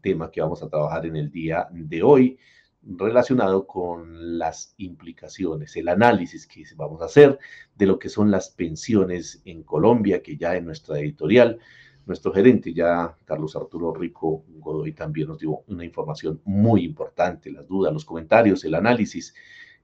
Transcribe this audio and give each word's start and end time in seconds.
tema 0.00 0.30
que 0.30 0.40
vamos 0.40 0.62
a 0.62 0.68
trabajar 0.68 1.06
en 1.06 1.16
el 1.16 1.30
día 1.30 1.68
de 1.70 2.02
hoy 2.02 2.38
relacionado 2.82 3.66
con 3.66 4.38
las 4.38 4.74
implicaciones, 4.78 5.76
el 5.76 5.88
análisis 5.88 6.46
que 6.46 6.62
vamos 6.76 7.02
a 7.02 7.06
hacer 7.06 7.38
de 7.74 7.86
lo 7.86 7.98
que 7.98 8.08
son 8.08 8.30
las 8.30 8.50
pensiones 8.50 9.42
en 9.44 9.62
Colombia, 9.62 10.22
que 10.22 10.36
ya 10.36 10.56
en 10.56 10.64
nuestra 10.64 10.98
editorial, 10.98 11.58
nuestro 12.06 12.32
gerente 12.32 12.72
ya, 12.72 13.16
Carlos 13.24 13.54
Arturo 13.56 13.92
Rico 13.92 14.44
Godoy, 14.48 14.92
también 14.92 15.28
nos 15.28 15.38
dio 15.38 15.62
una 15.66 15.84
información 15.84 16.40
muy 16.44 16.84
importante, 16.84 17.50
las 17.50 17.66
dudas, 17.66 17.92
los 17.92 18.04
comentarios, 18.04 18.64
el 18.64 18.74
análisis 18.74 19.34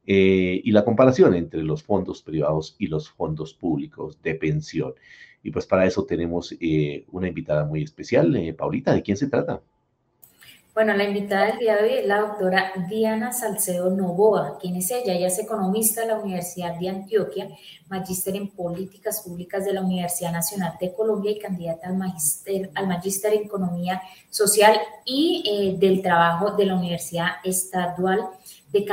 eh, 0.07 0.61
y 0.65 0.71
la 0.73 0.85
comparación 0.85 1.35
entre 1.35 1.63
los 1.63 1.83
fondos 1.83 2.23
privados 2.23 2.77
y 2.79 2.87
los 2.87 3.11
fondos 3.11 3.53
públicos 3.53 4.23
de 4.23 4.37
pensión. 4.37 4.95
Y 5.43 5.51
pues 5.51 5.67
para 5.67 5.85
eso 5.85 6.07
tenemos 6.07 6.57
eh, 6.59 7.05
una 7.11 7.29
invitada 7.29 7.67
muy 7.67 7.83
especial. 7.83 8.35
Eh, 8.37 8.55
Paulita, 8.55 8.95
¿de 8.95 9.03
quién 9.03 9.19
se 9.19 9.29
trata? 9.29 9.61
Bueno, 10.75 10.93
la 10.97 11.05
invitada 11.05 11.47
del 11.47 11.59
día 11.59 11.77
de 11.77 11.83
hoy 11.85 11.99
es 11.99 12.07
la 12.09 12.19
doctora 12.19 12.73
Diana 12.89 13.33
Salcedo 13.33 13.91
Novoa. 13.91 14.59
¿Quién 14.61 14.75
es 14.75 14.91
ella? 14.91 15.15
Ella 15.15 15.29
es 15.29 15.39
economista 15.39 16.01
de 16.01 16.09
la 16.09 16.19
Universidad 16.19 16.81
de 16.81 16.89
Antioquia, 16.89 17.49
magíster 17.89 18.35
en 18.35 18.49
políticas 18.49 19.23
públicas 19.23 19.65
de 19.65 19.73
la 19.73 19.83
Universidad 19.83 20.33
Nacional 20.33 20.73
de 20.81 20.93
Colombia 20.93 21.31
y 21.31 21.39
candidata 21.39 21.87
al 21.87 21.97
magíster, 21.97 22.73
al 22.75 22.89
magíster 22.89 23.35
en 23.35 23.45
economía 23.45 24.03
social 24.31 24.77
y 25.05 25.45
eh, 25.49 25.77
del 25.79 26.03
trabajo 26.03 26.57
de 26.57 26.67
la 26.67 26.75
Universidad 26.75 27.29
Estadual 27.45 28.31
de 28.73 28.85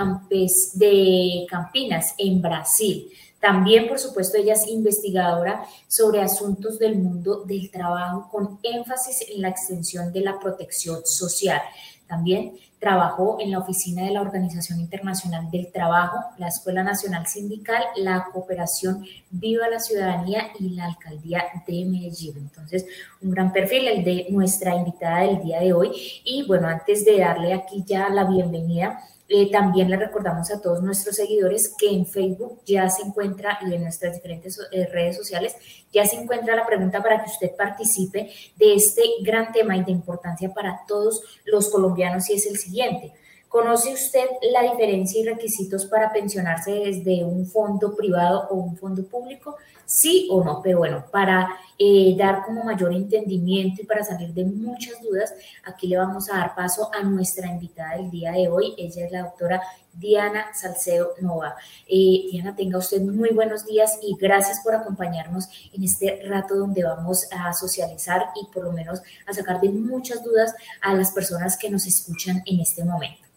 Campinas 1.50 2.14
en 2.20 2.44
Brasil. 2.44 3.12
También, 3.42 3.88
por 3.88 3.98
supuesto, 3.98 4.38
ella 4.38 4.54
es 4.54 4.68
investigadora 4.68 5.66
sobre 5.88 6.22
asuntos 6.22 6.78
del 6.78 6.96
mundo 6.96 7.44
del 7.44 7.72
trabajo 7.72 8.30
con 8.32 8.60
énfasis 8.62 9.26
en 9.30 9.42
la 9.42 9.50
extensión 9.50 10.14
de 10.14 10.22
la 10.22 10.40
protección 10.40 11.02
social. 11.04 11.60
También 12.08 12.54
trabajó 12.78 13.38
en 13.40 13.52
la 13.52 13.60
oficina 13.60 14.04
de 14.04 14.12
la 14.12 14.22
Organización 14.22 14.80
Internacional 14.80 15.50
del 15.50 15.72
Trabajo, 15.72 16.18
la 16.38 16.50
Escuela 16.50 16.84
Nacional 16.84 17.26
Sindical, 17.28 17.84
la 17.96 18.28
Cooperación 18.34 19.06
Viva 19.30 19.70
la 19.70 19.80
Ciudadanía 19.80 20.48
y 20.60 20.70
la 20.70 20.86
Alcaldía 20.86 21.46
de 21.68 21.86
Medellín. 21.86 22.38
Entonces, 22.38 22.86
un 23.22 23.32
gran 23.32 23.54
perfil 23.54 23.88
el 23.88 24.04
de 24.04 24.28
nuestra 24.30 24.76
invitada 24.76 25.22
del 25.22 25.42
día 25.44 25.60
de 25.60 25.74
hoy. 25.74 25.92
Y 26.26 26.46
bueno, 26.48 26.68
antes 26.68 27.06
de 27.06 27.20
darle 27.20 27.54
aquí 27.54 27.84
ya 27.86 28.10
la 28.10 28.24
bienvenida, 28.24 29.00
eh, 29.34 29.50
también 29.50 29.90
le 29.90 29.96
recordamos 29.96 30.52
a 30.52 30.62
todos 30.62 30.84
nuestros 30.84 31.16
seguidores 31.16 31.74
que 31.78 31.90
en 31.90 32.06
Facebook 32.06 32.60
ya 32.66 32.90
se 32.90 33.04
encuentra 33.04 33.60
y 33.62 33.74
en 33.74 33.84
nuestras 33.84 34.16
diferentes 34.16 34.60
eh, 34.74 34.88
redes 34.88 35.16
sociales 35.16 35.56
ya 35.94 36.06
se 36.06 36.18
encuentra 36.18 36.54
la 36.54 36.66
pregunta 36.66 37.02
para 37.02 37.24
que 37.24 37.30
usted 37.30 37.56
participe 37.56 38.30
de 38.58 38.74
este 38.74 39.02
gran 39.22 39.54
tema 39.54 39.78
y 39.78 39.86
de 39.86 39.92
importancia 39.92 40.54
para 40.54 40.82
todos 40.86 41.24
los 41.46 41.70
colombianos 41.70 42.30
y 42.30 42.34
es 42.34 42.46
el 42.46 42.58
siguiente. 42.58 43.14
¿Conoce 43.48 43.94
usted 43.94 44.26
la 44.52 44.64
diferencia 44.64 45.22
y 45.22 45.26
requisitos 45.26 45.86
para 45.86 46.12
pensionarse 46.12 46.72
desde 46.72 47.24
un 47.24 47.46
fondo 47.46 47.96
privado 47.96 48.48
o 48.50 48.56
un 48.56 48.76
fondo 48.76 49.06
público? 49.06 49.56
Sí 49.94 50.30
o 50.32 50.42
no, 50.42 50.62
pero 50.64 50.78
bueno, 50.78 51.04
para 51.12 51.50
eh, 51.78 52.16
dar 52.18 52.46
como 52.46 52.64
mayor 52.64 52.94
entendimiento 52.94 53.82
y 53.82 53.86
para 53.86 54.06
salir 54.06 54.34
de 54.34 54.46
muchas 54.46 55.02
dudas, 55.02 55.34
aquí 55.66 55.88
le 55.88 55.98
vamos 55.98 56.30
a 56.30 56.38
dar 56.38 56.56
paso 56.56 56.90
a 56.94 57.04
nuestra 57.04 57.52
invitada 57.52 57.98
del 57.98 58.10
día 58.10 58.32
de 58.32 58.48
hoy. 58.48 58.74
Ella 58.78 59.06
es 59.06 59.12
la 59.12 59.24
doctora 59.24 59.62
Diana 59.92 60.46
Salcedo 60.54 61.16
Nova. 61.20 61.58
Eh, 61.90 62.30
Diana, 62.32 62.56
tenga 62.56 62.78
usted 62.78 63.02
muy 63.02 63.32
buenos 63.32 63.66
días 63.66 64.00
y 64.02 64.16
gracias 64.16 64.62
por 64.64 64.76
acompañarnos 64.76 65.50
en 65.74 65.84
este 65.84 66.22
rato 66.26 66.56
donde 66.56 66.86
vamos 66.86 67.28
a 67.30 67.52
socializar 67.52 68.28
y 68.42 68.50
por 68.54 68.64
lo 68.64 68.72
menos 68.72 69.02
a 69.28 69.34
sacar 69.34 69.60
de 69.60 69.72
muchas 69.72 70.24
dudas 70.24 70.56
a 70.82 70.94
las 70.94 71.12
personas 71.12 71.58
que 71.58 71.70
nos 71.70 71.86
escuchan 71.86 72.42
en 72.46 72.62
este 72.62 72.86
momento. 72.86 73.31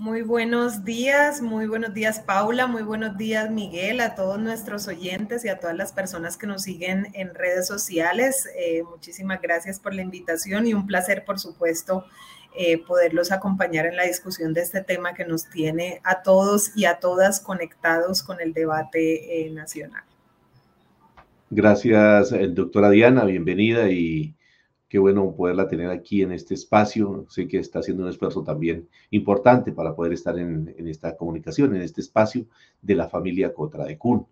Muy 0.00 0.22
buenos 0.22 0.82
días, 0.82 1.42
muy 1.42 1.66
buenos 1.66 1.92
días 1.92 2.20
Paula, 2.20 2.66
muy 2.66 2.82
buenos 2.82 3.18
días 3.18 3.50
Miguel, 3.50 4.00
a 4.00 4.14
todos 4.14 4.38
nuestros 4.38 4.88
oyentes 4.88 5.44
y 5.44 5.50
a 5.50 5.58
todas 5.58 5.76
las 5.76 5.92
personas 5.92 6.38
que 6.38 6.46
nos 6.46 6.62
siguen 6.62 7.08
en 7.12 7.34
redes 7.34 7.66
sociales. 7.66 8.48
Eh, 8.56 8.82
muchísimas 8.82 9.42
gracias 9.42 9.78
por 9.78 9.92
la 9.92 10.00
invitación 10.00 10.66
y 10.66 10.72
un 10.72 10.86
placer, 10.86 11.26
por 11.26 11.38
supuesto, 11.38 12.06
eh, 12.56 12.78
poderlos 12.78 13.30
acompañar 13.30 13.84
en 13.84 13.96
la 13.96 14.04
discusión 14.04 14.54
de 14.54 14.62
este 14.62 14.80
tema 14.80 15.12
que 15.12 15.26
nos 15.26 15.50
tiene 15.50 16.00
a 16.02 16.22
todos 16.22 16.74
y 16.74 16.86
a 16.86 16.98
todas 16.98 17.38
conectados 17.38 18.22
con 18.22 18.40
el 18.40 18.54
debate 18.54 19.44
eh, 19.44 19.50
nacional. 19.50 20.04
Gracias, 21.50 22.30
doctora 22.54 22.88
Diana, 22.88 23.26
bienvenida 23.26 23.90
y 23.90 24.34
Qué 24.90 24.98
bueno 24.98 25.36
poderla 25.36 25.68
tener 25.68 25.88
aquí 25.88 26.22
en 26.22 26.32
este 26.32 26.54
espacio. 26.54 27.24
Sé 27.28 27.46
que 27.46 27.58
está 27.58 27.78
haciendo 27.78 28.02
un 28.02 28.08
esfuerzo 28.08 28.42
también 28.42 28.88
importante 29.10 29.70
para 29.70 29.94
poder 29.94 30.12
estar 30.14 30.36
en, 30.36 30.74
esta 30.78 31.16
comunicación, 31.16 31.76
en 31.76 31.82
este 31.82 32.00
espacio 32.00 32.48
de 32.82 32.96
la 32.96 33.08
familia 33.08 33.54
Cotra 33.54 33.84
de 33.84 33.96
Cun, 33.96 34.26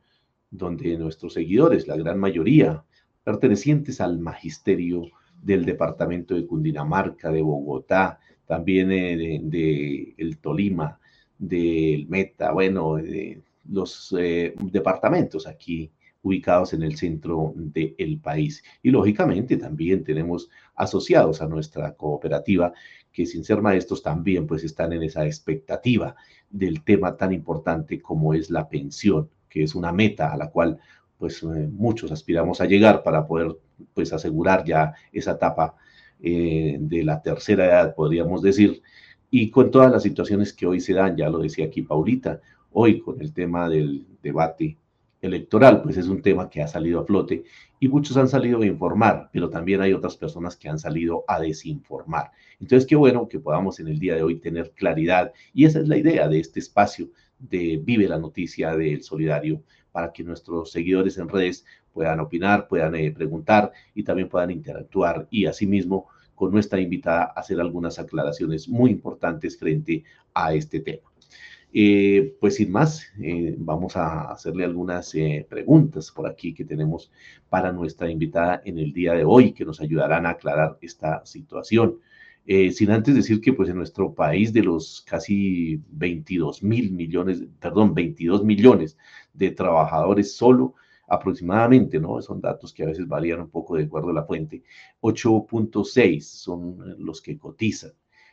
donde 0.50 0.98
nuestros 0.98 1.34
seguidores, 1.34 1.86
la 1.86 1.96
gran 1.96 2.18
mayoría, 2.18 2.82
pertenecientes 3.22 4.00
al 4.00 4.18
magisterio 4.18 5.04
del 5.40 5.64
departamento 5.64 6.34
de 6.34 6.44
Cundinamarca, 6.44 7.30
de 7.30 7.40
Bogotá, 7.40 8.18
también 8.44 8.90
eh, 8.90 9.38
de, 9.40 10.12
el 10.18 10.38
Tolima, 10.38 10.98
del 11.38 12.08
Meta, 12.08 12.50
bueno, 12.50 12.96
de 12.96 13.42
los 13.70 14.12
eh, 14.18 14.56
departamentos 14.58 15.46
aquí 15.46 15.92
ubicados 16.28 16.72
en 16.72 16.82
el 16.82 16.96
centro 16.96 17.52
del 17.56 18.20
país. 18.22 18.62
Y 18.82 18.90
lógicamente 18.90 19.56
también 19.56 20.04
tenemos 20.04 20.48
asociados 20.74 21.42
a 21.42 21.48
nuestra 21.48 21.94
cooperativa 21.94 22.72
que 23.12 23.26
sin 23.26 23.44
ser 23.44 23.60
maestros 23.60 24.02
también 24.02 24.46
pues 24.46 24.62
están 24.64 24.92
en 24.92 25.02
esa 25.02 25.26
expectativa 25.26 26.14
del 26.50 26.84
tema 26.84 27.16
tan 27.16 27.32
importante 27.32 28.00
como 28.00 28.34
es 28.34 28.50
la 28.50 28.68
pensión, 28.68 29.28
que 29.48 29.64
es 29.64 29.74
una 29.74 29.92
meta 29.92 30.32
a 30.32 30.36
la 30.36 30.50
cual 30.50 30.78
pues 31.18 31.42
eh, 31.42 31.68
muchos 31.70 32.12
aspiramos 32.12 32.60
a 32.60 32.66
llegar 32.66 33.02
para 33.02 33.26
poder 33.26 33.56
pues 33.92 34.12
asegurar 34.12 34.64
ya 34.64 34.94
esa 35.12 35.32
etapa 35.32 35.74
eh, 36.20 36.76
de 36.80 37.02
la 37.02 37.20
tercera 37.20 37.66
edad, 37.66 37.94
podríamos 37.94 38.42
decir, 38.42 38.82
y 39.30 39.50
con 39.50 39.70
todas 39.70 39.90
las 39.90 40.02
situaciones 40.02 40.52
que 40.52 40.66
hoy 40.66 40.80
se 40.80 40.94
dan, 40.94 41.16
ya 41.16 41.28
lo 41.28 41.38
decía 41.38 41.66
aquí 41.66 41.82
Paulita, 41.82 42.40
hoy 42.72 43.00
con 43.00 43.20
el 43.20 43.32
tema 43.32 43.68
del 43.68 44.06
debate 44.22 44.76
electoral, 45.20 45.82
pues 45.82 45.96
es 45.96 46.08
un 46.08 46.22
tema 46.22 46.48
que 46.48 46.62
ha 46.62 46.68
salido 46.68 47.00
a 47.00 47.04
flote 47.04 47.44
y 47.80 47.88
muchos 47.88 48.16
han 48.16 48.28
salido 48.28 48.60
a 48.60 48.66
informar, 48.66 49.30
pero 49.32 49.50
también 49.50 49.80
hay 49.80 49.92
otras 49.92 50.16
personas 50.16 50.56
que 50.56 50.68
han 50.68 50.78
salido 50.78 51.24
a 51.26 51.40
desinformar. 51.40 52.30
Entonces, 52.60 52.86
qué 52.86 52.96
bueno 52.96 53.28
que 53.28 53.40
podamos 53.40 53.80
en 53.80 53.88
el 53.88 53.98
día 53.98 54.14
de 54.14 54.22
hoy 54.22 54.40
tener 54.40 54.72
claridad 54.72 55.32
y 55.52 55.64
esa 55.64 55.80
es 55.80 55.88
la 55.88 55.96
idea 55.96 56.28
de 56.28 56.40
este 56.40 56.60
espacio 56.60 57.08
de 57.38 57.80
Vive 57.82 58.08
la 58.08 58.18
Noticia 58.18 58.76
del 58.76 59.02
Solidario 59.02 59.62
para 59.92 60.12
que 60.12 60.24
nuestros 60.24 60.70
seguidores 60.70 61.18
en 61.18 61.28
redes 61.28 61.64
puedan 61.92 62.20
opinar, 62.20 62.68
puedan 62.68 62.94
eh, 62.94 63.10
preguntar 63.10 63.72
y 63.94 64.02
también 64.02 64.28
puedan 64.28 64.50
interactuar 64.50 65.26
y 65.30 65.46
asimismo 65.46 66.08
con 66.34 66.52
nuestra 66.52 66.80
invitada 66.80 67.24
hacer 67.24 67.60
algunas 67.60 67.98
aclaraciones 67.98 68.68
muy 68.68 68.90
importantes 68.90 69.58
frente 69.58 70.04
a 70.34 70.54
este 70.54 70.78
tema. 70.80 71.07
Eh, 71.80 72.34
pues 72.40 72.56
sin 72.56 72.72
más, 72.72 73.06
eh, 73.22 73.54
vamos 73.56 73.96
a 73.96 74.32
hacerle 74.32 74.64
algunas 74.64 75.14
eh, 75.14 75.46
preguntas 75.48 76.10
por 76.10 76.26
aquí 76.28 76.52
que 76.52 76.64
tenemos 76.64 77.12
para 77.48 77.70
nuestra 77.70 78.10
invitada 78.10 78.60
en 78.64 78.78
el 78.80 78.92
día 78.92 79.12
de 79.12 79.24
hoy, 79.24 79.52
que 79.52 79.64
nos 79.64 79.80
ayudarán 79.80 80.26
a 80.26 80.30
aclarar 80.30 80.76
esta 80.80 81.24
situación. 81.24 82.00
sin 82.72 82.90
antes 82.90 83.14
decir 83.14 83.40
que 83.40 83.52
pues 83.52 83.68
en 83.68 83.76
nuestro 83.76 84.12
país 84.14 84.52
de 84.52 84.62
los 84.62 85.02
casi 85.06 85.80
22 85.90 86.62
mil 86.64 86.90
millones, 86.92 87.44
perdón, 87.60 87.94
22 87.94 88.44
millones 88.44 88.96
de 89.32 89.50
trabajadores 89.52 90.34
solo, 90.34 90.74
aproximadamente, 91.06 92.00
¿no? 92.00 92.20
Son 92.22 92.40
datos 92.40 92.72
que 92.74 92.82
a 92.84 92.86
veces 92.86 93.06
varían 93.06 93.40
un 93.40 93.50
poco 93.50 93.76
de 93.76 93.84
acuerdo 93.84 94.10
a 94.10 94.14
la 94.14 94.24
fuente. 94.24 94.62
8.6 95.00 96.22
son 96.22 96.96
los 96.98 97.22
que 97.22 97.38
cotizan 97.38 97.92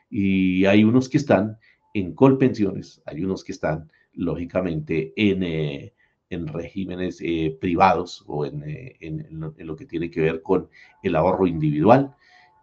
y 0.10 0.66
hay 0.66 0.84
unos 0.84 1.10
que 1.10 1.18
están 1.18 1.58
en 1.96 2.14
Colpensiones, 2.14 3.02
hay 3.06 3.24
unos 3.24 3.46
que 3.46 3.54
están 3.54 3.90
lógicamente 4.12 5.14
en, 5.16 5.44
eh, 5.44 5.94
en 6.30 6.46
regímenes 6.48 7.22
eh, 7.22 7.58
privados 7.60 8.22
o 8.28 8.46
eh, 8.46 8.98
en, 9.00 9.22
en, 9.22 9.68
lo, 9.68 9.76
que 9.78 9.86
tiene 9.86 10.12
que 10.12 10.20
ver 10.20 10.42
con 10.42 10.68
el 11.04 11.16
ahorro 11.16 11.48
individual. 11.48 12.14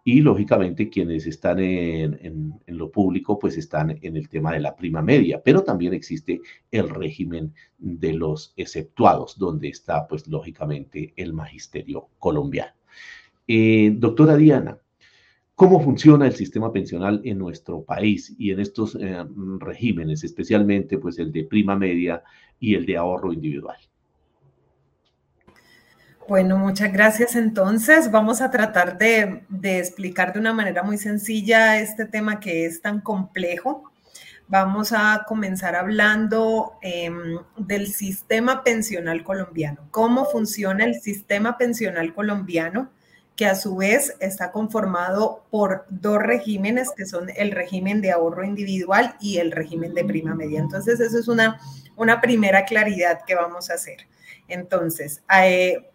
Y 0.05 0.21
lógicamente 0.21 0.87
quienes 0.87 1.25
están 1.25 1.59
en, 1.59 2.59
lo 2.67 2.91
público 2.91 3.39
pues 3.39 3.57
están 3.57 3.97
en 4.03 4.17
el 4.17 4.29
tema 4.29 4.53
de 4.53 4.59
la 4.59 4.75
prima 4.75 5.01
media, 5.01 5.41
pero 5.41 5.63
también 5.63 5.95
existe 5.95 6.39
el 6.69 6.89
régimen 6.89 7.55
de 7.79 8.13
los 8.13 8.53
exceptuados, 8.55 9.39
donde 9.39 9.69
está 9.69 10.07
pues 10.07 10.27
lógicamente 10.27 11.13
el 11.15 11.33
magisterio 11.33 12.09
colombiano. 12.19 12.73
doctora 13.47 14.35
Diana, 14.35 14.77
cómo 15.55 15.79
funciona 15.79 16.25
el 16.25 16.35
sistema 16.35 16.71
pensional 16.71 17.21
en 17.23 17.37
nuestro 17.37 17.83
país 17.83 18.33
y 18.37 18.51
en 18.51 18.59
estos 18.59 18.95
eh, 18.95 19.23
regímenes, 19.59 20.23
especialmente 20.23 20.97
pues 20.97 21.19
el 21.19 21.31
de 21.31 21.43
prima 21.43 21.75
media 21.75 22.23
y 22.59 22.75
el 22.75 22.85
de 22.85 22.97
ahorro 22.97 23.33
individual. 23.33 23.77
Bueno, 26.27 26.57
muchas 26.57 26.93
gracias. 26.93 27.35
Entonces, 27.35 28.09
vamos 28.09 28.41
a 28.41 28.49
tratar 28.49 28.97
de, 28.97 29.43
explicar 29.77 30.33
de 30.33 30.39
una 30.39 30.53
manera 30.53 30.81
muy 30.81 30.97
sencilla 30.97 31.79
este 31.79 32.05
tema 32.05 32.39
que 32.39 32.65
es 32.65 32.81
tan 32.81 33.01
complejo. 33.01 33.91
Vamos 34.47 34.93
a 34.93 35.25
comenzar 35.27 35.75
hablando 35.75 36.73
em, 36.81 37.37
del 37.57 37.87
sistema 37.87 38.63
pensional 38.63 39.23
colombiano, 39.23 39.87
cómo 39.91 40.25
funciona 40.25 40.85
el 40.85 41.01
sistema 41.01 41.57
pensional 41.57 42.13
colombiano, 42.13 42.89
que 43.35 43.45
a 43.47 43.55
su 43.55 43.75
vez 43.75 44.15
está 44.19 44.51
conformado 44.51 45.43
por 45.49 45.85
dos 45.89 46.19
regímenes, 46.21 46.91
que 46.95 47.05
son 47.05 47.29
el 47.35 47.51
régimen 47.51 48.01
de 48.01 48.11
ahorro 48.11 48.43
individual 48.43 49.15
y 49.19 49.37
el 49.37 49.51
régimen 49.51 49.93
de 49.93 50.05
prima 50.05 50.35
media. 50.35 50.59
Entonces, 50.59 50.99
eso 50.99 51.17
es 51.17 51.27
una, 51.27 51.59
una 51.95 52.21
primera 52.21 52.65
claridad 52.65 53.21
que 53.25 53.35
vamos 53.35 53.69
a 53.69 53.73
hacer. 53.73 54.07
Entonces, 54.47 55.23
eh, 55.41 55.89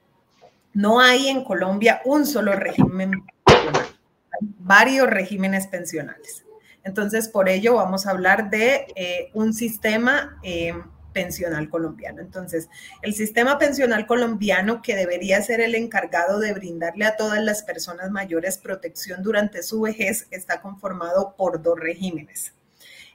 no 0.73 1.01
hay 1.01 1.29
en 1.29 1.45
Colombia 1.45 2.03
un 2.05 2.27
solo 2.27 2.53
régimen 2.53 3.25
hay 3.47 4.49
varios 4.59 5.09
regímenes 5.09 5.67
pensionales. 5.67 6.45
Entonces, 6.85 7.29
por 7.29 7.49
ello 7.49 7.75
vamos 7.75 8.07
a 8.07 8.11
hablar 8.11 8.51
de 8.51 8.87
eh, 8.95 9.31
un 9.35 9.53
sistema 9.53 10.39
eh, 10.43 10.75
pensional 11.19 11.69
colombiano. 11.69 12.21
Entonces, 12.21 12.69
el 13.03 13.13
sistema 13.13 13.59
pensional 13.59 14.07
colombiano, 14.07 14.83
que 14.83 14.95
debería 14.95 15.43
ser 15.43 15.61
el 15.61 15.75
encargado 15.75 16.39
de 16.39 16.53
brindarle 16.53 17.07
a 17.07 17.17
todas 17.17 17.43
las 17.43 17.65
personas 17.65 18.13
mayores 18.13 18.57
protección 18.57 19.25
durante 19.25 19.65
su 19.65 19.81
vejez, 19.81 20.29
está 20.31 20.63
conformado 20.63 21.35
por 21.37 21.61
dos 21.61 21.77
regímenes. 21.77 22.53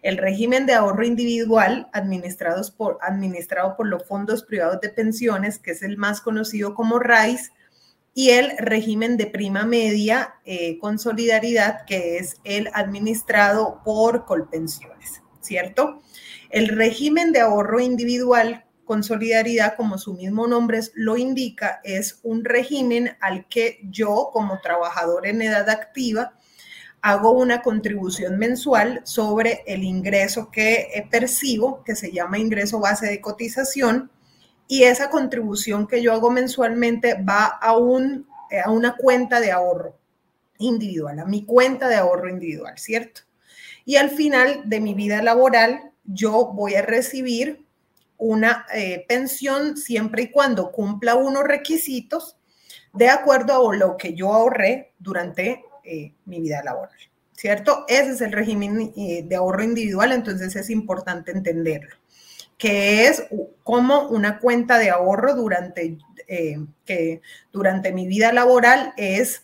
El 0.01 0.17
régimen 0.17 0.65
de 0.65 0.73
ahorro 0.73 1.05
individual 1.05 1.87
administrado 1.93 2.61
por 3.77 3.87
los 3.87 4.05
fondos 4.05 4.43
privados 4.43 4.81
de 4.81 4.89
pensiones, 4.89 5.59
que 5.59 5.71
es 5.71 5.81
el 5.81 5.95
más 5.95 6.19
conocido 6.19 6.75
como 6.75 6.99
RAIS, 6.99 7.53
y 8.13 8.31
el 8.31 8.57
régimen 8.57 9.15
de 9.15 9.27
prima 9.27 9.63
media 9.63 10.35
eh, 10.43 10.77
con 10.77 10.99
solidaridad, 10.99 11.85
que 11.85 12.17
es 12.17 12.35
el 12.43 12.69
administrado 12.73 13.81
por 13.85 14.25
Colpensiones, 14.25 15.23
¿cierto? 15.39 16.01
El 16.53 16.67
régimen 16.67 17.31
de 17.31 17.39
ahorro 17.39 17.79
individual 17.79 18.63
con 18.85 19.01
solidaridad, 19.03 19.75
como 19.75 19.97
su 19.97 20.13
mismo 20.13 20.45
nombre 20.45 20.81
lo 20.93 21.17
indica, 21.17 21.81
es 21.83 22.19
un 22.21 22.45
régimen 22.45 23.17
al 23.21 23.47
que 23.47 23.79
yo, 23.89 24.29
como 24.31 24.61
trabajador 24.61 25.25
en 25.25 25.41
edad 25.41 25.67
activa, 25.67 26.37
hago 27.01 27.31
una 27.31 27.63
contribución 27.63 28.37
mensual 28.37 29.01
sobre 29.03 29.63
el 29.65 29.83
ingreso 29.83 30.51
que 30.51 30.91
eh, 30.93 31.07
percibo, 31.09 31.83
que 31.83 31.95
se 31.95 32.11
llama 32.11 32.37
ingreso 32.37 32.79
base 32.79 33.07
de 33.07 33.19
cotización, 33.19 34.11
y 34.67 34.83
esa 34.83 35.09
contribución 35.09 35.87
que 35.87 36.03
yo 36.03 36.13
hago 36.13 36.29
mensualmente 36.29 37.15
va 37.15 37.45
a, 37.45 37.75
un, 37.75 38.27
eh, 38.51 38.59
a 38.59 38.69
una 38.69 38.95
cuenta 38.95 39.39
de 39.39 39.51
ahorro 39.51 39.97
individual, 40.59 41.17
a 41.17 41.25
mi 41.25 41.45
cuenta 41.45 41.89
de 41.89 41.95
ahorro 41.95 42.29
individual, 42.29 42.77
¿cierto? 42.77 43.21
Y 43.85 43.95
al 43.95 44.11
final 44.11 44.61
de 44.65 44.79
mi 44.81 44.93
vida 44.93 45.23
laboral, 45.23 45.92
yo 46.03 46.51
voy 46.53 46.75
a 46.75 46.81
recibir 46.81 47.65
una 48.17 48.65
eh, 48.73 49.05
pensión 49.07 49.77
siempre 49.77 50.23
y 50.23 50.31
cuando 50.31 50.71
cumpla 50.71 51.15
unos 51.15 51.43
requisitos 51.43 52.37
de 52.93 53.09
acuerdo 53.09 53.69
a 53.71 53.75
lo 53.75 53.97
que 53.97 54.13
yo 54.13 54.31
ahorré 54.31 54.93
durante 54.99 55.63
eh, 55.83 56.13
mi 56.25 56.39
vida 56.39 56.61
laboral, 56.63 56.95
¿cierto? 57.33 57.85
Ese 57.87 58.11
es 58.11 58.21
el 58.21 58.31
régimen 58.31 58.93
eh, 58.95 59.23
de 59.27 59.35
ahorro 59.35 59.63
individual, 59.63 60.11
entonces 60.11 60.55
es 60.55 60.69
importante 60.69 61.31
entenderlo, 61.31 61.95
que 62.57 63.07
es 63.07 63.25
como 63.63 64.07
una 64.09 64.39
cuenta 64.39 64.77
de 64.77 64.89
ahorro 64.89 65.35
durante, 65.35 65.97
que 66.85 67.21
durante 67.51 67.91
mi 67.91 68.07
vida 68.07 68.31
laboral 68.31 68.93
es, 68.95 69.43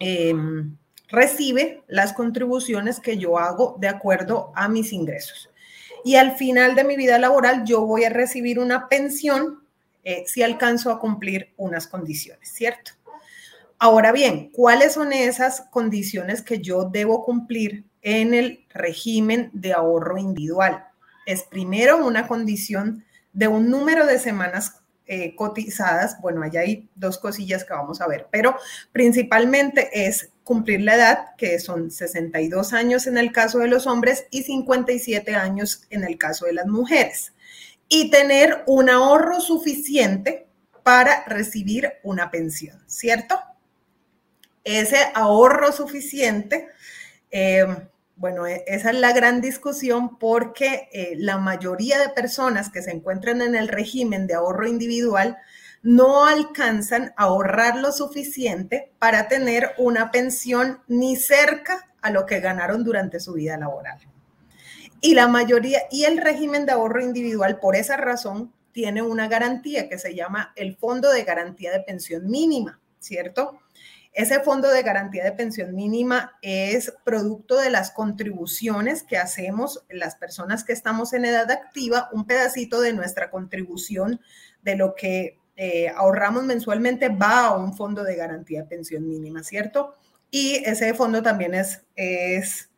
em, 0.00 0.76
recibe 1.08 1.84
las 1.86 2.12
contribuciones 2.12 2.98
que 2.98 3.18
yo 3.18 3.38
hago 3.38 3.76
de 3.78 3.88
acuerdo 3.88 4.52
a 4.56 4.68
mis 4.68 4.92
ingresos. 4.92 5.50
Y 6.04 6.16
al 6.16 6.36
final 6.36 6.74
de 6.74 6.84
mi 6.84 6.96
vida 6.96 7.18
laboral 7.18 7.64
yo 7.64 7.86
voy 7.86 8.04
a 8.04 8.10
recibir 8.10 8.58
una 8.58 8.88
pensión 8.88 9.64
si 10.26 10.42
alcanzo 10.42 10.90
a 10.90 11.00
cumplir 11.00 11.54
unas 11.56 11.86
condiciones, 11.86 12.52
¿cierto? 12.52 12.92
Ahora 13.78 14.12
bien, 14.12 14.50
¿cuáles 14.50 14.94
son 14.94 15.12
esas 15.12 15.62
condiciones 15.70 16.42
que 16.42 16.60
yo 16.60 16.84
debo 16.84 17.24
cumplir 17.24 17.84
en 18.02 18.34
el 18.34 18.64
régimen 18.70 19.50
de 19.52 19.72
ahorro 19.72 20.18
individual? 20.18 20.84
Es 21.26 21.42
primero 21.42 22.04
una 22.06 22.26
condición 22.26 23.04
de 23.32 23.48
un 23.48 23.70
número 23.70 24.06
de 24.06 24.18
semanas 24.18 24.80
eh, 25.06 25.34
cotizadas. 25.36 26.20
Bueno, 26.20 26.42
allá 26.42 26.60
hay 26.60 26.88
dos 26.94 27.18
cosillas 27.18 27.64
que 27.64 27.74
vamos 27.74 28.00
a 28.00 28.06
ver, 28.06 28.28
pero 28.30 28.56
principalmente 28.92 30.06
es 30.06 30.30
cumplir 30.44 30.82
la 30.82 30.94
edad, 30.94 31.18
que 31.36 31.58
son 31.58 31.90
62 31.90 32.72
años 32.72 33.06
en 33.06 33.18
el 33.18 33.32
caso 33.32 33.58
de 33.58 33.68
los 33.68 33.86
hombres 33.86 34.26
y 34.30 34.42
57 34.42 35.34
años 35.34 35.82
en 35.90 36.04
el 36.04 36.18
caso 36.18 36.46
de 36.46 36.52
las 36.52 36.66
mujeres. 36.66 37.32
Y 37.88 38.10
tener 38.10 38.62
un 38.66 38.88
ahorro 38.90 39.40
suficiente 39.40 40.46
para 40.82 41.24
recibir 41.24 41.94
una 42.02 42.30
pensión, 42.30 42.78
¿cierto? 42.86 43.40
ese 44.64 44.96
ahorro 45.14 45.72
suficiente, 45.72 46.68
eh, 47.30 47.66
bueno, 48.16 48.46
e, 48.46 48.64
esa 48.66 48.90
es 48.90 48.96
la 48.96 49.12
gran 49.12 49.40
discusión 49.40 50.18
porque 50.18 50.88
eh, 50.92 51.14
la 51.18 51.36
mayoría 51.36 51.98
de 51.98 52.08
personas 52.08 52.70
que 52.70 52.82
se 52.82 52.90
encuentran 52.90 53.42
en 53.42 53.54
el 53.54 53.68
régimen 53.68 54.26
de 54.26 54.34
ahorro 54.34 54.66
individual 54.66 55.36
no 55.84 56.24
alcanzan 56.26 57.12
a 57.16 57.24
ahorrar 57.24 57.76
lo 57.76 57.92
suficiente 57.92 58.92
para 58.98 59.28
tener 59.28 59.72
una 59.76 60.10
pensión 60.10 60.80
ni 60.88 61.14
cerca 61.14 61.94
a 62.00 62.10
lo 62.10 62.24
que 62.24 62.40
ganaron 62.40 62.82
durante 62.82 63.20
su 63.20 63.34
vida 63.34 63.58
laboral. 63.58 63.98
Y 65.02 65.14
la 65.14 65.28
mayoría, 65.28 65.82
y 65.90 66.04
el 66.04 66.18
régimen 66.18 66.64
de 66.64 66.72
ahorro 66.72 67.02
individual, 67.02 67.60
por 67.60 67.76
esa 67.76 67.98
razón, 67.98 68.52
tiene 68.72 69.02
una 69.02 69.28
garantía 69.28 69.88
que 69.88 69.98
se 69.98 70.14
llama 70.14 70.52
el 70.56 70.74
Fondo 70.74 71.12
de 71.12 71.22
Garantía 71.22 71.70
de 71.70 71.80
Pensión 71.80 72.30
Mínima, 72.30 72.80
¿cierto? 72.98 73.60
Ese 74.14 74.40
fondo 74.40 74.70
de 74.70 74.82
garantía 74.82 75.24
de 75.24 75.32
pensión 75.32 75.74
mínima 75.74 76.38
es 76.40 76.94
producto 77.02 77.58
de 77.58 77.68
las 77.68 77.90
contribuciones 77.90 79.02
que 79.02 79.18
hacemos 79.18 79.84
las 79.90 80.14
personas 80.14 80.62
que 80.62 80.72
estamos 80.72 81.12
en 81.14 81.24
edad 81.24 81.50
activa, 81.50 82.08
un 82.12 82.24
pedacito 82.24 82.80
de 82.80 82.92
nuestra 82.92 83.28
contribución 83.28 84.20
de 84.62 84.76
lo 84.76 84.94
que 84.94 85.40
eh, 85.56 85.88
ahorramos 85.88 86.44
mensualmente 86.44 87.08
va 87.08 87.46
a 87.46 87.56
un 87.56 87.76
fondo 87.76 88.02
de 88.02 88.16
garantía 88.16 88.62
de 88.62 88.68
pensión 88.68 89.06
mínima, 89.06 89.42
¿cierto? 89.42 89.94
Y 90.30 90.56
ese 90.64 90.94
fondo 90.94 91.22
también 91.22 91.54
es, 91.54 91.82
es 91.94 92.70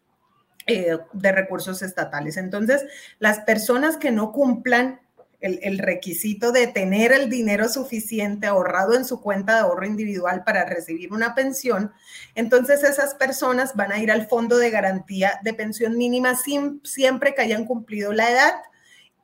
eh, 0.67 0.99
de 1.13 1.33
recursos 1.33 1.81
estatales. 1.81 2.37
Entonces, 2.37 2.85
las 3.19 3.41
personas 3.41 3.97
que 3.97 4.11
no 4.11 4.33
cumplan 4.33 5.01
el, 5.41 5.79
requisito 5.79 6.51
de 6.51 6.67
tener 6.67 7.13
el 7.13 7.31
dinero 7.31 7.69
suficiente 7.69 8.47
ahorrado 8.47 8.95
en 8.95 9.05
su 9.05 9.21
cuenta 9.21 9.55
de 9.55 9.61
ahorro 9.61 9.87
individual 9.87 10.43
para 10.45 10.65
recibir 10.65 11.13
una 11.13 11.35
pensión, 11.35 11.93
entonces 12.35 12.83
esas 12.83 13.15
personas 13.15 13.77
van 13.77 13.93
a 13.93 13.99
ir 13.99 14.11
al 14.11 14.27
fondo 14.27 14.59
de 14.59 14.71
garantía 14.71 15.39
de 15.45 15.55
pensión 15.55 15.97
mínima 15.97 16.35
siempre 16.83 17.35
que 17.35 17.43
hayan 17.43 17.65
cumplido 17.65 18.13
la 18.13 18.31
edad 18.31 18.55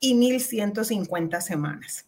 y 0.00 0.15
1.150 0.15 1.41
semanas. 1.41 2.07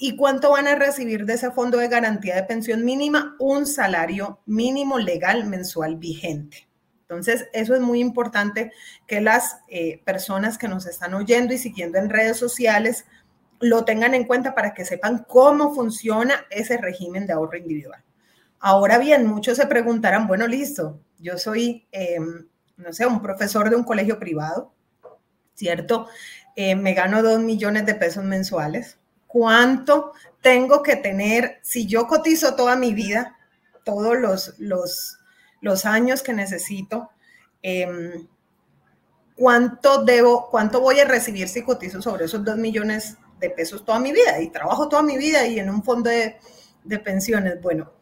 ¿Y 0.00 0.16
cuánto 0.16 0.52
van 0.52 0.68
a 0.68 0.76
recibir 0.76 1.26
de 1.26 1.34
ese 1.34 1.50
fondo 1.50 1.78
de 1.78 1.88
garantía 1.88 2.36
de 2.36 2.44
pensión 2.44 2.84
mínima? 2.84 3.34
Un 3.40 3.66
salario 3.66 4.38
mínimo 4.46 4.96
legal 4.96 5.44
mensual 5.46 5.96
vigente. 5.96 6.68
Entonces, 7.00 7.48
eso 7.52 7.74
es 7.74 7.80
muy 7.80 8.00
importante 8.00 8.70
que 9.08 9.20
las 9.20 9.58
eh, 9.66 10.00
personas 10.04 10.56
que 10.56 10.68
nos 10.68 10.86
están 10.86 11.14
oyendo 11.14 11.52
y 11.52 11.58
siguiendo 11.58 11.98
en 11.98 12.10
redes 12.10 12.36
sociales 12.36 13.06
lo 13.60 13.84
tengan 13.84 14.14
en 14.14 14.24
cuenta 14.24 14.54
para 14.54 14.72
que 14.72 14.84
sepan 14.84 15.24
cómo 15.26 15.74
funciona 15.74 16.46
ese 16.50 16.76
régimen 16.76 17.26
de 17.26 17.32
ahorro 17.32 17.58
individual. 17.58 18.04
Ahora 18.60 18.98
bien, 18.98 19.26
muchos 19.26 19.56
se 19.56 19.66
preguntarán, 19.66 20.28
bueno, 20.28 20.46
listo, 20.46 21.00
yo 21.18 21.38
soy, 21.38 21.88
em, 21.90 22.46
no 22.76 22.92
sé, 22.92 23.04
un 23.06 23.20
profesor 23.20 23.68
de 23.68 23.76
un 23.76 23.84
colegio 23.84 24.18
privado, 24.20 24.72
¿cierto? 25.54 26.06
Eh, 26.54 26.76
me 26.76 26.94
gano 26.94 27.22
dos 27.22 27.40
millones 27.40 27.84
de 27.86 27.94
pesos 27.94 28.22
mensuales. 28.22 28.98
¿Cuánto 29.28 30.14
tengo 30.40 30.82
que 30.82 30.96
tener 30.96 31.60
si 31.62 31.86
yo 31.86 32.06
cotizo 32.06 32.56
toda 32.56 32.74
mi 32.74 32.94
vida, 32.94 33.36
todos 33.84 34.16
los, 34.18 34.58
los, 34.58 35.18
los 35.60 35.84
años 35.84 36.22
que 36.22 36.32
necesito? 36.32 37.10
Em, 37.62 38.26
¿Cuánto 39.36 40.02
debo, 40.02 40.48
cuánto 40.50 40.80
voy 40.80 40.98
a 40.98 41.04
recibir 41.04 41.48
si 41.48 41.62
cotizo 41.62 42.02
sobre 42.02 42.24
esos 42.24 42.44
dos 42.44 42.56
millones 42.56 43.18
de 43.38 43.50
pesos 43.50 43.84
toda 43.84 44.00
mi 44.00 44.12
vida 44.12 44.40
y 44.40 44.48
trabajo 44.48 44.88
toda 44.88 45.02
mi 45.02 45.16
vida 45.16 45.46
y 45.46 45.60
en 45.60 45.70
un 45.70 45.84
fondo 45.84 46.10
de, 46.10 46.38
pensiones. 47.04 47.60
Bueno, 47.60 47.92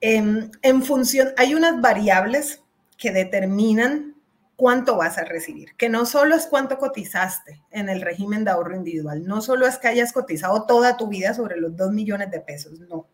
en, 0.00 0.26
em, 0.28 0.50
en 0.62 0.82
función, 0.82 1.32
hay 1.36 1.54
unas 1.54 1.80
variables 1.80 2.62
que 2.96 3.12
determinan 3.12 4.15
cuánto 4.56 4.96
vas 4.96 5.18
a 5.18 5.24
recibir, 5.24 5.76
que 5.76 5.88
no 5.88 6.06
solo 6.06 6.34
es 6.34 6.46
cuánto 6.46 6.78
cotizaste 6.78 7.62
en 7.70 7.88
el 7.88 8.00
régimen 8.00 8.44
de 8.44 8.50
ahorro 8.50 8.74
individual, 8.74 9.24
no 9.26 9.42
solo 9.42 9.66
es 9.66 9.78
que 9.78 9.88
hayas 9.88 10.12
cotizado 10.12 10.64
toda 10.64 10.96
tu 10.96 11.08
vida 11.08 11.34
sobre 11.34 11.58
los 11.58 11.76
2 11.76 11.92
millones 11.92 12.30
de 12.30 12.40
pesos, 12.40 12.80
no. 12.80 13.06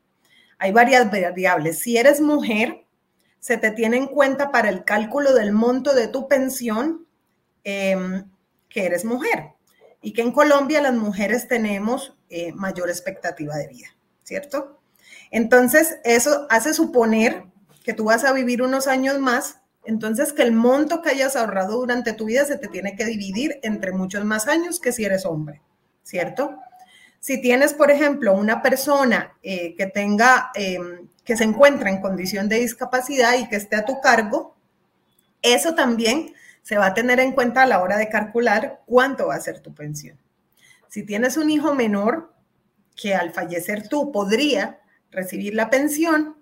Hay 0.59 0.71
varias 0.71 1.11
variables. 1.11 1.81
Si 1.81 1.97
eres 1.97 2.21
mujer, 2.21 2.87
se 3.41 3.57
te 3.57 3.73
tiene 3.73 3.97
en 3.97 4.07
cuenta 4.07 4.53
para 4.53 4.69
el 4.69 4.85
cálculo 4.85 5.35
del 5.35 5.51
monto 5.51 5.93
de 5.93 6.07
tu 6.07 6.29
pensión 6.29 7.09
em, 7.65 8.31
que 8.69 8.87
eres 8.87 9.05
mujer 9.05 9.51
y 10.01 10.13
que 10.13 10.23
en 10.23 10.31
Colombia 10.31 10.81
las 10.81 10.95
mujeres 10.95 11.49
tenemos 11.49 12.17
eh, 12.31 12.53
mayor 12.53 12.89
expectativa 12.89 13.57
de 13.57 13.67
vida, 13.67 13.89
¿cierto? 14.23 14.81
Entonces, 15.33 15.99
eso 16.05 16.47
hace 16.51 16.73
suponer 16.73 17.45
que 17.83 17.95
tú 17.95 18.05
vas 18.05 18.23
a 18.25 18.33
vivir 18.33 18.63
unos 18.63 18.87
años 18.87 19.19
más 19.19 19.62
entonces, 19.85 20.33
que 20.33 20.43
el 20.43 20.53
monto 20.53 21.03
que 21.03 21.11
hayas 21.11 21.35
ahorrado 21.35 21.77
durante 21.79 22.13
tu 22.13 22.27
vida 22.27 22.45
se 22.45 22.59
te 22.59 22.69
tiene 22.69 22.95
que 22.95 23.05
dividir 23.05 23.59
entre 23.63 23.93
muchos 23.93 24.25
más 24.25 24.47
años 24.47 24.79
que 24.79 24.93
si 24.93 25.05
eres 25.05 25.27
hombre, 25.27 25.61
¿cierto? 26.03 26.57
Si 27.19 27.41
tienes, 27.41 27.75
por 27.75 27.91
ejemplo, 27.91 28.35
una 28.35 28.63
persona 28.63 29.37
eh, 29.43 29.75
que 29.77 29.87
tenga, 29.87 30.51
em, 30.55 31.09
que 31.25 31.37
se 31.37 31.45
encuentra 31.45 31.91
en 31.91 32.01
condición 32.01 32.49
de 32.49 32.61
discapacidad 32.61 33.39
y 33.39 33.49
que 33.49 33.57
esté 33.57 33.77
a 33.77 33.85
tu 33.85 34.01
cargo, 34.01 34.57
eso 35.41 35.75
también 35.75 36.33
se 36.63 36.79
va 36.79 36.87
a 36.87 36.95
tener 36.95 37.19
en 37.19 37.33
cuenta 37.33 37.63
a 37.63 37.67
la 37.67 37.83
hora 37.83 37.97
de 37.97 38.09
calcular 38.09 38.81
cuánto 38.87 39.29
va 39.29 39.35
a 39.35 39.41
ser 39.41 39.61
tu 39.61 39.75
pensión. 39.75 40.19
Si 40.89 41.05
tienes 41.05 41.37
un 41.37 41.51
hijo 41.51 41.75
menor 41.75 42.33
que 42.95 43.15
al 43.15 43.33
fallecer 43.33 43.89
tú 43.89 44.13
podría 44.13 44.81
recibir 45.11 45.55
la 45.55 45.71
pensión, 45.71 46.37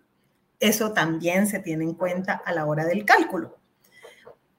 eso 0.60 0.92
también 0.92 1.46
se 1.46 1.58
tiene 1.58 1.84
en 1.84 1.94
cuenta 1.94 2.40
a 2.44 2.52
la 2.52 2.66
hora 2.66 2.84
del 2.84 3.04
cálculo. 3.04 3.58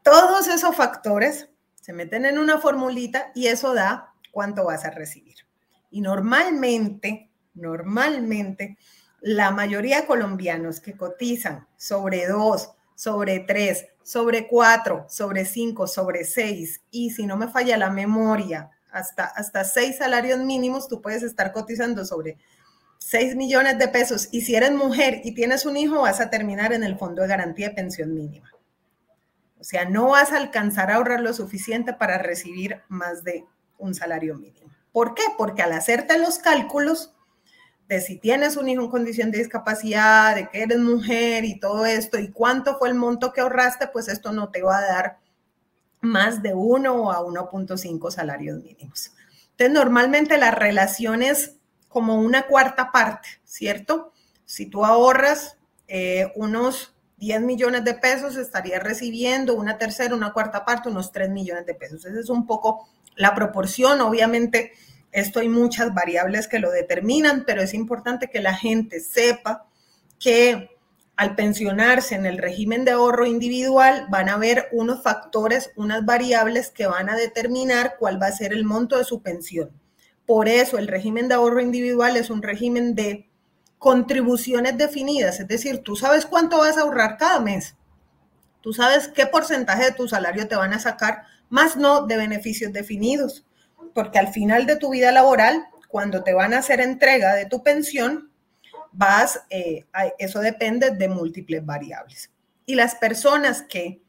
Todos 0.03 0.47
esos 0.47 0.75
factores 0.75 1.49
se 1.79 1.93
meten 1.93 2.25
en 2.25 2.39
una 2.39 2.57
formulita 2.57 3.31
y 3.35 3.47
eso 3.47 3.73
da 3.73 4.13
cuánto 4.31 4.65
vas 4.65 4.83
a 4.83 4.89
recibir. 4.89 5.35
Y 5.91 6.01
normalmente, 6.01 7.29
normalmente, 7.53 8.77
la 9.21 9.51
mayoría 9.51 10.01
de 10.01 10.07
colombianos 10.07 10.79
que 10.79 10.97
cotizan 10.97 11.67
sobre 11.77 12.27
dos, 12.27 12.71
sobre 12.95 13.39
tres, 13.39 13.85
sobre 14.03 14.47
cuatro, 14.47 15.05
sobre 15.07 15.45
cinco, 15.45 15.85
sobre 15.85 16.25
seis, 16.25 16.81
y 16.89 17.11
si 17.11 17.25
no 17.27 17.37
me 17.37 17.47
falla 17.47 17.77
la 17.77 17.91
memoria, 17.91 18.71
hasta, 18.91 19.25
hasta 19.25 19.63
salarios 19.63 20.39
mínimos, 20.39 20.87
tú 20.87 21.01
puedes 21.01 21.23
estar 21.23 21.51
cotizando 21.53 22.03
sobre 22.03 22.37
6 23.01 23.35
millones 23.35 23.79
de 23.79 23.87
pesos 23.87 24.29
y 24.31 24.41
si 24.41 24.55
eres 24.55 24.71
mujer 24.71 25.21
y 25.23 25.33
tienes 25.33 25.65
un 25.65 25.75
hijo, 25.75 26.01
vas 26.01 26.21
a 26.21 26.29
terminar 26.29 26.71
en 26.71 26.83
el 26.83 26.97
fondo 26.97 27.23
de 27.23 27.27
garantía 27.27 27.69
de 27.69 27.75
pensión 27.75 28.13
mínima. 28.13 28.51
O 29.59 29.63
sea, 29.63 29.85
no 29.85 30.09
vas 30.09 30.31
a 30.31 30.37
alcanzar 30.37 30.91
a 30.91 30.95
ahorrar 30.95 31.19
lo 31.19 31.33
suficiente 31.33 31.93
para 31.93 32.19
recibir 32.19 32.83
más 32.89 33.23
de 33.23 33.43
un 33.79 33.95
salario 33.95 34.35
mínimo. 34.35 34.71
¿Por 34.91 35.15
qué? 35.15 35.23
Porque 35.35 35.63
al 35.63 35.73
hacerte 35.73 36.19
los 36.19 36.37
cálculos 36.37 37.13
de 37.89 38.01
si 38.01 38.17
tienes 38.19 38.55
un 38.55 38.69
hijo 38.69 38.83
en 38.83 38.91
condición 38.91 39.31
de 39.31 39.39
discapacidad, 39.39 40.35
de 40.35 40.47
que 40.49 40.61
eres 40.61 40.79
mujer 40.79 41.43
y 41.43 41.59
todo 41.59 41.87
esto, 41.87 42.19
y 42.19 42.31
cuánto 42.31 42.77
fue 42.77 42.89
el 42.89 42.95
monto 42.95 43.33
que 43.33 43.41
ahorraste, 43.41 43.87
pues 43.87 44.09
esto 44.09 44.31
no 44.31 44.49
te 44.49 44.61
va 44.61 44.77
a 44.77 44.85
dar 44.85 45.19
más 46.01 46.43
de 46.43 46.53
1 46.53 47.11
a 47.11 47.19
1.5 47.19 48.11
salarios 48.11 48.61
mínimos. 48.63 49.11
Entonces, 49.51 49.73
normalmente 49.73 50.37
las 50.37 50.53
relaciones 50.53 51.57
como 51.91 52.15
una 52.15 52.47
cuarta 52.47 52.91
parte, 52.91 53.27
¿cierto? 53.43 54.11
Si 54.45 54.65
tú 54.65 54.85
ahorras 54.85 55.57
eh, 55.87 56.31
unos 56.35 56.95
10 57.17 57.41
millones 57.41 57.83
de 57.83 57.93
pesos, 57.93 58.35
estarías 58.35 58.81
recibiendo 58.81 59.53
una 59.55 59.77
tercera, 59.77 60.15
una 60.15 60.33
cuarta 60.33 60.65
parte, 60.65 60.89
unos 60.89 61.11
3 61.11 61.29
millones 61.29 61.65
de 61.65 61.75
pesos. 61.75 62.05
Esa 62.05 62.19
es 62.19 62.29
un 62.29 62.47
poco 62.47 62.87
la 63.15 63.35
proporción. 63.35 64.01
Obviamente, 64.01 64.71
esto 65.11 65.39
hay 65.39 65.49
muchas 65.49 65.93
variables 65.93 66.47
que 66.47 66.59
lo 66.59 66.71
determinan, 66.71 67.43
pero 67.45 67.61
es 67.61 67.73
importante 67.73 68.29
que 68.29 68.39
la 68.39 68.55
gente 68.55 69.01
sepa 69.01 69.67
que 70.19 70.69
al 71.17 71.35
pensionarse 71.35 72.15
en 72.15 72.25
el 72.25 72.37
régimen 72.37 72.85
de 72.85 72.91
ahorro 72.91 73.25
individual 73.25 74.07
van 74.09 74.29
a 74.29 74.33
haber 74.33 74.69
unos 74.71 75.03
factores, 75.03 75.71
unas 75.75 76.05
variables 76.05 76.71
que 76.71 76.87
van 76.87 77.09
a 77.09 77.15
determinar 77.15 77.97
cuál 77.99 78.19
va 78.19 78.27
a 78.27 78.31
ser 78.31 78.53
el 78.53 78.63
monto 78.63 78.97
de 78.97 79.03
su 79.03 79.21
pensión. 79.21 79.69
Por 80.31 80.47
eso 80.47 80.77
el 80.77 80.87
régimen 80.87 81.27
de 81.27 81.35
ahorro 81.35 81.59
individual 81.59 82.15
es 82.15 82.29
un 82.29 82.41
régimen 82.41 82.95
de 82.95 83.29
contribuciones 83.77 84.77
definidas, 84.77 85.41
es 85.41 85.47
decir, 85.49 85.79
tú 85.79 85.97
sabes 85.97 86.25
cuánto 86.25 86.59
vas 86.59 86.77
a 86.77 86.83
ahorrar 86.83 87.17
cada 87.17 87.41
mes, 87.41 87.75
tú 88.61 88.71
sabes 88.71 89.09
qué 89.09 89.25
porcentaje 89.25 89.83
de 89.83 89.91
tu 89.91 90.07
salario 90.07 90.47
te 90.47 90.55
van 90.55 90.71
a 90.71 90.79
sacar, 90.79 91.23
más 91.49 91.75
no 91.75 92.07
de 92.07 92.15
beneficios 92.15 92.71
definidos, 92.71 93.45
porque 93.93 94.19
al 94.19 94.29
final 94.29 94.65
de 94.65 94.77
tu 94.77 94.91
vida 94.91 95.11
laboral, 95.11 95.65
cuando 95.89 96.23
te 96.23 96.33
van 96.33 96.53
a 96.53 96.59
hacer 96.59 96.79
entrega 96.79 97.35
de 97.35 97.47
tu 97.47 97.61
pensión, 97.61 98.31
vas, 98.93 99.41
eh, 99.49 99.85
eso 100.17 100.39
depende 100.39 100.91
de 100.91 101.09
múltiples 101.09 101.65
variables. 101.65 102.31
Y 102.65 102.75
las 102.75 102.95
personas 102.95 103.63
que 103.63 104.01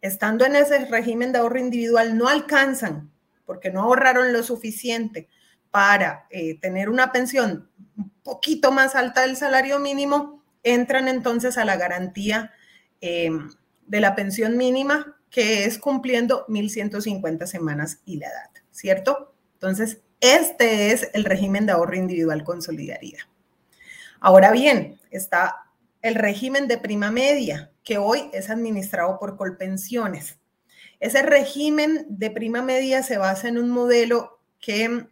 estando 0.00 0.44
en 0.44 0.54
ese 0.54 0.84
régimen 0.84 1.32
de 1.32 1.40
ahorro 1.40 1.58
individual 1.58 2.16
no 2.16 2.28
alcanzan 2.28 3.10
porque 3.44 3.72
no 3.72 3.80
ahorraron 3.82 4.32
lo 4.32 4.44
suficiente 4.44 5.28
para 5.76 6.26
eh, 6.30 6.58
tener 6.58 6.88
una 6.88 7.12
pensión 7.12 7.68
un 7.98 8.10
poquito 8.22 8.72
más 8.72 8.94
alta 8.94 9.20
del 9.20 9.36
salario 9.36 9.78
mínimo, 9.78 10.42
entran 10.62 11.06
entonces 11.06 11.58
a 11.58 11.66
la 11.66 11.76
garantía 11.76 12.54
eh, 13.02 13.28
de 13.86 14.00
la 14.00 14.14
pensión 14.14 14.56
mínima, 14.56 15.18
que 15.28 15.66
es 15.66 15.78
cumpliendo 15.78 16.46
1.150 16.46 17.44
semanas 17.44 17.98
y 18.06 18.16
la 18.16 18.28
edad, 18.28 18.50
¿cierto? 18.70 19.34
Entonces, 19.52 20.00
este 20.22 20.92
es 20.92 21.10
el 21.12 21.26
régimen 21.26 21.66
de 21.66 21.72
ahorro 21.72 21.96
individual 21.96 22.42
con 22.42 22.62
solidaridad. 22.62 23.24
Ahora 24.18 24.52
bien, 24.52 24.98
está 25.10 25.66
el 26.00 26.14
régimen 26.14 26.68
de 26.68 26.78
prima 26.78 27.10
media, 27.10 27.70
que 27.84 27.98
hoy 27.98 28.30
es 28.32 28.48
administrado 28.48 29.18
por 29.18 29.36
Colpensiones. 29.36 30.38
Ese 31.00 31.20
régimen 31.20 32.06
de 32.08 32.30
prima 32.30 32.62
media 32.62 33.02
se 33.02 33.18
basa 33.18 33.48
en 33.48 33.58
un 33.58 33.68
modelo 33.68 34.40
que 34.58 35.06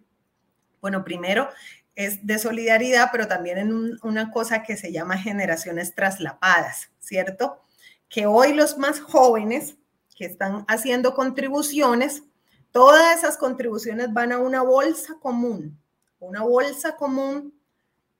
bueno, 0.84 1.02
primero 1.02 1.48
es 1.94 2.26
de 2.26 2.38
solidaridad, 2.38 3.08
pero 3.10 3.26
también 3.26 3.56
en 3.56 3.98
una 4.02 4.30
cosa 4.30 4.62
que 4.62 4.76
se 4.76 4.92
llama 4.92 5.16
generaciones 5.16 5.94
traslapadas, 5.94 6.90
¿cierto? 6.98 7.62
Que 8.10 8.26
hoy 8.26 8.52
los 8.52 8.76
más 8.76 9.00
jóvenes 9.00 9.76
que 10.14 10.26
están 10.26 10.66
haciendo 10.68 11.14
contribuciones, 11.14 12.24
todas 12.70 13.16
esas 13.16 13.38
contribuciones 13.38 14.12
van 14.12 14.32
a 14.32 14.36
una 14.36 14.60
bolsa 14.60 15.14
común, 15.22 15.80
una 16.20 16.42
bolsa 16.42 16.96
común 16.96 17.58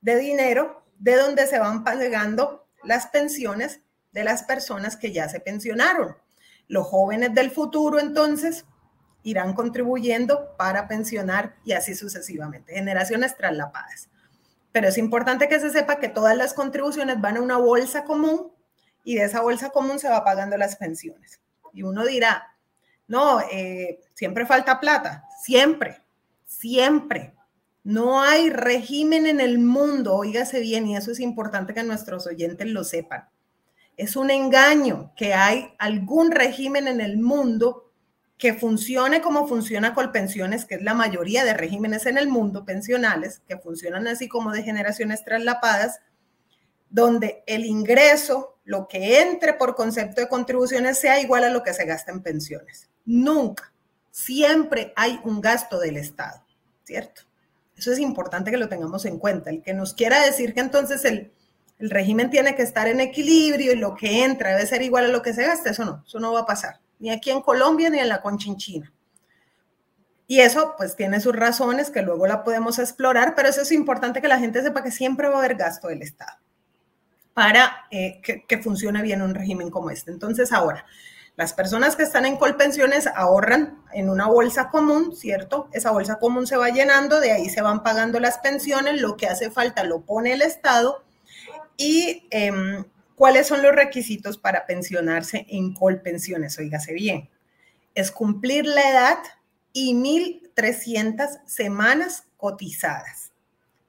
de 0.01 0.17
dinero 0.17 0.87
de 0.99 1.17
donde 1.17 1.47
se 1.47 1.59
van 1.59 1.85
pagando 1.85 2.67
las 2.83 3.09
pensiones 3.09 3.83
de 4.11 4.25
las 4.25 4.43
personas 4.43 4.97
que 4.97 5.13
ya 5.13 5.29
se 5.29 5.39
pensionaron. 5.39 6.17
Los 6.67 6.87
jóvenes 6.87 7.35
del 7.35 7.51
futuro 7.51 8.01
entonces 8.01 8.65
irán 9.25 9.55
contribuyendo 9.55 10.55
para 10.57 10.87
pensionar 10.87 11.57
y 11.65 11.73
así 11.73 11.95
sucesivamente, 11.95 12.75
generaciones 12.75 13.37
traslapadas. 13.37 14.09
Pero 14.71 14.89
es 14.89 14.99
importante 14.99 15.49
que 15.49 15.59
se 15.59 15.71
sepa 15.71 15.99
que 15.99 16.09
todas 16.09 16.37
las 16.37 16.55
contribuciones 16.55 17.21
van 17.21 17.39
a 17.39 17.41
una 17.41 17.57
bolsa 17.57 18.05
común 18.05 18.53
y 19.03 19.17
de 19.17 19.25
esa 19.25 19.41
bolsa 19.41 19.71
común 19.71 19.99
se 19.99 20.09
va 20.09 20.25
pagando 20.25 20.57
las 20.57 20.77
pensiones. 20.77 21.41
Y 21.73 21.83
uno 21.83 22.05
dirá, 22.05 22.55
no, 23.09 23.41
eh, 23.51 24.01
siempre 24.13 24.47
falta 24.47 24.79
plata, 24.79 25.25
siempre, 25.43 26.03
siempre. 26.45 27.35
No 27.83 28.23
hay 28.23 28.51
régimen 28.51 29.27
en 29.27 29.41
el 29.41 29.59
mundo, 29.59 30.15
oígase 30.15 30.61
bien, 30.61 30.87
y 30.87 30.97
eso 30.97 31.13
es 31.13 31.21
importante 31.21 31.75
que 31.75 31.83
nuestros 31.83 32.27
oyentes 32.27 32.67
lo 32.67 32.85
sepan. 32.85 33.29
Es 33.97 34.17
un 34.17 34.31
engaño 34.31 35.13
que 35.17 35.35
hay 35.35 35.75
algún 35.79 36.31
régimen 36.31 36.89
en 36.89 37.01
el 37.01 37.19
mundo 37.19 37.84
que 38.39 38.55
funcione 38.55 39.21
como 39.21 39.47
funciona 39.47 39.95
Colpensiones, 39.95 40.65
que 40.65 40.77
es 40.77 40.83
la 40.83 40.95
mayoría 40.95 41.45
de 41.45 41.55
regímenes 41.55 42.07
en 42.07 42.19
el 42.19 42.29
mundo 42.29 42.65
pensionales, 42.65 43.43
que 43.49 43.59
funcionan 43.59 44.07
así 44.09 44.29
como 44.29 44.53
de 44.53 44.63
generaciones 44.63 45.25
traslapadas, 45.25 46.01
donde 46.91 47.43
el 47.47 47.65
ingreso, 47.65 48.59
lo 48.65 48.89
que 48.89 49.21
entre 49.21 49.55
por 49.55 49.75
concepto 49.75 50.21
de 50.21 50.29
contribuciones, 50.29 50.99
sea 50.99 51.21
igual 51.21 51.45
a 51.45 51.51
lo 51.51 51.63
que 51.63 51.75
se 51.75 51.85
gasta 51.85 52.13
en 52.13 52.23
pensiones. 52.23 52.89
Nunca. 53.05 53.73
Siempre 54.11 54.93
hay 54.97 55.21
un 55.25 55.41
gasto 55.41 55.79
del 55.79 55.97
Estado, 55.97 56.45
¿cierto? 56.85 57.23
Eso 57.77 57.93
es 57.93 57.99
importante 57.99 58.53
que 58.53 58.57
lo 58.57 58.69
tengamos 58.69 59.05
en 59.07 59.19
cuenta. 59.19 59.51
El 59.51 59.63
que 59.63 59.75
nos 59.75 59.95
quiera 59.95 60.25
decir 60.25 60.55
que 60.55 60.61
entonces 60.61 61.05
el, 61.05 61.33
el 61.79 61.91
régimen 61.91 62.31
tiene 62.31 62.55
que 62.55 62.63
estar 62.63 62.87
en 62.87 63.01
equilibrio 63.01 63.73
y 63.73 63.77
lo 63.77 63.97
que 63.97 64.23
entra 64.23 64.51
debe 64.51 64.67
ser 64.67 64.83
igual 64.83 65.07
a 65.07 65.09
lo 65.09 65.23
que 65.23 65.35
se 65.35 65.45
gasta, 65.45 65.71
eso 65.71 65.85
no, 65.85 66.05
eso 66.07 66.21
no 66.21 66.33
va 66.33 66.41
a 66.41 66.47
pasar 66.47 66.84
ni 67.05 67.11
aquí 67.11 67.31
en 67.31 67.43
Colombia 67.43 67.91
ni 67.91 67.99
en 67.99 68.09
la 68.09 68.23
Conchinchina. 68.23 68.91
Y 70.27 70.41
eso 70.41 70.75
pues 70.79 70.97
tiene 70.97 71.21
sus 71.21 71.37
razones 71.37 71.91
que 71.91 72.01
luego 72.01 72.27
la 72.27 72.43
podemos 72.45 72.79
explorar, 72.79 73.35
pero 73.35 73.51
eso 73.51 73.61
es 73.61 73.73
importante 73.73 74.23
que 74.23 74.29
la 74.29 74.39
gente 74.39 74.63
sepa 74.63 74.83
que 74.83 74.91
siempre 74.91 75.29
va 75.29 75.35
a 75.35 75.39
haber 75.41 75.55
gasto 75.55 75.89
del 75.89 76.01
Estado 76.01 76.39
para 77.35 77.85
eh, 77.91 78.23
que, 78.23 78.59
funcione 78.59 79.03
bien 79.03 79.21
un 79.21 79.35
régimen 79.35 79.71
como 79.71 79.91
este. 79.91 80.11
Entonces 80.11 80.51
ahora, 80.51 80.87
Las 81.37 81.53
personas 81.53 81.97
que 81.97 82.05
están 82.05 82.25
en 82.25 82.37
colpensiones 82.37 83.07
ahorran 83.09 83.83
en 83.93 84.09
una 84.09 84.29
bolsa 84.29 84.71
común, 84.71 85.15
¿cierto? 85.15 85.69
Esa 85.73 85.91
bolsa 85.91 86.19
común 86.19 86.47
se 86.47 86.57
va 86.57 86.71
llenando, 86.71 87.21
de 87.21 87.33
ahí 87.33 87.51
se 87.51 87.61
van 87.61 87.83
pagando 87.83 88.19
las 88.21 88.39
pensiones, 88.39 89.01
lo 89.01 89.17
que 89.17 89.27
hace 89.27 89.51
falta 89.51 89.83
lo 89.83 90.03
pone 90.03 90.33
el 90.33 90.43
Estado. 90.43 91.05
¿Y 91.77 92.29
em, 92.31 92.85
cuáles 93.15 93.47
son 93.47 93.63
los 93.63 93.75
requisitos 93.75 94.39
para 94.39 94.67
pensionarse 94.67 95.47
en 95.49 95.75
colpensiones? 95.75 96.59
Óigase 96.59 96.93
bien, 96.93 97.31
es 97.95 98.11
cumplir 98.11 98.67
la 98.67 98.91
edad 98.91 99.19
y 99.73 99.95
1.300 99.95 101.41
semanas 101.47 102.25
cotizadas. 102.37 103.33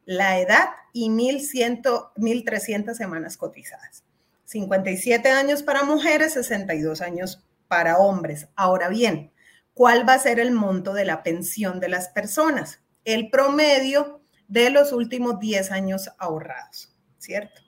La 0.06 0.40
edad 0.40 0.70
y 0.94 1.10
1.300 1.10 2.94
semanas 2.94 3.38
cotizadas. 3.38 4.04
57 4.46 5.30
años 5.30 5.64
para 5.64 5.84
mujeres, 5.84 6.34
62 6.34 7.02
años 7.02 7.44
para 7.68 7.98
hombres. 7.98 8.48
Ahora 8.56 8.90
bien, 8.90 9.32
¿cuál 9.74 10.08
va 10.08 10.14
a 10.14 10.20
ser 10.20 10.40
el 10.40 10.52
monto 10.52 10.94
de 10.94 11.06
la 11.06 11.24
pensión 11.24 11.80
de 11.80 11.90
las 11.90 12.10
personas? 12.10 12.80
El 13.04 13.30
promedio 13.30 14.22
de 14.48 14.70
los 14.70 14.92
últimos 14.92 15.40
10 15.40 15.72
años 15.72 16.12
ahorrados, 16.20 16.94
¿cierto? 17.18 17.65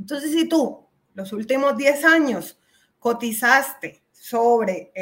Entonces, 0.00 0.32
si 0.32 0.48
tú 0.48 0.86
los 1.14 1.32
últimos 1.32 1.76
10 1.76 2.04
años 2.06 2.58
cotizaste 2.98 4.02
sobre 4.12 4.92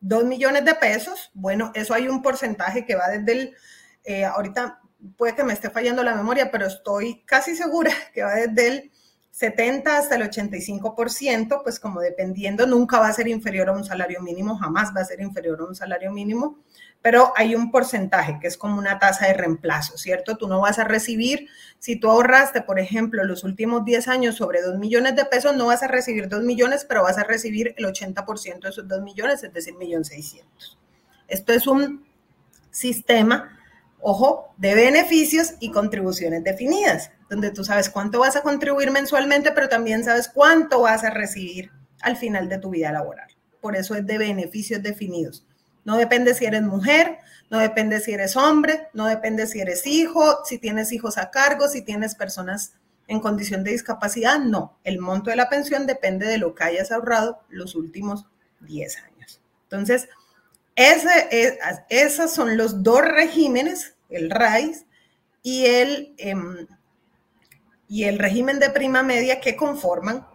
2 0.00 0.22
em, 0.22 0.28
millones 0.28 0.64
de 0.64 0.74
pesos, 0.74 1.30
bueno, 1.34 1.72
eso 1.74 1.92
hay 1.92 2.08
un 2.08 2.22
porcentaje 2.22 2.86
que 2.86 2.94
va 2.94 3.08
desde 3.08 3.32
el, 3.32 3.54
eh, 4.04 4.24
ahorita 4.24 4.80
puede 5.16 5.34
que 5.34 5.44
me 5.44 5.52
esté 5.52 5.70
fallando 5.70 6.02
la 6.02 6.14
memoria, 6.14 6.50
pero 6.50 6.66
estoy 6.66 7.22
casi 7.24 7.56
segura 7.56 7.92
que 8.14 8.22
va 8.22 8.34
desde 8.34 8.68
el 8.68 8.90
70 9.30 9.96
hasta 9.96 10.16
el 10.16 10.22
85%, 10.22 11.62
pues 11.62 11.78
como 11.78 12.00
dependiendo, 12.00 12.66
nunca 12.66 12.98
va 12.98 13.08
a 13.08 13.12
ser 13.12 13.28
inferior 13.28 13.68
a 13.68 13.72
un 13.72 13.84
salario 13.84 14.20
mínimo, 14.20 14.56
jamás 14.56 14.92
va 14.96 15.02
a 15.02 15.04
ser 15.04 15.20
inferior 15.20 15.60
a 15.60 15.64
un 15.64 15.76
salario 15.76 16.10
mínimo, 16.10 16.58
pero 17.02 17.32
hay 17.36 17.54
un 17.54 17.70
porcentaje 17.70 18.38
que 18.40 18.48
es 18.48 18.56
como 18.56 18.78
una 18.78 18.98
tasa 18.98 19.26
de 19.26 19.34
reemplazo, 19.34 19.96
¿cierto? 19.96 20.36
Tú 20.36 20.48
no 20.48 20.60
vas 20.60 20.78
a 20.78 20.84
recibir, 20.84 21.48
si 21.78 21.96
tú 21.96 22.10
ahorraste, 22.10 22.62
por 22.62 22.78
ejemplo, 22.78 23.24
los 23.24 23.44
últimos 23.44 23.84
10 23.84 24.08
años 24.08 24.36
sobre 24.36 24.62
2 24.62 24.78
millones 24.78 25.16
de 25.16 25.24
pesos, 25.24 25.56
no 25.56 25.66
vas 25.66 25.82
a 25.82 25.88
recibir 25.88 26.28
2 26.28 26.42
millones, 26.42 26.84
pero 26.88 27.02
vas 27.02 27.18
a 27.18 27.24
recibir 27.24 27.74
el 27.76 27.84
80% 27.84 28.60
de 28.60 28.68
esos 28.68 28.88
2 28.88 29.02
millones, 29.02 29.42
es 29.44 29.52
decir, 29.52 29.74
1.600.000. 29.74 30.44
Esto 31.28 31.52
es 31.52 31.66
un 31.66 32.06
sistema 32.70 33.58
ojo, 34.00 34.54
de 34.56 34.74
beneficios 34.74 35.54
y 35.60 35.70
contribuciones 35.70 36.44
definidas, 36.44 37.10
donde 37.28 37.50
tú 37.50 37.64
sabes 37.64 37.90
cuánto 37.90 38.20
vas 38.20 38.36
a 38.36 38.42
contribuir 38.42 38.90
mensualmente, 38.90 39.52
pero 39.52 39.68
también 39.68 40.04
sabes 40.04 40.28
cuánto 40.28 40.82
vas 40.82 41.04
a 41.04 41.10
recibir 41.10 41.70
al 42.02 42.16
final 42.16 42.48
de 42.48 42.58
tu 42.58 42.70
vida 42.70 42.92
laboral. 42.92 43.28
Por 43.60 43.76
eso 43.76 43.94
es 43.94 44.06
de 44.06 44.18
beneficios 44.18 44.82
definidos. 44.82 45.44
No 45.88 45.96
depende 45.96 46.34
si 46.34 46.44
eres 46.44 46.60
mujer, 46.60 47.16
no 47.48 47.60
depende 47.60 47.98
si 48.00 48.12
eres 48.12 48.36
hombre, 48.36 48.88
no 48.92 49.06
depende 49.06 49.46
si 49.46 49.58
eres 49.58 49.86
hijo, 49.86 50.44
si 50.44 50.58
tienes 50.58 50.92
hijos 50.92 51.16
a 51.16 51.30
cargo, 51.30 51.66
si 51.66 51.80
tienes 51.80 52.14
personas 52.14 52.74
en 53.06 53.20
condición 53.20 53.64
de 53.64 53.70
discapacidad, 53.70 54.38
no. 54.38 54.76
El 54.84 54.98
monto 54.98 55.30
de 55.30 55.36
la 55.36 55.48
pensión 55.48 55.86
depende 55.86 56.26
de 56.26 56.36
lo 56.36 56.54
que 56.54 56.64
hayas 56.64 56.92
ahorrado 56.92 57.40
los 57.48 57.74
últimos 57.74 58.26
10 58.60 58.98
años. 58.98 59.40
Entonces, 59.62 60.10
ese, 60.76 61.58
esos 61.88 62.34
son 62.34 62.58
los 62.58 62.82
dos 62.82 63.00
regímenes, 63.00 63.94
el 64.10 64.28
RAIS 64.28 64.84
y 65.42 65.64
el, 65.64 66.14
em, 66.18 66.66
y 67.88 68.04
el 68.04 68.18
régimen 68.18 68.58
de 68.58 68.68
prima 68.68 69.02
media 69.02 69.40
que 69.40 69.56
conforman 69.56 70.26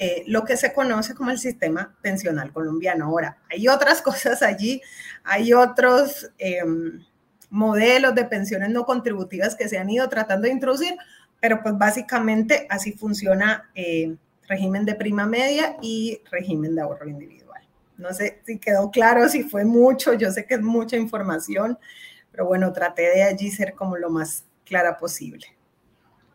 eh, 0.00 0.22
lo 0.28 0.44
que 0.44 0.56
se 0.56 0.72
conoce 0.72 1.14
como 1.14 1.30
el 1.30 1.38
sistema 1.38 1.96
pensional 2.00 2.52
colombiano. 2.52 3.06
Ahora, 3.06 3.38
hay 3.50 3.66
otras 3.66 4.00
cosas 4.02 4.42
allí, 4.42 4.80
hay 5.24 5.52
otros 5.52 6.30
em, 6.38 7.04
modelos 7.50 8.14
de 8.14 8.24
pensiones 8.24 8.70
no 8.70 8.84
contributivas 8.84 9.56
que 9.56 9.68
se 9.68 9.76
han 9.76 9.90
ido 9.90 10.08
tratando 10.08 10.46
de 10.46 10.52
introducir, 10.52 10.94
pero 11.40 11.62
pues 11.62 11.76
básicamente 11.76 12.66
así 12.70 12.92
funciona 12.92 13.70
eh, 13.74 14.16
régimen 14.46 14.84
de 14.84 14.94
prima 14.94 15.26
media 15.26 15.76
y 15.82 16.20
régimen 16.30 16.74
de 16.76 16.82
ahorro 16.82 17.08
individual. 17.08 17.62
No 17.96 18.12
sé 18.14 18.40
si 18.46 18.58
quedó 18.58 18.92
claro, 18.92 19.28
si 19.28 19.42
fue 19.42 19.64
mucho, 19.64 20.14
yo 20.14 20.30
sé 20.30 20.46
que 20.46 20.54
es 20.54 20.62
mucha 20.62 20.96
información, 20.96 21.76
pero 22.30 22.46
bueno, 22.46 22.72
traté 22.72 23.02
de 23.02 23.24
allí 23.24 23.50
ser 23.50 23.74
como 23.74 23.96
lo 23.96 24.10
más 24.10 24.44
clara 24.64 24.96
posible. 24.96 25.57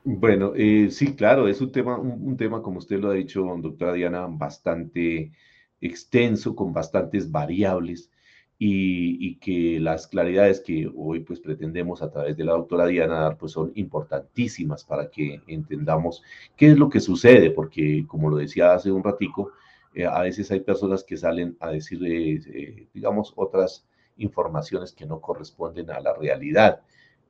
Bueno, 0.06 0.52
eh, 0.56 0.90
sí, 0.92 1.16
claro, 1.16 1.48
es 1.48 1.62
un 1.62 1.72
tema, 1.72 1.98
un, 1.98 2.36
tema, 2.36 2.62
como 2.62 2.80
usted 2.80 3.00
lo 3.00 3.10
ha 3.12 3.14
dicho, 3.14 3.46
doctora 3.62 3.94
Diana, 3.94 4.28
bastante 4.28 5.32
extenso, 5.80 6.56
con 6.56 6.74
bastantes 6.74 7.32
variables 7.32 8.12
y, 8.58 9.38
que 9.40 9.80
las 9.80 10.08
claridades 10.08 10.62
que 10.62 10.90
hoy 10.96 11.22
pues 11.22 11.40
pretendemos 11.40 12.02
a 12.02 12.12
través 12.12 12.36
de 12.38 12.44
la 12.46 12.54
doctora 12.54 12.86
Diana 12.88 13.20
dar 13.22 13.38
pues 13.38 13.54
son 13.54 13.72
importantísimas 13.76 14.84
para 14.84 15.10
que 15.10 15.42
entendamos 15.48 16.24
qué 16.58 16.72
es 16.72 16.78
lo 16.78 16.90
que 16.90 17.00
sucede, 17.00 17.52
porque 17.52 18.06
como 18.08 18.30
lo 18.30 18.38
decía 18.38 18.74
hace 18.74 18.92
un 18.92 19.04
ratico, 19.04 19.52
eh, 19.94 20.06
a 20.06 20.22
veces 20.22 20.52
hay 20.52 20.62
personas 20.62 21.04
que 21.04 21.18
salen 21.18 21.56
a 21.60 21.72
decir, 21.72 22.00
eh, 22.06 22.88
digamos, 22.94 23.34
otras 23.36 23.86
informaciones 24.18 24.92
que 24.94 25.06
no 25.06 25.22
corresponden 25.22 25.90
a 25.92 26.00
la 26.02 26.14
realidad. 26.14 26.82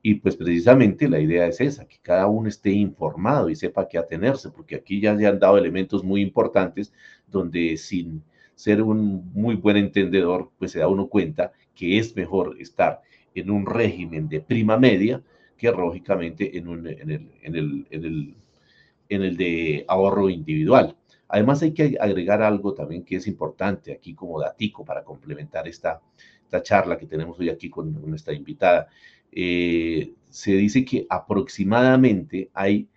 Y 0.06 0.16
pues 0.16 0.36
precisamente 0.36 1.08
la 1.08 1.18
idea 1.18 1.46
es 1.46 1.62
esa, 1.62 1.86
que 1.86 1.96
cada 2.02 2.26
uno 2.26 2.46
esté 2.46 2.70
informado 2.70 3.48
y 3.48 3.56
sepa 3.56 3.88
qué 3.88 3.96
atenerse, 3.96 4.50
porque 4.50 4.76
aquí 4.76 5.00
ya 5.00 5.16
se 5.16 5.26
han 5.26 5.38
dado 5.38 5.56
elementos 5.56 6.04
muy 6.04 6.20
importantes 6.20 6.92
donde 7.26 7.78
sin 7.78 8.22
ser 8.54 8.82
un 8.82 9.32
muy 9.32 9.54
buen 9.54 9.78
entendedor, 9.78 10.50
pues 10.58 10.72
se 10.72 10.80
da 10.80 10.88
uno 10.88 11.08
cuenta 11.08 11.52
que 11.74 11.98
es 11.98 12.14
mejor 12.14 12.54
estar 12.60 13.00
en 13.34 13.50
un 13.50 13.64
régimen 13.64 14.28
de 14.28 14.42
prima 14.42 14.76
media 14.76 15.22
que 15.56 15.70
lógicamente 15.72 16.58
en, 16.58 16.68
el, 16.68 16.86
en, 16.86 17.10
el, 17.10 17.30
en, 17.40 18.04
el, 18.04 18.34
en 19.08 19.22
el 19.22 19.36
de 19.38 19.86
ahorro 19.88 20.28
individual. 20.28 20.94
Además 21.28 21.62
hay 21.62 21.72
que 21.72 21.96
agregar 21.98 22.42
algo 22.42 22.74
también 22.74 23.06
que 23.06 23.16
es 23.16 23.26
importante 23.26 23.90
aquí 23.90 24.14
como 24.14 24.38
datico 24.38 24.84
para 24.84 25.02
complementar 25.02 25.66
esta, 25.66 26.02
esta 26.42 26.62
charla 26.62 26.98
que 26.98 27.06
tenemos 27.06 27.40
hoy 27.40 27.48
aquí 27.48 27.70
con 27.70 27.90
nuestra 28.06 28.34
invitada. 28.34 28.88
Eh, 29.34 30.14
se 30.28 30.52
dice 30.52 30.84
que 30.84 31.06
aproximadamente 31.08 32.50
hay 32.54 32.88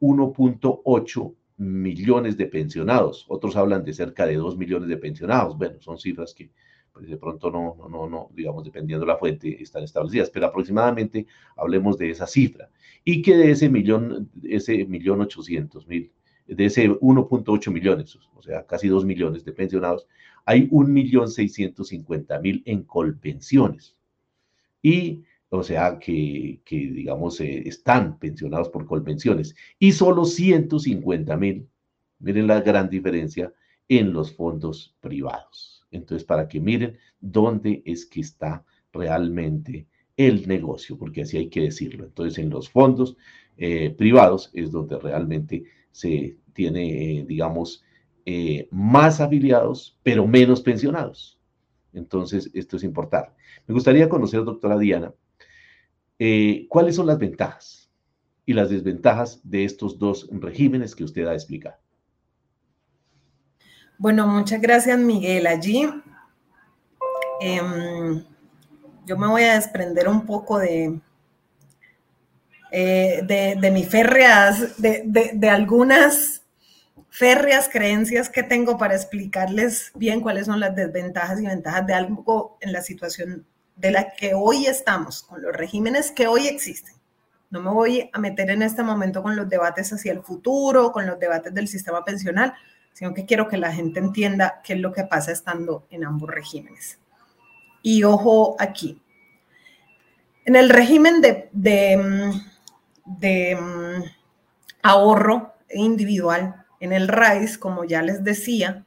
1.8 0.00 1.34
millones 1.58 2.36
de 2.36 2.46
pensionados. 2.46 3.26
Otros 3.28 3.56
hablan 3.56 3.84
de 3.84 3.92
cerca 3.92 4.26
de 4.26 4.36
2 4.36 4.56
millones 4.56 4.88
de 4.88 4.96
pensionados. 4.96 5.56
Bueno, 5.56 5.80
son 5.80 5.98
cifras 5.98 6.34
que 6.34 6.50
pues, 6.92 7.08
de 7.08 7.16
pronto 7.16 7.50
no, 7.50 7.76
no, 7.88 8.08
no, 8.08 8.30
digamos, 8.34 8.64
dependiendo 8.64 9.06
de 9.06 9.12
la 9.12 9.18
fuente, 9.18 9.62
están 9.62 9.84
establecidas, 9.84 10.30
pero 10.30 10.46
aproximadamente 10.46 11.26
hablemos 11.56 11.96
de 11.98 12.10
esa 12.10 12.26
cifra. 12.26 12.70
Y 13.04 13.22
que 13.22 13.36
de 13.36 13.50
ese 13.52 13.68
millón, 13.68 14.30
ese 14.42 14.84
millón 14.84 15.20
ochocientos 15.20 15.86
mil 15.86 16.12
de 16.46 16.64
ese 16.64 16.90
1.8 16.90 17.72
millones, 17.72 18.18
o 18.34 18.42
sea, 18.42 18.66
casi 18.66 18.88
2 18.88 19.04
millones 19.04 19.44
de 19.44 19.52
pensionados, 19.52 20.08
hay 20.44 20.68
1.650.000 20.68 22.62
en 22.64 22.82
colpensiones. 22.82 23.96
Y, 24.82 25.22
o 25.52 25.64
sea, 25.64 25.98
que, 25.98 26.60
digamos, 26.70 27.40
eh, 27.40 27.62
están 27.66 28.18
pensionados 28.18 28.68
por 28.68 28.86
colpensiones. 28.86 29.56
Y 29.80 29.92
solo 29.92 30.22
150.000, 30.22 31.66
miren 32.20 32.46
la 32.46 32.60
gran 32.60 32.88
diferencia, 32.88 33.52
en 33.88 34.12
los 34.12 34.32
fondos 34.32 34.96
privados. 35.00 35.84
Entonces, 35.90 36.24
para 36.24 36.46
que 36.46 36.60
miren 36.60 36.96
dónde 37.20 37.82
es 37.84 38.06
que 38.06 38.20
está 38.20 38.64
realmente 38.92 39.88
el 40.16 40.46
negocio, 40.46 40.96
porque 40.96 41.22
así 41.22 41.36
hay 41.36 41.48
que 41.48 41.62
decirlo. 41.62 42.04
Entonces, 42.04 42.38
en 42.38 42.50
los 42.50 42.70
fondos 42.70 43.16
eh, 43.56 43.90
privados 43.90 44.50
es 44.54 44.70
donde 44.70 45.00
realmente 45.00 45.64
se 45.90 46.36
tiene, 46.52 47.18
eh, 47.18 47.24
digamos, 47.26 47.84
más 48.70 49.20
afiliados, 49.20 49.98
pero 50.04 50.24
menos 50.24 50.60
pensionados. 50.60 51.40
Entonces, 51.92 52.48
esto 52.54 52.76
es 52.76 52.84
importante. 52.84 53.32
Me 53.66 53.74
gustaría 53.74 54.08
conocer, 54.08 54.44
doctora 54.44 54.78
Diana, 54.78 55.12
eh, 56.22 56.66
cuáles 56.68 56.96
son 56.96 57.06
las 57.06 57.18
ventajas 57.18 57.90
y 58.44 58.52
las 58.52 58.68
desventajas 58.68 59.40
de 59.42 59.64
estos 59.64 59.98
dos 59.98 60.28
regímenes 60.30 60.94
que 60.94 61.02
usted 61.02 61.26
ha 61.26 61.32
explicado. 61.32 61.76
Bueno, 63.96 64.26
muchas 64.26 64.60
gracias, 64.60 64.98
Miguel. 64.98 65.46
Allí 65.46 65.88
em, 67.40 68.22
yo 69.06 69.16
me 69.16 69.28
voy 69.28 69.44
a 69.44 69.54
desprender 69.54 70.08
un 70.08 70.26
poco 70.26 70.58
de, 70.58 71.00
de, 72.70 73.56
de 73.58 73.70
mis 73.70 73.88
férreas, 73.88 74.76
de, 74.76 75.04
de, 75.32 75.48
algunas 75.48 76.42
férreas 77.08 77.70
creencias 77.72 78.28
que 78.28 78.42
tengo 78.42 78.76
para 78.76 78.94
explicarles 78.94 79.90
bien 79.94 80.20
cuáles 80.20 80.44
son 80.44 80.60
las 80.60 80.76
desventajas 80.76 81.40
y 81.40 81.46
ventajas 81.46 81.86
de 81.86 81.94
algo 81.94 82.58
en 82.60 82.74
la 82.74 82.82
situación 82.82 83.46
de 83.80 83.90
la 83.90 84.12
que 84.12 84.34
hoy 84.34 84.66
estamos, 84.66 85.22
con 85.22 85.40
los 85.40 85.56
regímenes 85.56 86.10
que 86.10 86.26
hoy 86.26 86.46
existen. 86.46 86.94
No 87.48 87.60
me 87.60 87.70
voy 87.70 88.10
a 88.12 88.18
meter 88.18 88.50
en 88.50 88.62
este 88.62 88.82
momento 88.82 89.22
con 89.22 89.34
los 89.34 89.48
debates 89.48 89.92
hacia 89.92 90.12
el 90.12 90.22
futuro, 90.22 90.92
con 90.92 91.06
los 91.06 91.18
debates 91.18 91.54
del 91.54 91.66
sistema 91.66 92.04
pensional, 92.04 92.52
sino 92.92 93.14
que 93.14 93.24
quiero 93.24 93.48
que 93.48 93.56
la 93.56 93.72
gente 93.72 93.98
entienda 93.98 94.60
qué 94.62 94.74
es 94.74 94.80
lo 94.80 94.92
que 94.92 95.04
pasa 95.04 95.32
estando 95.32 95.86
en 95.90 96.04
ambos 96.04 96.30
regímenes. 96.30 96.98
Y 97.82 98.04
ojo 98.04 98.54
aquí, 98.58 99.00
en 100.44 100.56
el 100.56 100.68
régimen 100.68 101.22
de, 101.22 101.48
de, 101.52 103.56
mm, 103.56 104.02
ahorro 104.82 105.54
individual, 105.70 106.66
en 106.80 106.92
el 106.92 107.08
RAIS, 107.08 107.56
como 107.56 107.84
ya 107.84 108.02
les 108.02 108.22
decía, 108.22 108.84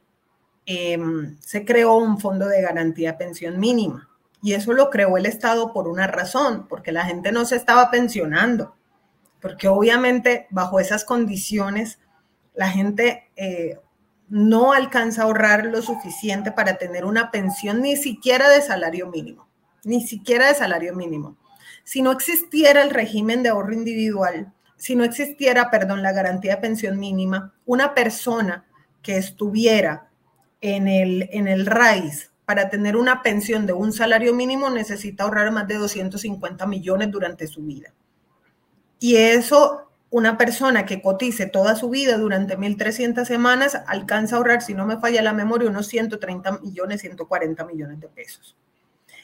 em, 0.66 1.36
se 1.40 1.64
creó 1.64 1.96
un 1.96 2.20
fondo 2.20 2.46
de 2.46 2.62
garantía 2.62 3.18
pensión 3.18 3.58
mínima. 3.58 4.08
Y 4.44 4.52
eso 4.52 4.74
lo 4.74 4.90
creó 4.90 5.16
el 5.16 5.24
Estado 5.24 5.72
por 5.72 5.88
una 5.88 6.06
razón, 6.06 6.68
porque 6.68 6.92
la 6.92 7.06
gente 7.06 7.32
no 7.32 7.46
se 7.46 7.56
estaba 7.56 7.90
pensionando, 7.90 8.76
porque 9.40 9.68
obviamente 9.68 10.46
bajo 10.50 10.78
esas 10.78 11.06
condiciones 11.06 11.98
la 12.52 12.68
gente 12.68 13.30
eh, 13.36 13.78
no 14.28 14.74
alcanza 14.74 15.22
a 15.22 15.24
ahorrar 15.24 15.64
lo 15.64 15.80
suficiente 15.80 16.52
para 16.52 16.76
tener 16.76 17.06
una 17.06 17.30
pensión 17.30 17.80
ni 17.80 17.96
siquiera 17.96 18.50
de 18.50 18.60
salario 18.60 19.06
mínimo, 19.06 19.48
ni 19.82 20.06
siquiera 20.06 20.48
de 20.48 20.54
salario 20.54 20.94
mínimo. 20.94 21.38
Si 21.82 22.02
no 22.02 22.12
existiera 22.12 22.82
el 22.82 22.90
régimen 22.90 23.42
de 23.42 23.48
ahorro 23.48 23.72
individual, 23.72 24.52
si 24.76 24.94
no 24.94 25.04
existiera, 25.04 25.70
perdón, 25.70 26.02
la 26.02 26.12
garantía 26.12 26.56
de 26.56 26.60
pensión 26.60 26.98
mínima, 26.98 27.54
una 27.64 27.94
persona 27.94 28.66
que 29.00 29.16
estuviera 29.16 30.10
en 30.60 30.86
el, 30.86 31.30
en 31.32 31.48
el 31.48 31.64
para 32.44 32.68
tener 32.68 32.96
una 32.96 33.22
pensión 33.22 33.66
de 33.66 33.72
un 33.72 33.92
salario 33.92 34.34
mínimo 34.34 34.70
necesita 34.70 35.24
ahorrar 35.24 35.50
más 35.52 35.66
de 35.66 35.76
250 35.76 36.66
millones 36.66 37.10
durante 37.10 37.46
su 37.46 37.62
vida. 37.62 37.92
Y 38.98 39.16
eso 39.16 39.84
una 40.14 40.38
persona 40.38 40.86
que 40.86 41.02
cotice 41.02 41.46
toda 41.46 41.74
su 41.74 41.90
vida 41.90 42.16
durante 42.18 42.56
1.300 42.56 43.24
semanas 43.24 43.76
alcanza 43.88 44.36
a 44.36 44.38
ahorrar, 44.38 44.62
si 44.62 44.72
no 44.72 44.86
me 44.86 44.96
falla 44.98 45.22
la 45.22 45.32
memoria, 45.32 45.68
unos 45.68 45.88
130 45.88 46.60
millones, 46.60 47.00
140 47.00 47.64
millones 47.64 47.98
de 47.98 48.06
pesos. 48.06 48.56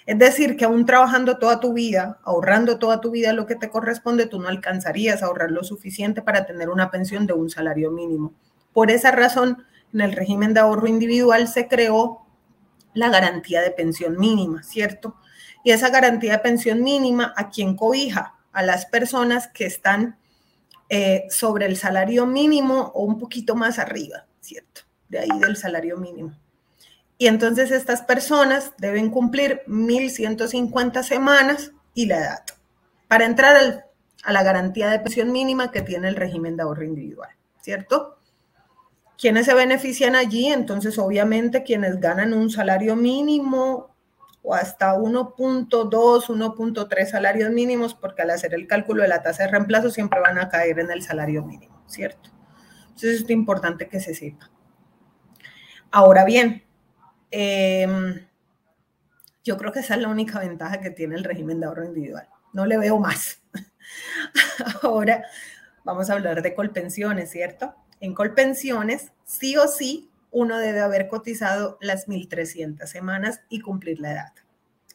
Es 0.04 0.18
decir, 0.18 0.56
que 0.56 0.64
aún 0.64 0.87
trabajando 0.87 1.38
toda 1.38 1.61
tu 1.61 1.72
vida, 1.72 2.18
ahorrando 2.24 2.80
toda 2.80 3.00
tu 3.00 3.12
vida 3.12 3.33
lo 3.33 3.46
que 3.46 3.54
te 3.54 3.70
corresponde, 3.70 4.26
tú 4.26 4.40
no 4.40 4.48
alcanzarías 4.48 5.22
a 5.22 5.26
ahorrar 5.26 5.52
lo 5.52 5.62
suficiente 5.62 6.22
para 6.22 6.44
tener 6.44 6.70
una 6.70 6.90
pensión 6.90 7.24
de 7.24 7.35
un 7.35 7.50
salario 7.50 7.92
mínimo. 7.92 8.33
Por 8.72 8.90
esa 8.90 9.12
razón, 9.12 9.64
en 9.94 10.00
el 10.00 10.11
régimen 10.11 10.54
de 10.54 10.61
ahorro 10.61 10.88
individual 10.88 11.46
se 11.46 11.68
creó 11.68 12.19
la 12.94 13.09
garantía 13.09 13.62
de 13.62 13.70
pensión 13.70 14.18
mínima, 14.18 14.62
¿cierto? 14.62 15.16
Y 15.64 15.72
esa 15.72 15.90
garantía 15.90 16.33
de 16.33 16.38
pensión 16.38 16.83
mínima, 16.83 17.33
¿a 17.37 17.50
quién 17.50 17.76
cobija? 17.76 18.35
A 18.53 18.62
las 18.62 18.87
personas 18.87 19.48
que 19.48 19.66
están 19.66 20.18
eh, 20.88 21.26
sobre 21.31 21.66
el 21.66 21.76
salario 21.76 22.26
mínimo 22.26 22.90
o 22.94 23.05
un 23.05 23.18
poquito 23.18 23.55
más 23.55 23.79
arriba, 23.79 24.26
¿cierto? 24.40 24.83
De 25.09 25.20
ahí 25.20 25.38
del 25.38 25.57
salario 25.57 25.96
mínimo. 25.96 26.35
Y 27.18 27.26
entonces 27.26 27.70
estas 27.70 28.03
personas 28.03 28.72
deben 28.79 29.11
cumplir 29.11 29.62
1.150 29.66 31.03
semanas 31.03 31.72
y 31.94 32.07
la 32.07 32.18
edad 32.18 32.44
para 33.09 33.26
entrar 33.26 33.85
a 34.22 34.33
la 34.33 34.42
garantía 34.42 34.88
de 34.88 35.00
pensión 35.00 35.31
mínima 35.31 35.70
que 35.70 35.83
tiene 35.83 36.09
el 36.09 36.16
régimen 36.16 36.57
de 36.57 36.62
ahorro 36.62 36.85
individual, 36.85 37.31
¿cierto? 37.61 38.19
¿Quiénes 39.20 39.44
se 39.44 39.52
benefician 39.52 40.16
allí? 40.16 40.46
Entonces, 40.46 40.98
obviamente, 40.98 41.62
quienes 41.62 42.00
ganan 42.00 42.33
un 42.33 42.48
salario 42.48 42.96
mínimo 42.96 43.94
o 44.42 44.54
hasta 44.54 44.94
1.2, 44.94 46.30
1.3 46.30 47.06
salarios 47.06 47.50
mínimos, 47.50 47.92
porque 47.92 48.22
al 48.22 48.30
hacer 48.30 48.54
el 48.54 48.66
cálculo 48.66 49.02
de 49.02 49.09
la 49.09 49.22
tasa 49.22 49.42
de 49.42 49.50
reemplazo 49.50 49.90
siempre 49.90 50.20
van 50.20 50.38
a 50.38 50.48
caer 50.48 50.78
en 50.78 50.90
el 50.90 51.02
salario 51.02 51.44
mínimo, 51.44 51.85
¿cierto? 51.87 52.30
Entonces 52.85 53.20
es 53.20 53.28
importante 53.28 53.88
que 53.88 54.00
se 54.00 54.14
sepa. 54.14 54.50
Ahora 55.90 56.24
bien, 56.24 56.64
em, 57.30 58.26
yo 59.44 59.59
creo 59.59 59.70
que 59.70 59.80
esa 59.80 59.96
es 59.96 60.00
la 60.00 60.09
única 60.09 60.38
ventaja 60.38 60.80
que 60.80 60.90
tiene 60.90 61.16
el 61.16 61.24
régimen 61.24 61.61
de 61.61 61.66
ahorro 61.66 61.85
individual. 61.85 62.26
No 62.54 62.64
le 62.64 62.78
veo 62.78 62.98
más. 62.98 63.42
Ahora 64.83 65.24
vamos 65.85 66.09
a 66.09 66.14
hablar 66.14 66.40
de 66.40 66.54
colpensiones, 66.54 67.30
¿cierto? 67.30 67.74
En 68.00 68.14
colpensiones, 68.14 69.12
sí 69.24 69.56
o 69.56 69.68
sí, 69.68 70.10
uno 70.30 70.58
debe 70.58 70.80
haber 70.80 71.08
cotizado 71.08 71.76
las 71.80 72.08
1.300 72.08 72.86
semanas 72.86 73.40
y 73.48 73.60
cumplir 73.60 74.00
la 74.00 74.12
edad, 74.12 74.32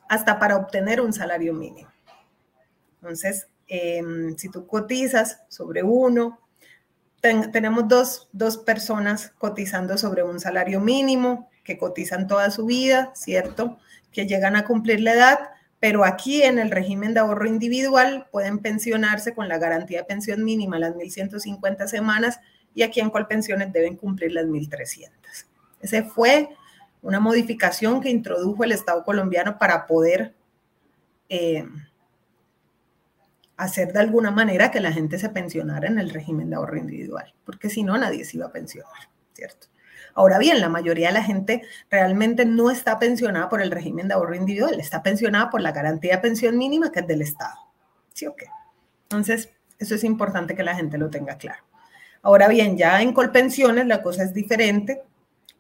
hasta 0.10 0.40
para 0.40 0.58
obtener 0.58 1.02
un 1.02 1.14
salario 1.14 1.54
mínimo. 1.54 1.90
Entonces, 3.02 3.48
em, 3.68 4.36
si 4.38 4.50
tú 4.50 4.66
cotizas 4.66 5.44
sobre 5.50 5.84
uno, 5.84 6.40
tenemos 7.22 7.88
dos, 7.88 8.30
dos 8.34 8.58
personas 8.58 9.34
cotizando 9.38 9.98
sobre 9.98 10.24
un 10.24 10.40
salario 10.40 10.80
mínimo, 10.80 11.50
que 11.64 11.78
cotizan 11.78 12.28
toda 12.28 12.52
su 12.52 12.66
vida, 12.66 13.12
¿cierto? 13.16 13.80
Que 14.12 14.28
llegan 14.28 14.56
a 14.56 14.64
cumplir 14.64 15.02
la 15.02 15.14
edad, 15.14 15.40
pero 15.80 16.06
aquí 16.06 16.44
en 16.44 16.60
el 16.60 16.72
régimen 16.72 17.14
de 17.14 17.20
ahorro 17.20 17.48
individual 17.48 18.28
pueden 18.32 18.60
pensionarse 18.60 19.34
con 19.34 19.48
la 19.50 19.58
garantía 19.58 20.00
de 20.00 20.06
pensión 20.06 20.44
mínima 20.44 20.80
las 20.80 20.94
1.150 20.94 21.88
semanas 21.88 22.40
y 22.76 22.84
aquí 22.84 23.00
en 23.00 23.10
Colpensiones 23.10 23.74
deben 23.74 23.96
cumplir 23.96 24.34
las 24.34 24.46
1.300. 24.46 25.10
Ese 25.82 26.04
fue 26.04 26.50
una 27.02 27.20
modificación 27.20 28.02
que 28.02 28.10
introdujo 28.10 28.64
el 28.64 28.74
Estado 28.74 29.04
colombiano 29.04 29.58
para 29.58 29.88
poder 29.88 30.34
eh, 31.30 31.66
hacer 33.58 33.94
de 33.94 34.00
alguna 34.00 34.32
manera 34.32 34.70
que 34.70 34.82
la 34.82 34.92
gente 34.92 35.18
se 35.18 35.30
pensionara 35.30 35.88
en 35.88 36.00
el 36.00 36.10
régimen 36.10 36.50
de 36.50 36.58
ahorro 36.58 36.78
individual, 36.78 37.34
porque 37.46 37.70
si 37.70 37.84
no, 37.84 37.98
nadie 37.98 38.26
se 38.26 38.38
iba 38.38 38.48
a 38.48 38.52
pensionar, 38.52 39.10
¿cierto? 39.34 39.68
Ahora 40.14 40.38
bien, 40.38 40.62
la 40.62 40.70
mayoría 40.70 41.08
de 41.08 41.14
la 41.14 41.24
gente 41.24 41.62
realmente 41.90 42.46
no 42.46 42.72
está 42.72 43.00
pensionada 43.00 43.50
por 43.50 43.62
el 43.62 43.72
régimen 43.72 44.08
de 44.08 44.14
ahorro 44.14 44.36
individual, 44.36 44.80
está 44.80 45.04
pensionada 45.04 45.50
por 45.50 45.62
la 45.62 45.74
garantía 45.74 46.16
de 46.16 46.22
pensión 46.22 46.58
mínima 46.58 46.92
que 46.92 47.02
es 47.02 47.08
del 47.08 47.22
Estado. 47.22 47.56
¿Sí 48.14 48.26
o 48.26 48.36
qué? 48.36 48.48
Entonces, 49.04 49.50
eso 49.78 49.96
es 49.96 50.06
importante 50.06 50.56
que 50.56 50.64
la 50.64 50.74
gente 50.74 50.98
lo 50.98 51.10
tenga 51.10 51.38
claro. 51.38 51.65
Ahora 52.26 52.48
bien, 52.48 52.76
ya 52.76 53.04
en 53.04 53.14
Colpensiones 53.14 53.86
la 53.86 54.02
cosa 54.02 54.24
es 54.24 54.34
diferente 54.34 55.04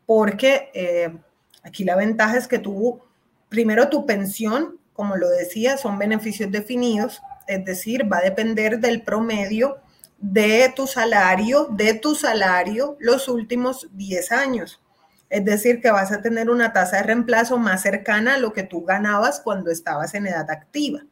porque 0.07 0.71
eh, 0.73 1.15
aquí 1.61 1.83
la 1.83 1.95
ventaja 1.95 2.37
es 2.37 2.47
que 2.47 2.57
tú, 2.57 3.01
primero 3.49 3.87
tu 3.87 4.07
pensión, 4.07 4.79
como 4.93 5.15
lo 5.15 5.29
decía, 5.29 5.77
son 5.77 5.99
beneficios 5.99 6.51
definidos, 6.51 7.21
es 7.45 7.63
decir, 7.63 8.11
va 8.11 8.17
a 8.17 8.23
depender 8.23 8.79
del 8.79 9.03
promedio 9.03 9.77
de 10.17 10.73
tu 10.75 10.87
salario, 10.87 11.67
de 11.69 11.93
tu 11.93 12.15
salario 12.15 12.97
los 12.99 13.27
últimos 13.27 13.87
10 13.91 14.31
años. 14.31 14.81
Es 15.29 15.45
decir, 15.45 15.81
que 15.81 15.91
vas 15.91 16.11
a 16.11 16.23
tener 16.23 16.49
una 16.49 16.73
tasa 16.73 16.97
de 16.97 17.03
reemplazo 17.03 17.59
más 17.59 17.83
cercana 17.83 18.33
a 18.33 18.39
lo 18.39 18.53
que 18.53 18.63
tú 18.63 18.83
ganabas 18.83 19.39
cuando 19.39 19.69
estabas 19.69 20.15
en 20.15 20.25
edad 20.25 20.49
activa 20.49 21.03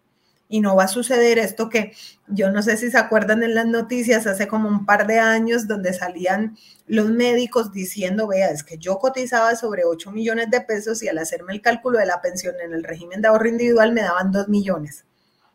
y 0.53 0.61
no 0.61 0.75
va 0.75 0.83
a 0.83 0.87
suceder 0.87 1.39
esto 1.39 1.67
que 1.67 1.93
yo 2.27 2.51
no 2.51 2.61
sé 2.61 2.77
si 2.77 2.91
se 2.91 2.99
acuerdan 2.99 3.41
en 3.41 3.55
las 3.55 3.65
noticias 3.65 4.27
hace 4.27 4.47
como 4.47 4.69
un 4.69 4.85
par 4.85 5.07
de 5.07 5.17
años 5.17 5.67
donde 5.67 5.93
salían 5.93 6.55
los 6.85 7.09
médicos 7.09 7.73
diciendo, 7.73 8.27
vea, 8.27 8.51
es 8.51 8.63
que 8.63 8.77
yo 8.77 8.99
cotizaba 8.99 9.55
sobre 9.55 9.83
8 9.83 10.11
millones 10.11 10.51
de 10.51 10.61
pesos 10.61 11.01
y 11.01 11.07
al 11.07 11.17
hacerme 11.17 11.53
el 11.53 11.61
cálculo 11.63 11.97
de 11.97 12.05
la 12.05 12.21
pensión 12.21 12.53
en 12.63 12.71
el 12.71 12.83
régimen 12.83 13.19
de 13.19 13.29
ahorro 13.29 13.47
individual 13.47 13.93
me 13.93 14.01
daban 14.01 14.31
2 14.31 14.47
millones. 14.47 15.05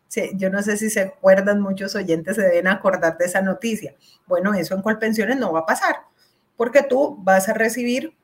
Sí, 0.09 0.31
yo 0.35 0.49
no 0.49 0.61
sé 0.63 0.75
si 0.75 0.89
se 0.89 0.99
acuerdan, 0.99 1.61
muchos 1.61 1.95
oyentes 1.95 2.35
se 2.35 2.41
deben 2.41 2.67
acordar 2.67 3.17
de 3.17 3.23
esa 3.23 3.41
noticia. 3.41 3.95
Bueno, 4.27 4.53
eso 4.53 4.75
en 4.75 4.81
Colpensiones 4.81 5.37
no 5.37 5.53
va 5.53 5.61
a 5.61 5.65
pasar, 5.65 5.95
porque 6.57 6.83
tú 6.83 7.15
vas 7.21 7.47
a 7.47 7.53
recibir 7.53 8.17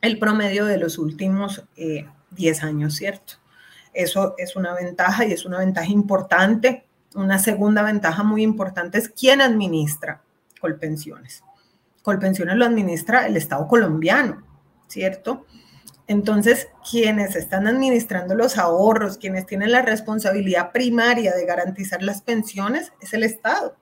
el 0.00 0.18
promedio 0.18 0.64
de 0.64 0.78
los 0.78 0.98
últimos 0.98 1.64
10 1.76 2.58
eh, 2.58 2.66
años, 2.66 2.96
¿cierto? 2.96 3.34
Eso 3.98 4.36
es 4.38 4.54
una 4.54 4.74
ventaja 4.74 5.26
y 5.26 5.32
es 5.32 5.44
una 5.44 5.58
ventaja 5.58 5.90
importante. 5.90 6.86
Una 7.16 7.40
segunda 7.40 7.82
ventaja 7.82 8.22
muy 8.22 8.44
importante 8.44 8.96
es 8.96 9.08
quién 9.08 9.40
administra 9.40 10.22
Colpensiones. 10.60 11.42
Colpensiones 12.02 12.54
lo 12.54 12.64
administra 12.64 13.26
el 13.26 13.36
Estado 13.36 13.66
colombiano, 13.66 14.44
¿cierto? 14.86 15.46
Entonces, 16.06 16.68
quienes 16.88 17.34
están 17.34 17.66
administrando 17.66 18.36
los 18.36 18.56
ahorros, 18.56 19.18
quienes 19.18 19.46
tienen 19.46 19.72
la 19.72 19.82
responsabilidad 19.82 20.70
primaria 20.70 21.34
de 21.34 21.44
garantizar 21.44 22.00
las 22.04 22.22
pensiones, 22.22 22.92
es 23.00 23.14
el 23.14 23.24
Estado. 23.24 23.74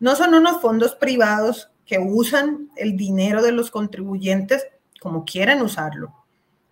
No 0.00 0.16
son 0.16 0.34
unos 0.34 0.60
fondos 0.60 0.96
privados 0.96 1.70
que 1.86 2.00
usan 2.00 2.70
el 2.74 2.96
dinero 2.96 3.40
de 3.40 3.52
los 3.52 3.70
contribuyentes 3.70 4.66
como 5.00 5.24
quieren 5.24 5.62
usarlo. 5.62 6.12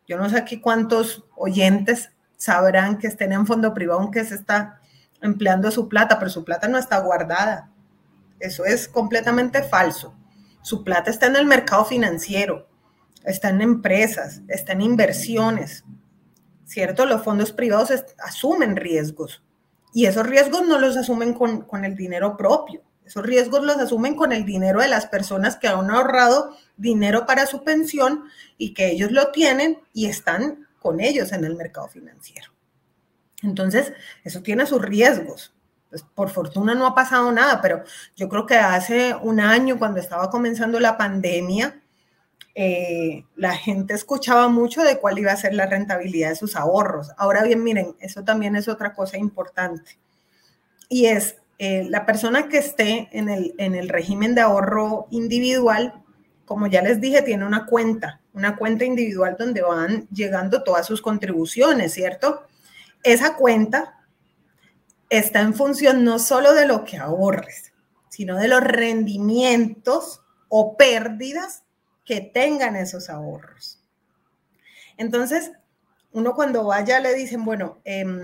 Yo 0.09 0.19
no 0.19 0.29
sé 0.29 0.37
aquí 0.37 0.61
cuántos 0.61 1.25
oyentes 1.37 2.11
sabrán 2.47 2.99
que 2.99 3.09
estén 3.09 3.33
en 3.33 3.47
fondo 3.47 3.75
privado 3.75 4.01
aunque 4.01 4.25
se 4.25 4.37
está 4.37 4.81
empleando 5.21 5.71
su 5.73 5.89
plata, 5.89 6.19
pero 6.19 6.31
su 6.31 6.45
plata 6.45 6.69
no 6.69 6.79
está 6.79 6.99
guardada. 7.01 7.71
Eso 8.39 8.65
es 8.65 8.87
completamente 8.87 9.63
falso. 9.63 10.15
Su 10.63 10.85
plata 10.85 11.11
está 11.11 11.27
en 11.27 11.37
el 11.37 11.47
mercado 11.47 11.85
financiero, 11.85 12.69
está 13.25 13.49
en 13.49 13.63
empresas, 13.63 14.43
está 14.49 14.73
en 14.73 14.83
inversiones. 14.83 15.85
¿Cierto? 16.65 17.05
Los 17.07 17.23
fondos 17.23 17.53
privados 17.53 17.93
asumen 18.19 18.77
riesgos 18.77 19.43
y 19.93 20.07
esos 20.07 20.27
riesgos 20.27 20.67
no 20.67 20.79
los 20.79 20.97
asumen 20.97 21.33
con, 21.33 21.63
con 21.63 21.85
el 21.85 21.97
dinero 21.97 22.37
propio. 22.37 22.83
Esos 23.05 23.25
riesgos 23.25 23.65
los 23.65 23.77
asumen 23.77 24.17
con 24.17 24.33
el 24.33 24.45
dinero 24.45 24.81
de 24.81 24.89
las 24.89 25.07
personas 25.07 25.57
que 25.57 25.69
han 25.69 25.91
ahorrado 25.91 26.57
dinero 26.77 27.25
para 27.25 27.47
su 27.47 27.63
pensión 27.63 28.25
y 28.59 28.75
que 28.75 28.91
ellos 28.91 29.13
lo 29.13 29.31
tienen 29.31 29.79
y 29.93 30.07
están 30.07 30.66
con 30.87 31.01
ellos 31.01 31.33
en 31.33 31.45
el 31.45 31.57
mercado 31.57 31.89
financiero. 31.89 32.53
Entonces, 33.43 33.93
eso 34.23 34.41
tiene 34.41 34.67
sus 34.67 34.81
riesgos. 34.81 35.53
Pues 35.91 36.05
por 36.15 36.31
fortuna 36.31 36.77
no 36.77 36.87
ha 36.87 36.95
pasado 36.95 37.33
nada, 37.33 37.61
pero 37.61 37.83
yo 38.15 38.29
creo 38.29 38.47
que 38.47 38.55
hace 38.55 39.17
un 39.21 39.41
año, 39.41 39.81
cuando 39.81 39.99
estaba 39.99 40.31
comenzando 40.31 40.79
la 40.79 40.97
pandemia, 40.97 41.83
eh, 42.55 43.25
la 43.35 43.57
gente 43.57 43.95
escuchaba 43.95 44.47
mucho 44.47 44.85
de 44.85 45.01
cuál 45.01 45.19
iba 45.19 45.33
a 45.33 45.37
ser 45.37 45.55
la 45.55 45.67
rentabilidad 45.67 46.29
de 46.29 46.37
sus 46.37 46.55
ahorros. 46.55 47.11
Ahora 47.17 47.43
bien, 47.43 47.65
miren, 47.65 47.97
eso 47.99 48.23
también 48.23 48.55
es 48.55 48.69
otra 48.69 48.95
cosa 48.95 49.19
importante. 49.19 49.99
Y 50.89 51.07
es 51.07 51.37
eh, 51.59 51.85
la 51.91 52.07
persona 52.07 52.49
que 52.49 52.59
esté 52.59 53.09
en 53.11 53.29
el, 53.29 53.55
en 53.59 53.75
el 53.75 53.89
régimen 53.89 54.37
de 54.37 54.43
ahorro 54.43 55.09
individual, 55.11 56.05
como 56.45 56.69
ya 56.69 56.81
les 56.81 57.01
dije, 57.01 57.23
tiene 57.23 57.45
una 57.45 57.67
cuenta, 57.67 58.21
una 58.37 58.55
cuenta 58.55 58.85
individual 58.85 59.35
donde 59.39 59.63
van 59.63 60.07
llegando 60.11 60.63
todas 60.63 60.87
sus 60.87 61.01
contribuciones, 61.01 61.95
¿cierto? 61.95 62.47
Esa 63.03 63.35
cuenta 63.35 64.05
está 65.09 65.41
en 65.41 65.55
función 65.55 66.05
no 66.05 66.19
solo 66.19 66.53
de 66.53 66.67
lo 66.67 66.85
que 66.85 66.99
ahorres, 66.99 67.73
sino 68.11 68.37
de 68.37 68.49
los 68.49 68.61
rendimientos 68.61 70.21
o 70.51 70.77
pérdidas 70.77 71.65
que 72.05 72.21
tengan 72.21 72.77
esos 72.77 73.09
ahorros. 73.09 73.83
Entonces, 74.99 75.53
uno 76.13 76.35
cuando 76.35 76.65
vaya 76.65 77.01
le 77.01 77.15
dicen, 77.15 77.43
bueno, 77.43 77.81
em, 77.85 78.21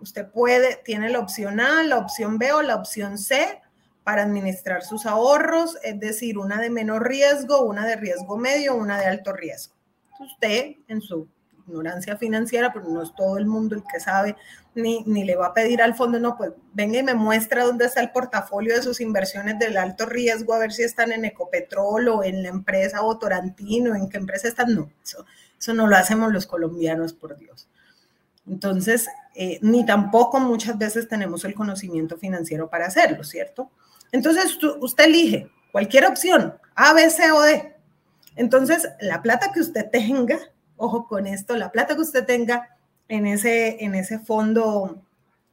usted 0.00 0.30
puede, 0.30 0.76
tiene 0.76 1.10
la 1.10 1.18
opción 1.18 1.60
A, 1.60 1.82
la 1.82 1.98
opción 1.98 2.38
B 2.38 2.52
o 2.52 2.62
la 2.62 2.76
opción 2.76 3.18
C 3.18 3.60
para 4.06 4.22
administrar 4.22 4.84
sus 4.84 5.04
ahorros, 5.04 5.78
es 5.82 5.98
decir, 5.98 6.38
una 6.38 6.60
de 6.60 6.70
menor 6.70 7.08
riesgo, 7.08 7.64
una 7.64 7.84
de 7.84 7.96
riesgo 7.96 8.36
medio, 8.36 8.76
una 8.76 9.00
de 9.00 9.06
alto 9.06 9.32
riesgo. 9.32 9.74
Usted 10.20 10.76
en 10.86 11.00
su 11.00 11.26
ignorancia 11.66 12.16
financiera, 12.16 12.72
pero 12.72 12.88
no 12.88 13.02
es 13.02 13.12
todo 13.16 13.36
el 13.36 13.46
mundo 13.46 13.74
el 13.74 13.82
que 13.82 13.98
sabe, 13.98 14.36
ni, 14.76 15.02
ni 15.06 15.24
le 15.24 15.34
va 15.34 15.46
a 15.46 15.54
pedir 15.54 15.82
al 15.82 15.96
fondo, 15.96 16.20
no, 16.20 16.36
pues 16.36 16.52
venga 16.72 17.00
y 17.00 17.02
me 17.02 17.14
muestra 17.14 17.64
dónde 17.64 17.86
está 17.86 18.00
el 18.00 18.12
portafolio 18.12 18.76
de 18.76 18.82
sus 18.82 19.00
inversiones 19.00 19.58
del 19.58 19.76
alto 19.76 20.06
riesgo, 20.06 20.54
a 20.54 20.60
ver 20.60 20.72
si 20.72 20.84
están 20.84 21.10
en 21.10 21.24
Ecopetrol 21.24 22.06
o 22.06 22.22
en 22.22 22.44
la 22.44 22.50
empresa 22.50 23.00
Votorantín 23.00 23.88
o 23.88 23.96
en 23.96 24.08
qué 24.08 24.18
empresa 24.18 24.46
están. 24.46 24.72
No, 24.72 24.88
eso, 25.02 25.26
eso 25.58 25.74
no 25.74 25.88
lo 25.88 25.96
hacemos 25.96 26.32
los 26.32 26.46
colombianos, 26.46 27.12
por 27.12 27.36
Dios. 27.36 27.68
Entonces, 28.46 29.08
eh, 29.34 29.58
ni 29.62 29.84
tampoco 29.84 30.38
muchas 30.38 30.78
veces 30.78 31.08
tenemos 31.08 31.44
el 31.44 31.56
conocimiento 31.56 32.16
financiero 32.18 32.70
para 32.70 32.86
hacerlo, 32.86 33.24
¿cierto? 33.24 33.72
Entonces, 34.12 34.58
usted 34.80 35.04
elige 35.04 35.50
cualquier 35.72 36.06
opción, 36.06 36.54
A, 36.74 36.92
B, 36.92 37.08
C 37.10 37.30
o 37.32 37.42
D. 37.42 37.74
Entonces, 38.36 38.88
la 39.00 39.22
plata 39.22 39.52
que 39.52 39.60
usted 39.60 39.88
tenga 39.90 40.38
ojo 40.76 41.06
con 41.06 41.26
esto, 41.26 41.56
la 41.56 41.72
plata 41.72 41.94
que 41.94 42.02
usted 42.02 42.24
tenga 42.24 42.76
en 43.08 43.26
ese, 43.26 43.84
en 43.84 43.94
ese 43.94 44.18
fondo, 44.18 45.02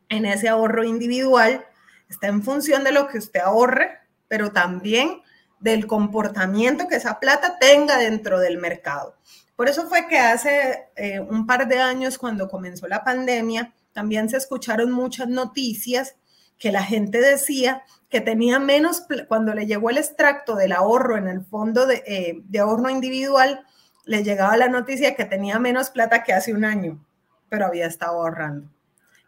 en 0.09 0.25
ese 0.25 0.49
ahorro 0.49 0.83
individual, 0.83 1.65
está 2.09 2.27
en 2.27 2.43
función 2.43 2.83
de 2.83 2.91
lo 2.91 3.07
que 3.07 3.17
usted 3.17 3.39
ahorre, 3.39 3.99
pero 4.27 4.51
también 4.51 5.21
del 5.59 5.87
comportamiento 5.87 6.87
que 6.87 6.95
esa 6.95 7.19
plata 7.19 7.57
tenga 7.59 7.97
dentro 7.97 8.39
del 8.39 8.57
mercado. 8.57 9.15
Por 9.55 9.69
eso 9.69 9.87
fue 9.87 10.07
que 10.07 10.17
hace 10.17 10.87
eh, 10.95 11.19
un 11.19 11.45
par 11.45 11.67
de 11.67 11.79
años, 11.79 12.17
cuando 12.17 12.49
comenzó 12.49 12.87
la 12.87 13.03
pandemia, 13.03 13.73
también 13.93 14.27
se 14.27 14.37
escucharon 14.37 14.91
muchas 14.91 15.29
noticias 15.29 16.15
que 16.57 16.71
la 16.71 16.83
gente 16.83 17.21
decía 17.21 17.83
que 18.13 18.21
tenía 18.21 18.59
menos, 18.59 19.07
cuando 19.27 19.55
le 19.55 19.65
llegó 19.65 19.89
el 19.89 19.97
extracto 19.97 20.55
del 20.55 20.71
ahorro 20.71 21.17
en 21.17 21.27
el 21.27 21.43
fondo 21.43 21.87
de, 21.87 22.03
eh, 22.05 22.59
ahorro 22.59 22.91
individual, 22.91 23.65
le 24.05 24.23
llegaba 24.23 24.55
la 24.55 24.67
noticia 24.67 25.15
que 25.15 25.25
tenía 25.25 25.57
menos 25.57 25.89
plata 25.89 26.21
que 26.21 26.31
hace 26.31 26.53
un 26.53 26.63
año, 26.63 27.03
pero 27.49 27.65
había 27.65 27.87
estado 27.87 28.21
ahorrando. 28.21 28.69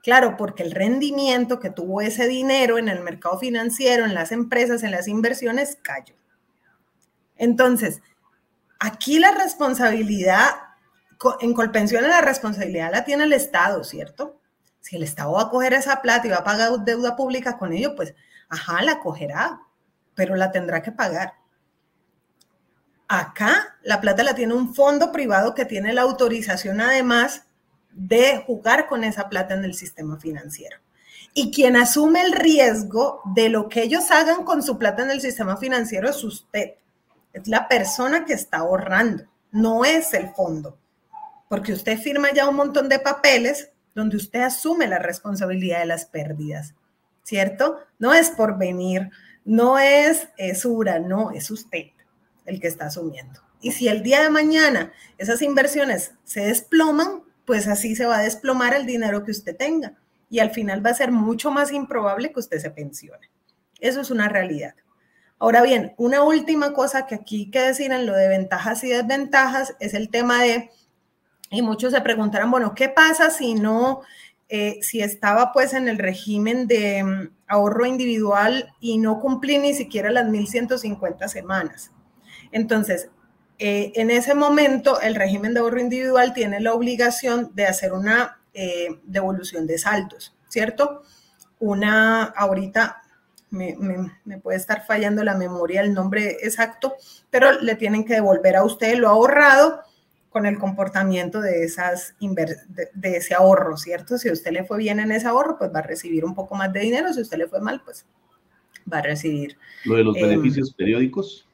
Claro, 0.04 0.38
porque 0.38 0.62
el 0.62 0.70
rendimiento 0.70 1.60
que 1.60 1.72
tuvo 1.72 2.02
ese 2.02 2.28
dinero 2.28 2.78
en 2.78 2.88
el 2.88 3.00
mercado 3.00 3.40
financiero, 3.40 4.06
en 4.06 4.14
las 4.14 4.32
empresas, 4.32 4.84
en 4.84 4.92
las 4.92 5.08
inversiones, 5.08 5.80
cayó. 5.82 6.14
Entonces, 7.38 8.04
aquí 8.80 9.18
la 9.18 9.32
responsabilidad, 9.32 10.52
en 11.40 11.56
Colpensiones 11.56 12.12
la 12.12 12.22
responsabilidad 12.22 12.92
la 12.92 13.04
tiene 13.04 13.24
el 13.24 13.34
Estado, 13.34 13.84
¿cierto? 13.84 14.40
Si 14.80 14.96
el 14.96 15.02
Estado 15.02 15.32
va 15.32 15.42
a 15.42 15.50
coger 15.50 15.74
esa 15.74 16.04
plata 16.04 16.28
y 16.28 16.30
va 16.30 16.38
a 16.38 16.44
pagar 16.44 16.70
deuda 16.86 17.16
pública 17.16 17.58
con 17.58 17.74
ello, 17.74 17.96
pues, 17.96 18.14
ajá, 18.50 18.82
la 18.84 19.00
cogerá, 19.00 19.62
pero 20.14 20.36
la 20.36 20.52
tendrá 20.52 20.82
que 20.82 20.92
pagar. 20.92 21.34
Acá 23.08 23.78
la 23.84 24.02
plata 24.02 24.24
la 24.24 24.34
tiene 24.34 24.54
un 24.54 24.74
fondo 24.74 25.12
privado 25.12 25.54
que 25.54 25.66
tiene 25.66 25.94
la 25.94 26.02
autorización 26.02 26.82
además 26.82 27.44
de 27.92 28.44
jugar 28.46 28.88
con 28.88 29.04
esa 29.04 29.30
plata 29.30 29.54
en 29.54 29.64
el 29.64 29.74
sistema 29.74 30.18
financiero. 30.18 30.78
Y 31.34 31.52
quien 31.52 31.76
asume 31.76 32.22
el 32.22 32.32
riesgo 32.32 33.22
de 33.36 33.50
lo 33.50 33.68
que 33.68 33.84
ellos 33.84 34.10
hagan 34.10 34.44
con 34.44 34.64
su 34.64 34.78
plata 34.78 35.04
en 35.04 35.12
el 35.12 35.22
sistema 35.22 35.58
financiero 35.58 36.10
es 36.10 36.24
usted. 36.24 36.76
Es 37.34 37.48
la 37.48 37.68
persona 37.68 38.26
que 38.26 38.34
está 38.34 38.60
ahorrando, 38.60 39.26
no 39.52 39.84
es 39.84 40.14
el 40.14 40.30
fondo. 40.30 40.78
Porque 41.50 41.74
usted 41.74 42.00
firma 42.00 42.30
ya 42.34 42.48
un 42.48 42.56
montón 42.56 42.90
de 42.90 43.00
papeles 43.00 43.70
donde 43.94 44.18
usted 44.18 44.42
asume 44.42 44.88
la 44.88 45.00
responsabilidad 45.00 45.80
de 45.80 45.86
las 45.86 46.06
pérdidas, 46.06 46.74
¿cierto? 47.26 47.80
No 47.98 48.14
es 48.14 48.30
por 48.30 48.58
venir, 48.58 49.10
no 49.44 49.80
es, 49.80 50.30
Sura, 50.54 51.00
no, 51.00 51.32
es 51.32 51.52
usted 51.52 51.88
el 52.46 52.62
que 52.62 52.68
está 52.68 52.86
asumiendo. 52.86 53.42
Y 53.60 53.72
si 53.72 53.88
el 53.88 54.04
día 54.04 54.22
de 54.22 54.30
mañana 54.30 54.94
esas 55.18 55.42
inversiones 55.42 56.14
se 56.24 56.42
desploman, 56.42 57.24
pues 57.46 57.68
así 57.68 57.96
se 57.96 58.06
va 58.06 58.20
a 58.20 58.24
desplomar 58.24 58.76
el 58.76 58.86
dinero 58.86 59.24
que 59.24 59.32
usted 59.32 59.58
tenga. 59.58 59.94
Y 60.30 60.40
al 60.40 60.52
final 60.52 60.86
va 60.86 60.92
a 60.92 60.96
ser 60.96 61.12
mucho 61.12 61.50
más 61.50 61.72
improbable 61.72 62.32
que 62.32 62.40
usted 62.40 62.60
se 62.60 62.70
pensione. 62.70 63.30
Eso 63.80 64.02
es 64.02 64.12
una 64.12 64.30
realidad. 64.30 64.76
Ahora 65.40 65.64
bien, 65.64 65.94
una 65.98 66.22
última 66.22 66.74
cosa 66.74 67.08
que 67.08 67.16
aquí 67.16 67.46
hay 67.46 67.52
que 67.52 67.62
decir 67.62 67.92
en 67.92 68.06
lo 68.06 68.16
de 68.16 68.30
ventajas 68.30 68.84
y 68.84 68.90
desventajas 68.90 69.76
es 69.80 69.96
el 69.96 70.10
tema 70.10 70.44
de, 70.44 70.70
y 71.50 71.62
muchos 71.64 71.92
se 71.92 72.02
preguntarán, 72.02 72.52
bueno, 72.52 72.76
¿qué 72.76 72.90
pasa 72.90 73.32
si 73.32 73.56
no, 73.56 74.02
eh, 74.50 74.78
si 74.82 75.02
estaba 75.02 75.52
pues 75.52 75.74
en 75.74 75.88
el 75.88 75.98
régimen 75.98 76.68
de 76.68 77.04
mm, 77.04 77.30
ahorro 77.48 77.86
individual 77.86 78.74
y 78.80 78.98
no 78.98 79.20
cumplí 79.20 79.58
ni 79.58 79.74
siquiera 79.74 80.12
las 80.12 80.26
1.150 80.26 81.28
semanas? 81.28 81.92
Entonces, 82.52 83.10
eh, 83.58 83.94
en 83.96 84.12
ese 84.12 84.36
momento, 84.36 85.00
el 85.02 85.16
régimen 85.16 85.54
de 85.54 85.62
ahorro 85.62 85.80
individual 85.80 86.34
tiene 86.34 86.60
la 86.60 86.74
obligación 86.74 87.52
de 87.56 87.66
hacer 87.66 87.94
una 87.94 88.40
eh, 88.54 89.00
devolución 89.04 89.66
de 89.66 89.78
saldos, 89.78 90.36
¿cierto? 90.50 91.04
Una, 91.60 92.24
ahorita 92.24 93.02
me, 93.50 93.76
puede 94.44 94.58
estar 94.58 94.86
fallando 94.86 95.24
la 95.24 95.36
memoria, 95.36 95.82
el 95.82 95.94
nombre 95.94 96.38
exacto, 96.42 96.96
pero 97.30 97.54
le 97.62 97.76
tienen 97.76 98.04
que 98.04 98.16
devolver 98.16 98.58
a 98.58 98.66
usted 98.66 98.98
lo 98.98 99.10
ahorrado 99.10 99.82
con 100.36 100.46
el 100.46 100.60
comportamiento 100.60 101.40
de, 101.40 101.64
esas 101.64 102.14
de, 102.20 103.18
ese 103.18 103.34
ahorro, 103.34 103.78
¿cierto? 103.78 104.18
Si 104.18 104.28
a 104.28 104.34
usted 104.34 104.52
le 104.52 104.66
fue 104.66 104.78
bien 104.78 105.00
en 105.00 105.14
ese 105.14 105.28
ahorro, 105.28 105.58
pues 105.58 105.74
va 105.74 105.80
a 105.80 105.84
recibir 105.84 106.26
un 106.26 106.36
poco 106.36 106.56
más 106.56 106.74
de 106.74 106.82
dinero, 106.82 107.14
si 107.14 107.20
a 107.20 107.22
usted 107.24 107.38
le 107.38 107.48
fue 107.48 107.62
mal, 107.62 107.82
pues 107.86 108.06
va 108.92 108.98
a 108.98 109.02
recibir. 109.02 109.58
Lo 109.86 109.96
de 109.96 110.04
los 110.04 110.18
em, 110.18 110.28
beneficios 110.28 110.74
periódicos. 110.74 111.48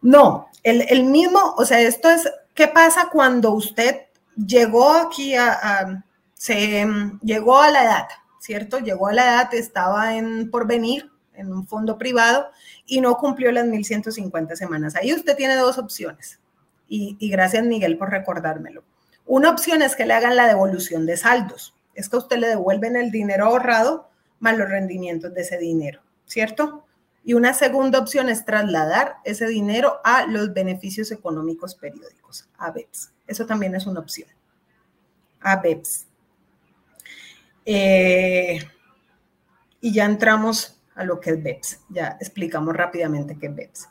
No, 0.00 0.48
el, 0.62 1.04
mismo, 1.04 1.52
o 1.58 1.66
sea, 1.66 1.82
esto 1.82 2.08
es, 2.08 2.26
¿qué 2.54 2.66
pasa 2.68 3.10
cuando 3.12 3.50
usted 3.50 4.06
llegó 4.34 4.90
aquí 4.90 5.34
a, 5.34 6.02
se 6.32 6.86
llegó 7.20 7.60
a 7.60 7.70
la 7.70 7.84
edad, 7.84 8.08
¿cierto? 8.40 8.78
Llegó 8.78 9.08
a 9.08 9.12
la 9.12 9.24
edad, 9.24 9.52
estaba 9.52 10.16
en 10.16 10.50
porvenir, 10.50 11.10
en 11.34 11.52
un 11.52 11.66
fondo 11.66 11.98
privado, 11.98 12.46
y 12.86 13.02
no 13.02 13.18
cumplió 13.18 13.52
las 13.52 13.66
1.150 13.66 14.56
semanas. 14.56 14.96
Ahí 14.96 15.12
usted 15.12 15.36
tiene 15.36 15.56
dos 15.56 15.76
opciones. 15.76 16.40
Y, 16.88 17.16
y, 17.18 17.30
gracias, 17.30 17.64
Miguel, 17.64 17.98
por 17.98 18.10
recordármelo. 18.10 18.82
Una 19.26 19.50
opción 19.50 19.82
es 19.82 19.94
que 19.94 20.06
le 20.06 20.14
hagan 20.14 20.36
la 20.36 20.48
devolución 20.48 21.04
de 21.04 21.16
saldos. 21.16 21.74
Es 21.94 22.08
que 22.08 22.16
a 22.16 22.20
usted 22.20 22.38
le 22.38 22.48
devuelven 22.48 22.96
el 22.96 23.10
dinero 23.10 23.46
ahorrado 23.46 24.08
más 24.40 24.56
los 24.56 24.68
rendimientos 24.68 25.34
de 25.34 25.42
ese 25.42 25.58
dinero, 25.58 26.00
¿cierto? 26.26 26.84
Y 27.24 27.34
una 27.34 27.52
segunda 27.52 27.98
opción 27.98 28.28
es 28.28 28.44
trasladar 28.44 29.16
ese 29.24 29.46
dinero 29.46 30.00
a 30.04 30.26
los 30.26 30.54
beneficios 30.54 31.10
económicos 31.10 31.74
periódicos, 31.74 32.48
a 32.56 32.70
BEPS. 32.70 33.12
Eso 33.26 33.44
también 33.44 33.74
es 33.74 33.86
una 33.86 34.00
opción. 34.00 34.28
A 35.40 35.56
BEPS. 35.56 36.06
Eh, 37.66 38.60
y 39.80 39.92
ya 39.92 40.06
entramos 40.06 40.80
a 40.94 41.04
lo 41.04 41.20
que 41.20 41.30
es 41.30 41.42
BEPS. 41.42 41.80
Ya 41.90 42.16
explicamos 42.20 42.74
rápidamente 42.74 43.36
qué 43.38 43.48
es 43.48 43.54
BEPS. 43.54 43.88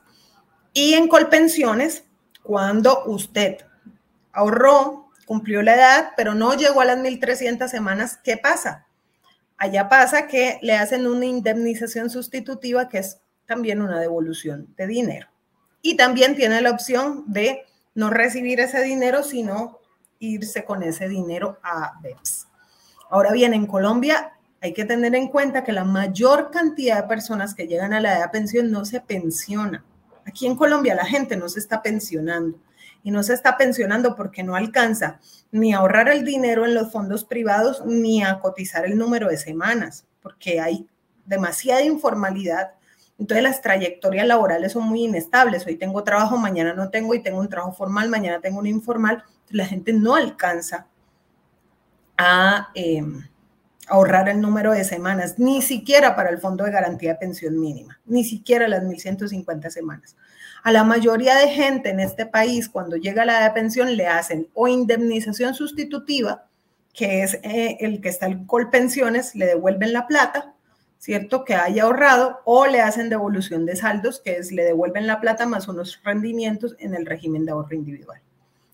Y 0.73 0.93
en 0.95 1.07
Colpensiones, 1.07 2.05
cuando 2.47 3.03
usted 3.07 3.57
ahorró, 4.31 5.09
cumplió 5.25 5.61
la 5.61 5.75
edad, 5.75 6.11
pero 6.15 6.33
no 6.33 6.53
llegó 6.53 6.79
a 6.79 6.85
las 6.85 6.97
1.300 6.97 7.67
semanas, 7.67 8.19
¿qué 8.23 8.37
pasa? 8.37 8.87
Allá 9.57 9.89
pasa 9.89 10.27
que 10.27 10.57
le 10.61 10.77
hacen 10.77 11.07
una 11.07 11.25
indemnización 11.25 12.09
sustitutiva 12.09 12.87
que 12.87 12.99
es 12.99 13.19
también 13.45 13.81
una 13.81 13.99
devolución 13.99 14.73
de 14.77 14.87
dinero. 14.87 15.27
Y 15.81 15.97
también 15.97 16.37
tiene 16.37 16.61
la 16.61 16.71
opción 16.71 17.25
de 17.27 17.65
no 17.95 18.09
recibir 18.09 18.61
ese 18.61 18.81
dinero, 18.81 19.23
sino 19.23 19.79
irse 20.19 20.63
con 20.63 20.83
ese 20.83 21.09
dinero 21.09 21.59
a 21.61 21.99
BEPS. 22.01 22.47
Ahora 23.09 23.33
bien, 23.33 23.53
en 23.53 23.67
Colombia 23.67 24.37
hay 24.61 24.73
que 24.73 24.85
tener 24.85 25.15
en 25.15 25.27
cuenta 25.27 25.65
que 25.65 25.73
la 25.73 25.83
mayor 25.83 26.49
cantidad 26.49 27.01
de 27.01 27.09
personas 27.09 27.53
que 27.53 27.67
llegan 27.67 27.91
a 27.91 27.99
la 27.99 28.13
edad 28.13 28.23
de 28.23 28.39
pensión 28.39 28.71
no 28.71 28.85
se 28.85 29.01
pensiona. 29.01 29.83
Aquí 30.27 30.45
en 30.45 30.57
Colombia 30.57 30.93
la 30.93 31.05
gente 31.05 31.37
no 31.37 31.47
se 31.47 31.59
está 31.59 31.81
pensionando 31.81 32.59
y 33.01 33.11
no 33.11 33.23
se 33.23 33.33
está 33.33 33.55
pensionando 33.55 34.15
porque 34.15 34.43
no 34.43 34.55
alcanza 34.55 35.21
ni 35.51 35.73
a 35.73 35.77
ahorrar 35.77 36.09
el 36.09 36.25
dinero 36.25 36.65
en 36.65 36.75
los 36.75 36.91
fondos 36.91 37.23
privados 37.23 37.81
ni 37.85 38.21
a 38.21 38.39
cotizar 38.41 38.85
el 38.85 38.97
número 38.97 39.29
de 39.29 39.37
semanas, 39.37 40.05
porque 40.21 40.59
hay 40.59 40.85
demasiada 41.25 41.81
informalidad. 41.83 42.71
Entonces 43.17 43.41
las 43.41 43.61
trayectorias 43.61 44.27
laborales 44.27 44.73
son 44.73 44.83
muy 44.83 45.05
inestables. 45.05 45.65
Hoy 45.65 45.77
tengo 45.77 46.03
trabajo, 46.03 46.37
mañana 46.37 46.73
no 46.73 46.89
tengo 46.89 47.15
y 47.15 47.23
tengo 47.23 47.39
un 47.39 47.47
trabajo 47.47 47.71
formal, 47.71 48.09
mañana 48.09 48.41
tengo 48.41 48.59
un 48.59 48.67
informal. 48.67 49.23
La 49.49 49.65
gente 49.65 49.93
no 49.93 50.15
alcanza 50.15 50.87
a... 52.17 52.69
Em, 52.75 53.23
ahorrar 53.87 54.29
el 54.29 54.41
número 54.41 54.73
de 54.73 54.83
semanas, 54.83 55.39
ni 55.39 55.61
siquiera 55.61 56.15
para 56.15 56.29
el 56.29 56.39
Fondo 56.39 56.63
de 56.63 56.71
Garantía 56.71 57.13
de 57.13 57.19
Pensión 57.19 57.59
Mínima, 57.59 57.99
ni 58.05 58.23
siquiera 58.23 58.67
las 58.67 58.83
1.150 58.83 59.69
semanas. 59.69 60.15
A 60.63 60.71
la 60.71 60.83
mayoría 60.83 61.35
de 61.35 61.47
gente 61.47 61.89
en 61.89 61.99
este 61.99 62.25
país, 62.25 62.67
cuando 62.67 62.97
llega 62.97 63.25
la 63.25 63.39
edad 63.39 63.47
de 63.49 63.61
pensión, 63.61 63.95
le 63.95 64.07
hacen 64.07 64.47
o 64.53 64.67
indemnización 64.67 65.53
sustitutiva, 65.53 66.45
que 66.93 67.23
es 67.23 67.35
eh, 67.43 67.77
el 67.79 68.01
que 68.01 68.09
está 68.09 68.25
en 68.25 68.45
Colpensiones, 68.45 69.35
le 69.35 69.45
devuelven 69.45 69.93
la 69.93 70.07
plata, 70.07 70.53
¿cierto? 70.97 71.45
Que 71.45 71.55
haya 71.55 71.83
ahorrado, 71.83 72.41
o 72.43 72.65
le 72.65 72.81
hacen 72.81 73.09
devolución 73.09 73.65
de 73.65 73.75
saldos, 73.75 74.19
que 74.19 74.37
es 74.37 74.51
le 74.51 74.63
devuelven 74.63 75.07
la 75.07 75.21
plata 75.21 75.45
más 75.45 75.67
unos 75.67 76.01
rendimientos 76.03 76.75
en 76.79 76.95
el 76.95 77.05
régimen 77.05 77.45
de 77.45 77.51
ahorro 77.51 77.75
individual. 77.75 78.19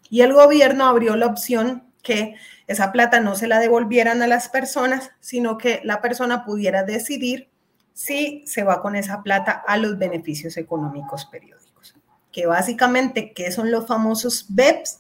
Y 0.10 0.22
el 0.22 0.34
gobierno 0.34 0.86
abrió 0.86 1.16
la 1.16 1.28
opción 1.28 1.84
que 2.02 2.36
esa 2.68 2.92
plata 2.92 3.20
no 3.20 3.36
se 3.36 3.48
la 3.48 3.60
devolvieran 3.60 4.22
a 4.22 4.28
las 4.28 4.50
personas, 4.50 5.12
sino 5.20 5.58
que 5.58 5.82
la 5.84 6.02
persona 6.02 6.46
pudiera 6.46 6.84
decidir 6.84 7.50
si 7.94 8.44
se 8.48 8.64
va 8.64 8.82
con 8.82 8.96
esa 8.96 9.22
plata 9.22 9.64
a 9.68 9.78
los 9.78 9.98
beneficios 9.98 10.58
económicos 10.58 11.26
periódicos. 11.26 11.96
Que 12.32 12.48
básicamente, 12.48 13.34
¿qué 13.34 13.52
son 13.52 13.70
los 13.70 13.86
famosos 13.86 14.48
BEPS? 14.50 15.00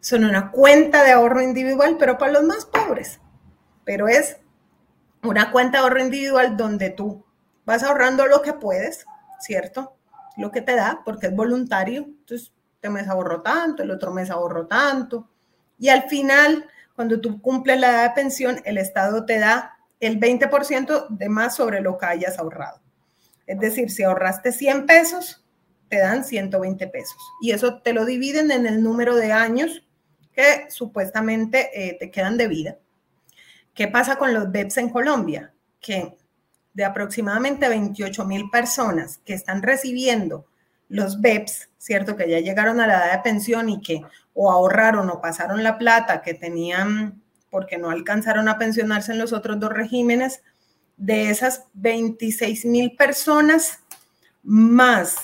Son 0.00 0.24
una 0.24 0.50
cuenta 0.50 1.04
de 1.04 1.12
ahorro 1.12 1.40
individual, 1.40 1.96
pero 1.98 2.18
para 2.18 2.32
los 2.32 2.42
más 2.42 2.64
pobres. 2.66 3.20
Pero 3.84 4.08
es 4.08 4.38
una 5.22 5.50
cuenta 5.52 5.78
de 5.78 5.84
ahorro 5.84 6.00
individual 6.00 6.56
donde 6.56 6.90
tú 6.90 7.24
vas 7.64 7.82
ahorrando 7.84 8.26
lo 8.26 8.42
que 8.42 8.52
puedes, 8.52 9.06
¿cierto? 9.40 9.96
Lo 10.36 10.50
que 10.50 10.60
te 10.60 10.74
da, 10.74 11.02
porque 11.04 11.28
es 11.28 11.36
voluntario. 11.36 12.02
Entonces, 12.02 12.52
este 12.74 12.90
mes 12.90 13.08
ahorro 13.08 13.42
tanto, 13.42 13.84
el 13.84 13.90
otro 13.92 14.12
mes 14.12 14.28
ahorro 14.30 14.66
tanto, 14.66 15.28
y 15.82 15.88
al 15.88 16.08
final, 16.08 16.68
cuando 16.94 17.20
tú 17.20 17.42
cumples 17.42 17.80
la 17.80 17.90
edad 17.90 18.02
de 18.10 18.14
pensión, 18.14 18.62
el 18.64 18.78
Estado 18.78 19.26
te 19.26 19.40
da 19.40 19.80
el 19.98 20.20
20% 20.20 21.08
de 21.08 21.28
más 21.28 21.56
sobre 21.56 21.80
lo 21.80 21.98
que 21.98 22.06
hayas 22.06 22.38
ahorrado. 22.38 22.80
Es 23.48 23.58
decir, 23.58 23.90
si 23.90 24.04
ahorraste 24.04 24.52
100 24.52 24.86
pesos, 24.86 25.44
te 25.88 25.98
dan 25.98 26.22
120 26.22 26.86
pesos. 26.86 27.16
Y 27.40 27.50
eso 27.50 27.82
te 27.82 27.92
lo 27.94 28.04
dividen 28.04 28.52
en 28.52 28.66
el 28.66 28.80
número 28.80 29.16
de 29.16 29.32
años 29.32 29.84
que 30.32 30.66
supuestamente 30.70 31.70
eh, 31.74 31.96
te 31.98 32.12
quedan 32.12 32.36
de 32.36 32.46
vida. 32.46 32.78
¿Qué 33.74 33.88
pasa 33.88 34.14
con 34.14 34.32
los 34.32 34.52
BEPS 34.52 34.76
en 34.76 34.90
Colombia? 34.90 35.52
Que 35.80 36.16
de 36.74 36.84
aproximadamente 36.84 37.68
28 37.68 38.24
mil 38.24 38.48
personas 38.50 39.18
que 39.24 39.34
están 39.34 39.62
recibiendo 39.62 40.46
los 40.92 41.20
BEPS, 41.22 41.70
¿cierto? 41.78 42.16
Que 42.16 42.28
ya 42.28 42.40
llegaron 42.40 42.78
a 42.78 42.86
la 42.86 42.94
edad 42.94 43.12
de 43.12 43.22
pensión 43.22 43.70
y 43.70 43.80
que 43.80 44.02
o 44.34 44.52
ahorraron 44.52 45.08
o 45.08 45.20
pasaron 45.20 45.62
la 45.62 45.78
plata 45.78 46.20
que 46.20 46.34
tenían 46.34 47.22
porque 47.50 47.78
no 47.78 47.90
alcanzaron 47.90 48.48
a 48.48 48.58
pensionarse 48.58 49.12
en 49.12 49.18
los 49.18 49.32
otros 49.32 49.58
dos 49.58 49.72
regímenes, 49.72 50.42
de 50.96 51.30
esas 51.30 51.64
26 51.74 52.64
mil 52.66 52.94
personas, 52.94 53.80
más 54.42 55.16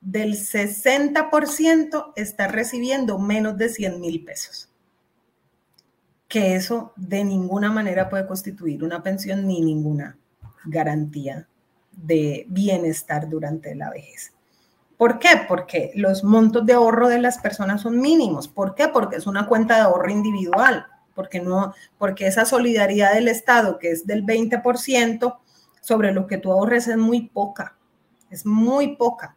del 0.00 0.34
60% 0.34 2.12
está 2.16 2.48
recibiendo 2.48 3.18
menos 3.18 3.56
de 3.56 3.70
100 3.70 4.00
mil 4.00 4.24
pesos. 4.24 4.68
Que 6.28 6.54
eso 6.54 6.92
de 6.96 7.24
ninguna 7.24 7.72
manera 7.72 8.10
puede 8.10 8.26
constituir 8.26 8.84
una 8.84 9.02
pensión 9.02 9.46
ni 9.46 9.62
ninguna 9.62 10.18
garantía 10.66 11.48
de 11.92 12.44
bienestar 12.48 13.28
durante 13.28 13.74
la 13.74 13.90
vejez. 13.90 14.33
¿Por 15.04 15.18
qué? 15.18 15.28
Porque 15.46 15.90
los 15.96 16.24
montos 16.24 16.64
de 16.64 16.72
ahorro 16.72 17.10
de 17.10 17.20
las 17.20 17.36
personas 17.36 17.82
son 17.82 18.00
mínimos. 18.00 18.48
¿Por 18.48 18.74
qué? 18.74 18.88
Porque 18.88 19.16
es 19.16 19.26
una 19.26 19.46
cuenta 19.46 19.74
de 19.74 19.82
ahorro 19.82 20.10
individual, 20.10 20.86
porque 21.14 21.40
no, 21.40 21.74
porque 21.98 22.26
esa 22.26 22.46
solidaridad 22.46 23.12
del 23.12 23.28
Estado, 23.28 23.78
que 23.78 23.90
es 23.90 24.06
del 24.06 24.24
20% 24.24 25.36
sobre 25.82 26.10
lo 26.12 26.26
que 26.26 26.38
tú 26.38 26.50
ahorres, 26.50 26.88
es 26.88 26.96
muy 26.96 27.28
poca, 27.28 27.76
es 28.30 28.46
muy 28.46 28.96
poca. 28.96 29.36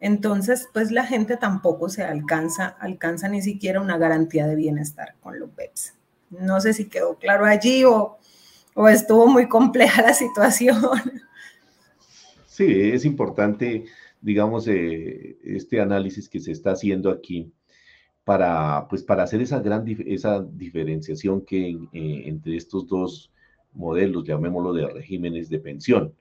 Entonces, 0.00 0.70
pues 0.72 0.90
la 0.90 1.04
gente 1.04 1.36
tampoco 1.36 1.90
se 1.90 2.02
alcanza, 2.02 2.68
alcanza 2.80 3.28
ni 3.28 3.42
siquiera 3.42 3.82
una 3.82 3.98
garantía 3.98 4.46
de 4.46 4.56
bienestar 4.56 5.16
con 5.20 5.38
los 5.38 5.54
BEPS. 5.54 5.92
No 6.30 6.62
sé 6.62 6.72
si 6.72 6.88
quedó 6.88 7.18
claro 7.18 7.44
allí 7.44 7.84
o, 7.84 8.16
o 8.72 8.88
estuvo 8.88 9.26
muy 9.26 9.50
compleja 9.50 10.00
la 10.00 10.14
situación. 10.14 10.80
Sí, 12.46 12.90
es 12.90 13.04
importante 13.04 13.84
digamos, 14.24 14.66
eh, 14.68 15.36
este 15.44 15.82
análisis 15.82 16.30
que 16.30 16.40
se 16.40 16.50
está 16.52 16.72
haciendo 16.72 17.10
aquí 17.10 17.52
para, 18.24 18.88
pues, 18.88 19.02
para 19.02 19.24
hacer 19.24 19.42
esa 19.42 19.60
gran 19.60 19.84
esa 20.06 20.42
diferenciación 20.42 21.44
que 21.44 21.68
eh, 21.92 22.22
entre 22.24 22.56
estos 22.56 22.86
dos 22.88 23.30
modelos, 23.74 24.24
llamémoslo 24.24 24.72
de 24.72 24.88
regímenes 24.88 25.50
de 25.50 25.58
pensión, 25.58 26.14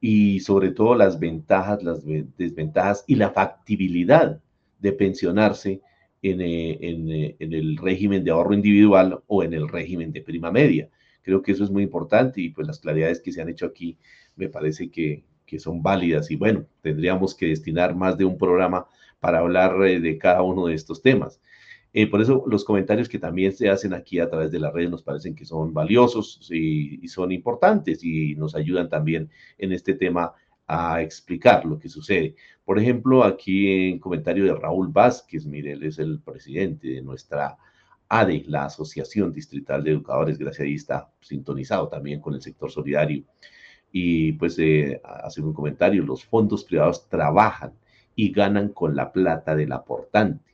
y 0.00 0.40
sobre 0.40 0.70
todo 0.72 0.94
las 0.94 1.18
ventajas, 1.18 1.82
las 1.82 2.04
desventajas 2.36 3.04
y 3.06 3.14
la 3.14 3.30
factibilidad 3.30 4.38
de 4.78 4.92
pensionarse 4.92 5.80
en, 6.20 6.42
eh, 6.42 6.78
en, 6.82 7.10
en, 7.38 7.52
el 7.54 7.78
régimen 7.78 8.22
de 8.22 8.32
ahorro 8.32 8.52
individual 8.52 9.22
o 9.28 9.42
en 9.42 9.54
el 9.54 9.66
régimen 9.68 10.12
de 10.12 10.20
prima 10.20 10.50
media. 10.52 10.90
Creo 11.22 11.40
que 11.40 11.52
eso 11.52 11.64
es 11.64 11.70
muy 11.70 11.84
importante 11.84 12.42
y 12.42 12.50
pues 12.50 12.66
las 12.66 12.80
claridades 12.80 13.22
que 13.22 13.32
se 13.32 13.40
han 13.40 13.48
hecho 13.48 13.64
aquí 13.66 13.96
me 14.36 14.50
parece 14.50 14.90
que, 14.90 15.24
que 15.46 15.58
son 15.58 15.82
válidas 15.82 16.30
y 16.30 16.36
bueno, 16.36 16.66
tendríamos 16.82 17.34
que 17.34 17.46
destinar 17.46 17.94
más 17.94 18.18
de 18.18 18.24
un 18.24 18.36
programa 18.36 18.86
para 19.20 19.38
hablar 19.38 19.82
eh, 19.86 20.00
de 20.00 20.18
cada 20.18 20.42
uno 20.42 20.66
de 20.66 20.74
estos 20.74 21.00
temas. 21.00 21.40
Eh, 21.92 22.06
por 22.08 22.20
eso 22.20 22.44
los 22.46 22.64
comentarios 22.64 23.08
que 23.08 23.18
también 23.18 23.52
se 23.52 23.70
hacen 23.70 23.94
aquí 23.94 24.18
a 24.18 24.28
través 24.28 24.50
de 24.50 24.58
las 24.58 24.72
redes 24.72 24.90
nos 24.90 25.02
parecen 25.02 25.34
que 25.34 25.46
son 25.46 25.72
valiosos 25.72 26.46
y, 26.52 27.08
son 27.08 27.32
importantes 27.32 28.04
y 28.04 28.34
nos 28.34 28.54
ayudan 28.54 28.90
también 28.90 29.30
en 29.56 29.72
este 29.72 29.94
tema 29.94 30.34
a 30.66 31.00
explicar 31.00 31.64
lo 31.64 31.78
que 31.78 31.88
sucede. 31.88 32.34
Por 32.64 32.78
ejemplo, 32.78 33.24
aquí 33.24 33.88
en 33.88 33.98
comentario 33.98 34.44
de 34.44 34.54
Raúl 34.54 34.88
Vázquez, 34.88 35.46
mire, 35.46 35.72
él 35.72 35.84
es 35.84 35.98
el 35.98 36.20
presidente 36.20 36.88
de 36.88 37.02
nuestra 37.02 37.56
ADE, 38.08 38.44
la 38.46 38.66
Asociación 38.66 39.32
Distrital 39.32 39.82
de 39.82 39.92
Educadores, 39.92 40.38
está 40.40 41.10
sintonizado 41.20 41.88
también 41.88 42.20
con 42.20 42.34
el 42.34 42.42
sector 42.42 42.70
solidario 42.70 43.24
y 43.98 44.32
pues 44.32 44.58
eh, 44.58 45.00
hacer 45.02 45.42
un 45.42 45.54
comentario, 45.54 46.04
los 46.04 46.22
fondos 46.22 46.64
privados 46.64 47.08
trabajan 47.08 47.72
y 48.14 48.30
ganan 48.30 48.68
con 48.68 48.94
la 48.94 49.10
plata 49.10 49.56
del 49.56 49.72
aportante. 49.72 50.52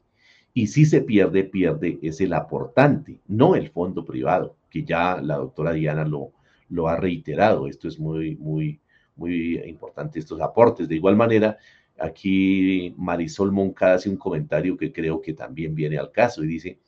Y 0.54 0.68
si 0.68 0.84
se 0.84 1.00
pierde, 1.00 1.42
pierde 1.42 1.98
es 2.02 2.20
el 2.20 2.34
aportante, 2.34 3.18
no 3.26 3.56
el 3.56 3.70
fondo 3.70 4.04
privado, 4.04 4.54
que 4.70 4.84
ya 4.84 5.20
la 5.20 5.38
doctora 5.38 5.72
Diana 5.72 6.04
lo, 6.04 6.30
lo 6.68 6.86
ha 6.86 6.94
reiterado. 6.94 7.66
Esto 7.66 7.88
es 7.88 7.98
muy, 7.98 8.36
muy, 8.36 8.78
muy 9.16 9.58
importante, 9.66 10.20
estos 10.20 10.40
aportes. 10.40 10.86
De 10.86 10.94
igual 10.94 11.16
manera, 11.16 11.58
aquí 11.98 12.94
Marisol 12.96 13.50
Moncada 13.50 13.94
hace 13.94 14.08
un 14.08 14.18
comentario 14.18 14.76
que 14.76 14.92
creo 14.92 15.20
que 15.20 15.34
también 15.34 15.74
viene 15.74 15.98
al 15.98 16.12
caso 16.12 16.44
y 16.44 16.46
dice, 16.46 16.78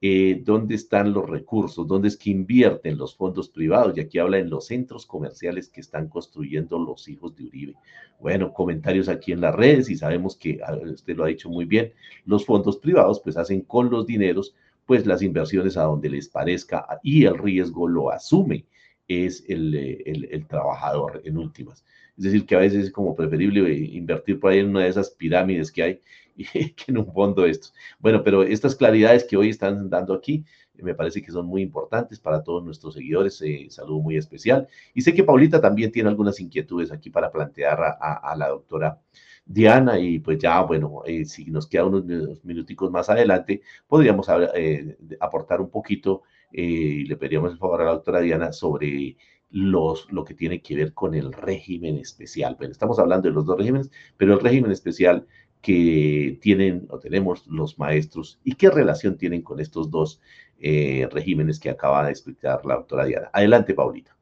eh, 0.00 0.42
dónde 0.44 0.74
están 0.74 1.12
los 1.12 1.28
recursos, 1.28 1.86
dónde 1.86 2.08
es 2.08 2.16
que 2.16 2.30
invierten 2.30 2.98
los 2.98 3.16
fondos 3.16 3.48
privados. 3.48 3.96
Y 3.96 4.00
aquí 4.00 4.18
habla 4.18 4.38
en 4.38 4.50
los 4.50 4.66
centros 4.66 5.06
comerciales 5.06 5.68
que 5.68 5.80
están 5.80 6.08
construyendo 6.08 6.78
los 6.78 7.08
hijos 7.08 7.34
de 7.36 7.44
Uribe. 7.44 7.74
Bueno, 8.20 8.52
comentarios 8.52 9.08
aquí 9.08 9.32
en 9.32 9.40
las 9.40 9.54
redes 9.54 9.88
y 9.88 9.96
sabemos 9.96 10.36
que 10.36 10.60
usted 10.92 11.16
lo 11.16 11.24
ha 11.24 11.28
dicho 11.28 11.48
muy 11.48 11.64
bien, 11.64 11.92
los 12.26 12.44
fondos 12.44 12.76
privados 12.76 13.20
pues 13.20 13.36
hacen 13.36 13.62
con 13.62 13.90
los 13.90 14.06
dineros 14.06 14.54
pues 14.86 15.06
las 15.06 15.22
inversiones 15.22 15.76
a 15.76 15.84
donde 15.84 16.10
les 16.10 16.28
parezca 16.28 16.86
y 17.02 17.24
el 17.24 17.38
riesgo 17.38 17.88
lo 17.88 18.10
asume 18.10 18.66
es 19.08 19.44
el, 19.48 19.74
el, 19.74 20.28
el 20.30 20.46
trabajador 20.46 21.22
en 21.24 21.38
últimas. 21.38 21.84
Es 22.16 22.24
decir, 22.24 22.46
que 22.46 22.54
a 22.54 22.60
veces 22.60 22.84
es 22.84 22.92
como 22.92 23.16
preferible 23.16 23.72
invertir 23.72 24.38
por 24.38 24.52
ahí 24.52 24.60
en 24.60 24.70
una 24.70 24.84
de 24.84 24.88
esas 24.88 25.10
pirámides 25.10 25.72
que 25.72 25.82
hay 25.82 26.00
que 26.52 26.84
en 26.88 26.98
un 26.98 27.12
fondo 27.12 27.46
estos. 27.46 27.72
Bueno, 27.98 28.22
pero 28.22 28.42
estas 28.42 28.74
claridades 28.74 29.24
que 29.24 29.36
hoy 29.36 29.50
están 29.50 29.88
dando 29.88 30.14
aquí 30.14 30.44
me 30.82 30.94
parece 30.94 31.22
que 31.22 31.30
son 31.30 31.46
muy 31.46 31.62
importantes 31.62 32.18
para 32.18 32.42
todos 32.42 32.64
nuestros 32.64 32.94
seguidores. 32.94 33.40
Eh, 33.42 33.66
saludo 33.70 34.00
muy 34.00 34.16
especial. 34.16 34.66
Y 34.92 35.02
sé 35.02 35.14
que 35.14 35.24
Paulita 35.24 35.60
también 35.60 35.92
tiene 35.92 36.08
algunas 36.08 36.40
inquietudes 36.40 36.90
aquí 36.90 37.10
para 37.10 37.30
plantear 37.30 37.78
a, 38.00 38.34
la 38.36 38.48
doctora 38.48 39.00
Diana 39.46 39.98
y 39.98 40.18
pues 40.18 40.38
ya, 40.38 40.60
bueno, 40.62 41.02
eh, 41.06 41.24
si 41.24 41.44
nos 41.46 41.68
queda 41.68 41.84
unos 41.84 42.44
minuticos 42.44 42.90
más 42.90 43.08
adelante, 43.08 43.62
podríamos 43.86 44.26
eh, 44.54 44.96
aportar 45.20 45.60
un 45.60 45.70
poquito 45.70 46.22
y 46.50 47.04
le 47.04 47.16
pediríamos 47.16 47.52
el 47.52 47.58
favor 47.58 47.82
a 47.82 47.84
la 47.84 47.90
doctora 47.92 48.20
Diana 48.20 48.52
sobre 48.52 49.16
los, 49.50 50.10
lo 50.10 50.24
que 50.24 50.34
tiene 50.34 50.60
que 50.62 50.74
ver 50.74 50.94
con 50.94 51.14
el 51.14 51.32
régimen 51.32 51.96
especial. 51.96 52.56
Bueno, 52.56 52.72
estamos 52.72 52.98
hablando 52.98 53.28
de 53.28 53.34
los 53.34 53.46
dos 53.46 53.56
regímenes, 53.56 53.90
pero 54.16 54.34
el 54.34 54.40
régimen 54.40 54.72
especial 54.72 55.26
que 55.64 56.38
tienen 56.42 56.86
o 56.90 56.98
tenemos 56.98 57.46
los 57.46 57.78
maestros 57.78 58.38
y 58.44 58.54
qué 58.54 58.68
relación 58.68 59.16
tienen 59.16 59.40
con 59.40 59.60
estos 59.60 59.90
dos 59.90 60.20
eh, 60.60 61.08
regímenes 61.10 61.58
que 61.58 61.70
acaba 61.70 62.04
de 62.04 62.10
explicar 62.10 62.66
la 62.66 62.74
doctora 62.74 63.06
Diana. 63.06 63.30
Adelante, 63.32 63.72
Paulita. 63.72 64.14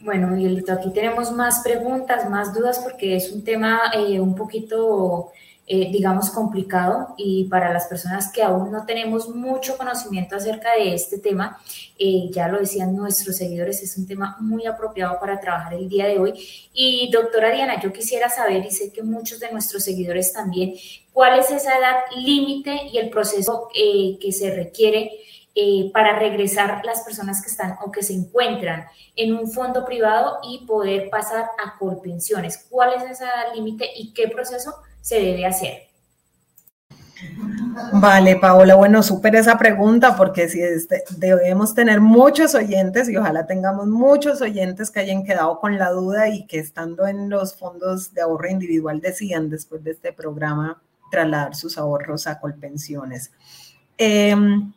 Bueno, 0.00 0.26
Miguelito, 0.28 0.72
aquí 0.74 0.92
tenemos 0.92 1.32
más 1.32 1.62
preguntas, 1.64 2.28
más 2.28 2.52
dudas, 2.52 2.78
porque 2.78 3.16
es 3.16 3.32
un 3.32 3.42
tema 3.42 3.80
eh, 3.94 4.20
un 4.20 4.34
poquito 4.34 5.32
eh, 5.72 5.88
digamos, 5.92 6.30
complicado 6.30 7.14
y 7.16 7.44
para 7.44 7.72
las 7.72 7.86
personas 7.86 8.32
que 8.32 8.42
aún 8.42 8.72
no 8.72 8.84
tenemos 8.86 9.28
mucho 9.28 9.78
conocimiento 9.78 10.34
acerca 10.34 10.74
de 10.74 10.94
este 10.94 11.18
tema, 11.18 11.60
eh, 11.96 12.28
ya 12.32 12.48
lo 12.48 12.58
decían 12.58 12.96
nuestros 12.96 13.36
seguidores, 13.36 13.80
es 13.80 13.96
un 13.96 14.04
tema 14.04 14.36
muy 14.40 14.66
apropiado 14.66 15.20
para 15.20 15.38
trabajar 15.38 15.74
el 15.74 15.88
día 15.88 16.08
de 16.08 16.18
hoy. 16.18 16.34
Y 16.74 17.08
doctora 17.12 17.52
Diana, 17.52 17.80
yo 17.80 17.92
quisiera 17.92 18.28
saber, 18.28 18.66
y 18.66 18.72
sé 18.72 18.92
que 18.92 19.04
muchos 19.04 19.38
de 19.38 19.52
nuestros 19.52 19.84
seguidores 19.84 20.32
también, 20.32 20.74
cuál 21.12 21.38
es 21.38 21.52
esa 21.52 21.78
edad 21.78 21.98
límite 22.16 22.88
y 22.92 22.98
el 22.98 23.08
proceso 23.08 23.68
eh, 23.72 24.18
que 24.20 24.32
se 24.32 24.52
requiere 24.52 25.12
para 25.92 26.18
regresar 26.18 26.80
las 26.84 27.02
personas 27.02 27.42
que 27.42 27.50
están 27.50 27.76
o 27.84 27.92
que 27.92 28.02
se 28.02 28.14
encuentran 28.14 28.86
en 29.14 29.34
un 29.34 29.50
fondo 29.50 29.84
privado 29.84 30.38
y 30.42 30.64
poder 30.64 31.10
pasar 31.10 31.50
a 31.64 31.76
Colpensiones. 31.78 32.66
¿Cuál 32.70 32.94
es 32.94 33.02
esa 33.02 33.26
edad 33.26 33.54
límite 33.54 33.90
y 33.94 34.14
qué 34.14 34.28
proceso 34.28 34.74
se 35.00 35.16
debe 35.16 35.46
hacer? 35.46 35.90
Vale, 37.92 38.36
Paola, 38.36 38.74
bueno, 38.74 39.02
súper 39.02 39.36
esa 39.36 39.58
pregunta 39.58 40.16
porque 40.16 40.48
si 40.48 40.60
este, 40.62 41.04
debemos 41.16 41.74
tener 41.74 42.00
muchos 42.00 42.54
oyentes 42.54 43.08
y 43.08 43.16
ojalá 43.16 43.46
tengamos 43.46 43.86
muchos 43.86 44.40
oyentes 44.40 44.90
que 44.90 45.00
hayan 45.00 45.24
quedado 45.24 45.60
con 45.60 45.78
la 45.78 45.90
duda 45.90 46.28
y 46.28 46.46
que 46.46 46.58
estando 46.58 47.06
en 47.06 47.28
los 47.28 47.56
fondos 47.56 48.14
de 48.14 48.22
ahorro 48.22 48.48
individual 48.48 49.00
decidan 49.00 49.50
después 49.50 49.84
de 49.84 49.92
este 49.92 50.12
programa 50.12 50.82
trasladar 51.10 51.54
sus 51.54 51.78
ahorros 51.78 52.26
a 52.26 52.40
Colpensiones. 52.40 53.32
Em, 53.98 54.72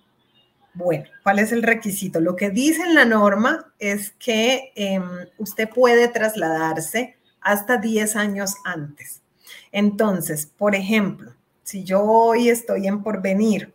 bueno, 0.74 1.06
¿cuál 1.24 1.40
es 1.40 1.52
el 1.52 1.64
requisito? 1.64 2.20
Lo 2.20 2.36
que 2.36 2.50
dice 2.50 2.82
en 2.84 2.96
la 2.96 3.06
norma 3.06 3.74
es 3.80 4.12
que 4.12 4.72
em, 4.76 5.04
usted 5.38 5.70
puede 5.70 6.08
trasladarse 6.08 7.18
hasta 7.42 7.78
10 7.78 8.16
años 8.16 8.56
antes. 8.66 9.23
Entonces, 9.72 10.46
por 10.46 10.76
ejemplo, 10.76 11.34
si 11.64 11.84
yo 11.84 12.04
hoy 12.04 12.50
estoy 12.50 12.88
en 12.88 13.04
porvenir 13.04 13.74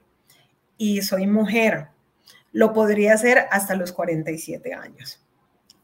y 0.77 1.03
soy 1.03 1.27
mujer, 1.27 1.89
lo 2.53 2.73
podría 2.73 3.15
hacer 3.15 3.47
hasta 3.51 3.75
los 3.75 3.93
47 3.93 4.75
años. 4.75 5.21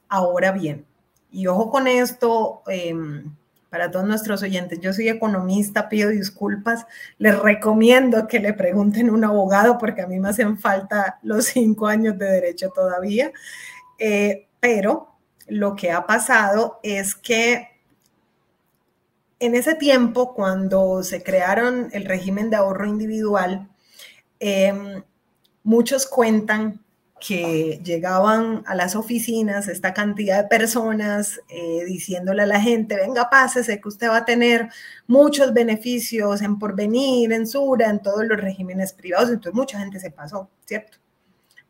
Ahora 0.08 0.52
bien, 0.52 0.86
y 1.30 1.46
ojo 1.46 1.70
con 1.70 1.88
esto, 1.88 2.62
em, 2.68 3.34
para 3.70 3.90
todos 3.90 4.06
nuestros 4.06 4.42
oyentes, 4.42 4.78
yo 4.80 4.92
soy 4.92 5.08
economista, 5.08 5.88
pido 5.88 6.10
disculpas, 6.10 6.86
les 7.18 7.36
recomiendo 7.36 8.28
que 8.28 8.38
le 8.38 8.52
pregunten 8.52 9.08
a 9.08 9.12
un 9.12 9.24
abogado 9.24 9.78
porque 9.78 10.02
a 10.02 10.06
mí 10.06 10.20
me 10.20 10.28
hacen 10.28 10.58
falta 10.58 11.18
los 11.22 11.46
cinco 11.46 11.88
años 11.88 12.16
de 12.16 12.26
derecho 12.26 12.70
todavía, 12.70 13.32
eh, 13.98 14.46
pero 14.60 15.14
lo 15.48 15.74
que 15.74 15.90
ha 15.90 16.06
pasado 16.06 16.78
es 16.82 17.16
que 17.16 17.73
en 19.44 19.54
ese 19.54 19.74
tiempo, 19.74 20.34
cuando 20.34 21.02
se 21.02 21.22
crearon 21.22 21.88
el 21.92 22.04
régimen 22.04 22.50
de 22.50 22.56
ahorro 22.56 22.86
individual, 22.86 23.68
em, 24.40 25.02
muchos 25.62 26.06
cuentan 26.06 26.80
que 27.20 27.80
llegaban 27.82 28.62
a 28.66 28.74
las 28.74 28.96
oficinas 28.96 29.68
esta 29.68 29.94
cantidad 29.94 30.42
de 30.42 30.48
personas 30.48 31.40
eh, 31.48 31.84
diciéndole 31.86 32.42
a 32.42 32.46
la 32.46 32.60
gente, 32.60 32.96
venga, 32.96 33.30
pásese 33.30 33.80
que 33.80 33.88
usted 33.88 34.08
va 34.08 34.18
a 34.18 34.24
tener 34.24 34.68
muchos 35.06 35.54
beneficios 35.54 36.42
en 36.42 36.58
porvenir, 36.58 37.32
en 37.32 37.46
Sura, 37.46 37.88
en 37.88 38.02
todos 38.02 38.24
los 38.26 38.38
regímenes 38.38 38.92
privados. 38.92 39.30
Entonces 39.30 39.54
mucha 39.54 39.78
gente 39.78 40.00
se 40.00 40.10
pasó, 40.10 40.50
¿cierto? 40.66 40.98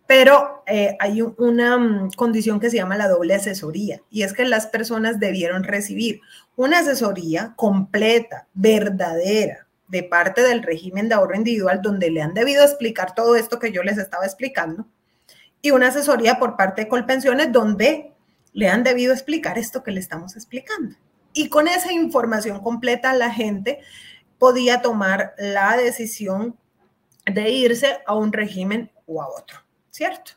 Pero 0.06 0.62
eh, 0.66 0.96
hay 1.00 1.22
una 1.22 1.78
mm, 1.78 2.10
condición 2.16 2.60
que 2.60 2.70
se 2.70 2.76
llama 2.76 2.96
la 2.96 3.08
doble 3.08 3.34
asesoría 3.34 4.02
y 4.10 4.22
es 4.22 4.32
que 4.32 4.44
las 4.44 4.66
personas 4.66 5.18
debieron 5.18 5.64
recibir 5.64 6.20
una 6.56 6.80
asesoría 6.80 7.54
completa, 7.56 8.46
verdadera, 8.54 9.66
de 9.88 10.02
parte 10.02 10.42
del 10.42 10.62
régimen 10.62 11.08
de 11.08 11.14
ahorro 11.14 11.36
individual 11.36 11.80
donde 11.82 12.10
le 12.10 12.22
han 12.22 12.34
debido 12.34 12.64
explicar 12.64 13.14
todo 13.14 13.36
esto 13.36 13.58
que 13.58 13.72
yo 13.72 13.82
les 13.82 13.98
estaba 13.98 14.24
explicando 14.24 14.86
y 15.64 15.70
una 15.70 15.88
asesoría 15.88 16.38
por 16.38 16.58
parte 16.58 16.82
de 16.82 16.88
Colpensiones 16.88 17.50
donde 17.50 18.12
le 18.52 18.68
han 18.68 18.84
debido 18.84 19.14
explicar 19.14 19.56
esto 19.56 19.82
que 19.82 19.92
le 19.92 20.00
estamos 20.00 20.36
explicando. 20.36 20.94
Y 21.32 21.48
con 21.48 21.68
esa 21.68 21.90
información 21.90 22.60
completa 22.60 23.14
la 23.14 23.30
gente 23.30 23.80
podía 24.38 24.82
tomar 24.82 25.34
la 25.38 25.74
decisión 25.78 26.58
de 27.24 27.48
irse 27.48 27.98
a 28.06 28.14
un 28.14 28.30
régimen 28.30 28.90
o 29.06 29.22
a 29.22 29.28
otro. 29.28 29.58
¿Cierto? 29.94 30.32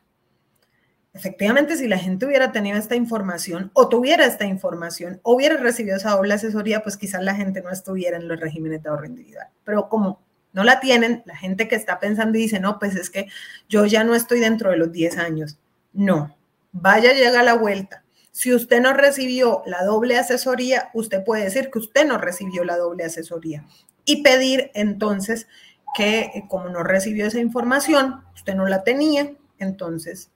Efectivamente, 1.16 1.78
si 1.78 1.88
la 1.88 1.98
gente 1.98 2.28
hubiera 2.28 2.52
tenido 2.52 2.78
esta 2.78 2.96
información 2.96 3.72
o 3.74 3.90
tuviera 3.90 4.24
esta 4.24 4.46
información 4.46 5.20
o 5.24 5.34
hubiera 5.34 5.58
recibido 5.58 5.98
esa 5.98 6.12
doble 6.12 6.36
asesoría, 6.36 6.84
pues 6.84 6.96
quizás 6.96 7.24
la 7.24 7.34
gente 7.34 7.64
no 7.64 7.72
estuviera 7.72 8.18
en 8.18 8.28
los 8.28 8.40
regímenes 8.40 8.84
de 8.84 8.90
ahorro 8.90 9.08
individual. 9.08 9.48
Pero 9.64 9.90
como 9.90 10.22
no 10.54 10.64
la 10.64 10.80
tienen, 10.80 11.24
la 11.26 11.36
gente 11.36 11.68
que 11.68 11.74
está 11.74 12.00
pensando 12.00 12.38
y 12.38 12.42
dice, 12.42 12.60
no, 12.60 12.78
pues 12.78 12.96
es 12.96 13.10
que 13.10 13.30
yo 13.68 13.88
ya 13.88 14.04
no 14.04 14.14
estoy 14.14 14.42
dentro 14.42 14.70
de 14.70 14.78
los 14.78 14.92
10 14.92 15.18
años. 15.18 15.58
No, 15.92 16.38
vaya, 16.72 17.14
llega 17.14 17.42
la 17.42 17.56
vuelta. 17.56 18.04
Si 18.32 18.54
usted 18.54 18.80
no 18.80 18.94
recibió 18.94 19.64
la 19.66 19.84
doble 19.84 20.20
asesoría, 20.20 20.92
usted 20.94 21.24
puede 21.24 21.46
decir 21.46 21.72
que 21.72 21.80
usted 21.80 22.06
no 22.06 22.20
recibió 22.20 22.64
la 22.64 22.78
doble 22.78 23.06
asesoría 23.06 23.66
y 24.06 24.22
pedir 24.22 24.70
entonces 24.76 25.48
que 25.96 26.20
eh, 26.20 26.44
como 26.48 26.70
no 26.70 26.84
recibió 26.84 27.26
esa 27.26 27.40
información, 27.40 28.24
usted 28.36 28.54
no 28.54 28.68
la 28.68 28.84
tenía, 28.84 29.32
entonces, 29.60 30.32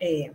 eh, 0.00 0.32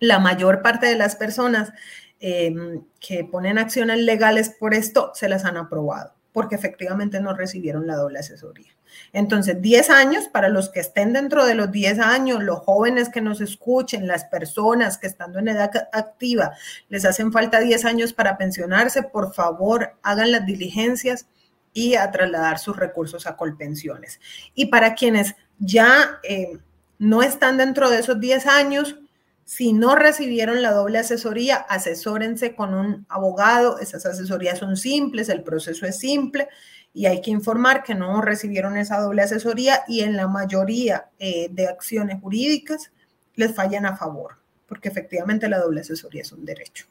la 0.00 0.18
mayor 0.18 0.62
parte 0.62 0.86
de 0.86 0.96
las 0.96 1.16
personas 1.16 1.72
em, 2.20 2.84
que 3.00 3.24
ponen 3.24 3.58
acciones 3.58 3.98
legales 3.98 4.48
por 4.48 4.74
esto 4.74 5.12
se 5.14 5.28
las 5.28 5.44
han 5.44 5.56
aprobado, 5.56 6.14
porque 6.32 6.54
efectivamente 6.54 7.20
no 7.20 7.34
recibieron 7.34 7.86
la 7.86 7.96
doble 7.96 8.20
asesoría. 8.20 8.74
Entonces, 9.12 9.60
10 9.60 9.90
años 9.90 10.28
para 10.28 10.48
los 10.48 10.68
que 10.68 10.80
estén 10.80 11.12
dentro 11.12 11.44
de 11.44 11.54
los 11.54 11.70
10 11.70 11.98
años, 11.98 12.42
los 12.42 12.60
jóvenes 12.60 13.08
que 13.08 13.20
nos 13.20 13.40
escuchen, 13.40 14.06
las 14.06 14.24
personas 14.24 14.98
que 14.98 15.06
estando 15.06 15.38
en 15.38 15.48
edad 15.48 15.70
activa 15.92 16.52
les 16.88 17.04
hacen 17.04 17.32
falta 17.32 17.60
10 17.60 17.84
años 17.84 18.12
para 18.12 18.38
pensionarse, 18.38 19.02
por 19.02 19.34
favor, 19.34 19.96
hagan 20.02 20.32
las 20.32 20.46
diligencias 20.46 21.26
y 21.72 21.96
a 21.96 22.10
trasladar 22.10 22.58
sus 22.58 22.76
recursos 22.76 23.26
a 23.26 23.36
Colpensiones. 23.36 24.20
Y 24.54 24.66
para 24.66 24.94
quienes 24.94 25.34
ya 25.58 26.20
eh, 26.22 26.58
no 26.98 27.22
están 27.22 27.56
dentro 27.56 27.90
de 27.90 28.00
esos 28.00 28.20
10 28.20 28.46
años, 28.46 28.96
si 29.44 29.72
no 29.72 29.94
recibieron 29.94 30.62
la 30.62 30.72
doble 30.72 30.98
asesoría, 30.98 31.56
asesórense 31.56 32.54
con 32.54 32.74
un 32.74 33.06
abogado. 33.08 33.78
Esas 33.78 34.06
asesorías 34.06 34.58
son 34.58 34.76
simples, 34.76 35.28
el 35.28 35.42
proceso 35.42 35.86
es 35.86 35.98
simple 35.98 36.48
y 36.94 37.06
hay 37.06 37.20
que 37.20 37.30
informar 37.30 37.82
que 37.82 37.94
no 37.94 38.22
recibieron 38.22 38.76
esa 38.76 39.00
doble 39.00 39.22
asesoría 39.22 39.82
y 39.88 40.00
en 40.00 40.16
la 40.16 40.28
mayoría 40.28 41.10
eh, 41.18 41.48
de 41.50 41.66
acciones 41.66 42.20
jurídicas 42.22 42.92
les 43.34 43.52
fallan 43.54 43.84
a 43.84 43.96
favor, 43.96 44.36
porque 44.66 44.88
efectivamente 44.88 45.48
la 45.48 45.58
doble 45.58 45.80
asesoría 45.80 46.22
es 46.22 46.32
un 46.32 46.44
derecho. 46.44 46.86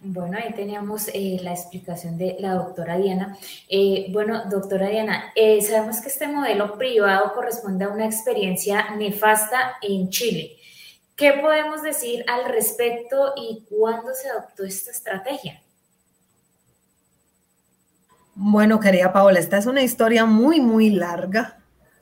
Bueno, 0.00 0.38
ahí 0.38 0.52
teníamos 0.54 1.08
eh, 1.12 1.38
la 1.42 1.50
explicación 1.50 2.16
de 2.16 2.36
la 2.38 2.54
doctora 2.54 2.96
Diana. 2.96 3.36
Eh, 3.68 4.06
bueno, 4.12 4.44
doctora 4.48 4.88
Diana, 4.88 5.32
eh, 5.34 5.60
sabemos 5.60 6.00
que 6.00 6.08
este 6.08 6.28
modelo 6.28 6.78
privado 6.78 7.32
corresponde 7.34 7.84
a 7.84 7.88
una 7.88 8.06
experiencia 8.06 8.94
nefasta 8.96 9.76
en 9.82 10.08
Chile. 10.08 10.56
¿Qué 11.16 11.32
podemos 11.32 11.82
decir 11.82 12.24
al 12.28 12.44
respecto 12.52 13.32
y 13.36 13.66
cuándo 13.68 14.14
se 14.14 14.28
adoptó 14.28 14.62
esta 14.62 14.92
estrategia? 14.92 15.60
Bueno, 18.36 18.78
querida 18.78 19.12
Paola, 19.12 19.40
esta 19.40 19.58
es 19.58 19.66
una 19.66 19.82
historia 19.82 20.24
muy, 20.26 20.60
muy 20.60 20.90
larga, 20.90 21.58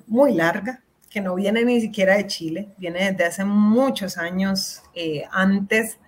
muy 0.06 0.34
larga, 0.34 0.82
que 1.08 1.22
no 1.22 1.34
viene 1.34 1.64
ni 1.64 1.80
siquiera 1.80 2.18
de 2.18 2.26
Chile, 2.26 2.68
viene 2.76 3.10
desde 3.10 3.24
hace 3.24 3.44
muchos 3.46 4.18
años 4.18 4.82
antes. 5.30 5.98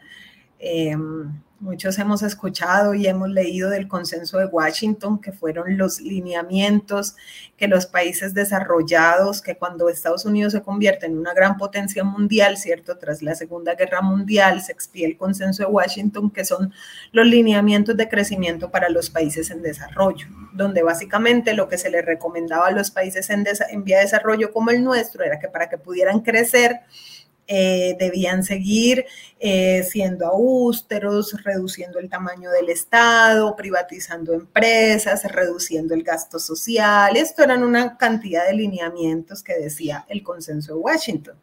Em, 0.59 1.33
Muchos 1.61 1.99
hemos 1.99 2.23
escuchado 2.23 2.95
y 2.95 3.09
hemos 3.09 3.31
leído 3.31 3.69
del 3.69 3.89
consenso 3.89 4.39
de 4.39 4.47
Washington, 4.47 5.21
que 5.21 5.33
fueron 5.33 5.77
los 5.77 6.01
lineamientos 6.01 7.17
que 7.57 7.67
los 7.67 7.87
países 7.87 8.33
desarrollados, 8.33 9.43
que 9.43 9.57
cuando 9.57 9.89
Estados 9.89 10.25
Unidos 10.25 10.53
se 10.53 10.63
convierte 10.63 11.07
en 11.07 11.19
una 11.19 11.35
gran 11.35 11.57
potencia 11.57 12.05
mundial, 12.05 12.59
¿cierto? 12.59 12.97
Tras 12.97 13.23
la 13.23 13.35
Segunda 13.35 13.75
Guerra 13.75 14.03
Mundial, 14.03 14.63
se 14.63 14.71
expide 14.71 15.07
el 15.07 15.17
consenso 15.17 15.65
de 15.65 15.69
Washington, 15.69 16.31
que 16.31 16.45
son 16.45 16.73
los 17.11 17.27
lineamientos 17.27 17.97
de 17.97 18.09
crecimiento 18.09 18.71
para 18.71 18.89
los 18.89 19.11
países 19.11 19.51
en 19.51 19.61
desarrollo, 19.61 20.29
donde 20.53 20.85
básicamente 20.85 21.55
lo 21.55 21.69
que 21.69 21.77
se 21.77 21.91
les 21.91 22.05
recomendaba 22.05 22.69
a 22.69 22.71
los 22.71 22.93
países 22.93 23.31
en, 23.31 23.45
en 23.71 23.83
vía 23.83 23.97
de 23.97 24.05
desarrollo 24.05 24.53
como 24.53 24.71
el 24.71 24.85
nuestro 24.85 25.25
era 25.25 25.41
que 25.41 25.49
para 25.49 25.69
que 25.69 25.77
pudieran 25.77 26.21
crecer, 26.21 26.83
eh, 27.51 27.97
debían 27.99 28.45
seguir 28.45 29.07
eh, 29.41 29.83
siendo 29.83 30.27
austeros, 30.27 31.35
reduciendo 31.43 31.99
el 31.99 32.11
tamaño 32.11 32.51
del 32.51 32.69
Estado, 32.69 33.57
privatizando 33.57 34.35
empresas, 34.35 35.25
reduciendo 35.25 35.95
el 35.95 36.03
gasto 36.03 36.39
social. 36.39 37.17
Esto 37.17 37.43
eran 37.43 37.65
una 37.65 37.97
cantidad 37.97 38.47
de 38.47 38.53
lineamientos 38.53 39.43
que 39.43 39.55
decía 39.55 40.05
el 40.09 40.23
consenso 40.23 40.75
de 40.75 40.81
Washington. 40.81 41.37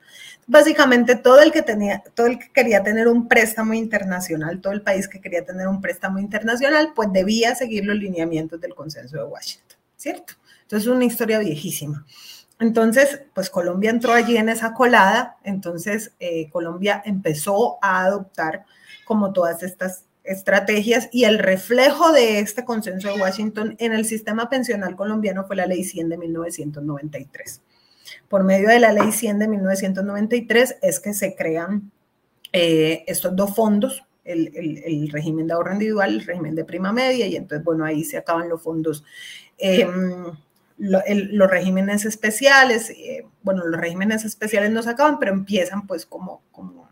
Básicamente 0.46 1.16
todo 1.16 1.42
el 1.42 1.52
que 1.52 1.64
tenía, 1.64 2.04
todo 2.14 2.28
el 2.28 2.38
que 2.38 2.52
quería 2.52 2.84
tener 2.84 3.08
un 3.08 3.28
préstamo 3.28 3.74
internacional, 3.74 4.62
todo 4.62 4.74
el 4.74 4.84
país 4.84 5.08
que 5.08 5.20
quería 5.20 5.44
tener 5.44 5.68
un 5.68 5.82
préstamo 5.82 6.20
internacional, 6.20 6.94
pues 6.96 7.12
debía 7.12 7.56
seguir 7.56 7.84
los 7.84 7.98
lineamientos 7.98 8.62
del 8.62 8.76
consenso 8.76 9.18
de 9.18 9.24
Washington, 9.24 9.78
¿cierto? 9.98 10.36
Entonces 10.62 10.88
es 10.88 10.96
una 10.96 11.06
historia 11.06 11.40
viejísima. 11.40 12.06
Entonces, 12.60 13.22
pues 13.34 13.50
Colombia 13.50 13.90
entró 13.90 14.14
allí 14.14 14.38
en 14.38 14.50
esa 14.50 14.74
colada, 14.74 15.38
entonces 15.44 16.14
eh, 16.20 16.50
Colombia 16.50 17.02
empezó 17.06 17.78
a 17.82 18.06
adoptar 18.06 18.66
como 19.04 19.34
todas 19.34 19.62
estas 19.62 20.06
estrategias 20.24 21.10
y 21.12 21.26
el 21.26 21.38
reflejo 21.38 22.12
de 22.12 22.40
este 22.40 22.66
consenso 22.66 23.10
de 23.10 23.22
Washington 23.22 23.76
en 23.80 23.94
el 23.94 24.06
sistema 24.06 24.50
pensional 24.50 24.96
colombiano 24.96 25.46
fue 25.46 25.56
la 25.56 25.68
ley 25.68 25.84
100 25.84 26.10
de 26.10 26.18
1993. 26.18 27.62
Por 28.30 28.44
medio 28.44 28.70
de 28.70 28.80
la 28.80 28.92
ley 28.94 29.12
100 29.12 29.40
de 29.40 29.48
1993 29.48 30.78
es 30.82 31.00
que 31.00 31.14
se 31.14 31.36
crean 31.36 31.92
eh, 32.54 33.04
estos 33.08 33.36
dos 33.36 33.54
fondos, 33.54 34.04
el, 34.24 35.10
régimen 35.12 35.46
de 35.46 35.54
ahorro 35.54 35.74
individual, 35.74 36.16
el 36.16 36.26
régimen 36.26 36.56
de 36.56 36.66
prima 36.66 36.92
media, 36.92 37.28
y 37.28 37.36
entonces, 37.36 37.64
bueno, 37.64 37.86
ahí 37.86 38.04
se 38.04 38.18
acaban 38.18 38.50
los 38.50 38.62
fondos. 38.62 39.04
Los 40.78 41.50
regímenes 41.50 42.06
especiales, 42.06 42.90
eh, 42.90 43.26
bueno, 43.44 43.66
los 43.66 43.80
regímenes 43.80 44.26
especiales 44.26 44.72
no 44.72 44.84
se 44.84 44.90
acaban, 44.90 45.20
pero 45.20 45.32
empiezan 45.32 45.88
pues 45.88 46.06
como, 46.06 46.42
como 46.52 46.90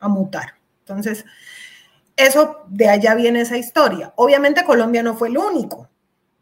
a 0.00 0.08
mutar. 0.08 0.54
Entonces, 0.80 1.24
eso 2.16 2.64
de 2.68 2.88
allá 2.88 3.14
viene 3.14 3.42
esa 3.42 3.58
historia. 3.58 4.12
Obviamente 4.16 4.64
Colombia 4.64 5.02
no 5.02 5.16
fue 5.16 5.28
el 5.28 5.38
único. 5.38 5.90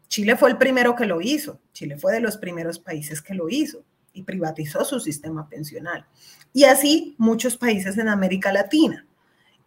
Chile 0.07 0.37
fue 0.37 0.49
el 0.49 0.57
primero 0.57 0.95
que 0.95 1.05
lo 1.05 1.19
hizo. 1.21 1.59
Chile 1.73 1.97
fue 1.97 2.13
de 2.13 2.21
los 2.21 2.37
primeros 2.37 2.79
países 2.79 3.21
que 3.21 3.33
lo 3.33 3.49
hizo 3.49 3.83
y 4.13 4.23
privatizó 4.23 4.85
su 4.85 4.99
sistema 4.99 5.49
pensional. 5.49 6.05
Y 6.53 6.63
así 6.63 7.15
muchos 7.17 7.57
países 7.57 7.97
en 7.97 8.07
América 8.07 8.53
Latina 8.53 9.05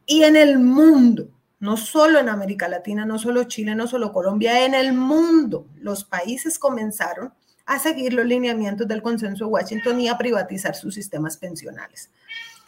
y 0.06 0.24
en 0.24 0.36
el 0.36 0.58
mundo 0.58 1.28
no 1.60 1.76
solo 1.76 2.18
en 2.18 2.28
América 2.28 2.68
Latina, 2.68 3.04
no 3.04 3.18
solo 3.18 3.44
Chile, 3.44 3.74
no 3.74 3.86
solo 3.86 4.12
Colombia, 4.12 4.64
en 4.64 4.74
el 4.74 4.92
mundo, 4.92 5.66
los 5.80 6.04
países 6.04 6.58
comenzaron 6.58 7.32
a 7.66 7.78
seguir 7.78 8.14
los 8.14 8.26
lineamientos 8.26 8.86
del 8.88 9.02
consenso 9.02 9.44
de 9.44 9.50
Washington 9.50 10.00
y 10.00 10.08
a 10.08 10.16
privatizar 10.16 10.74
sus 10.74 10.94
sistemas 10.94 11.36
pensionales. 11.36 12.10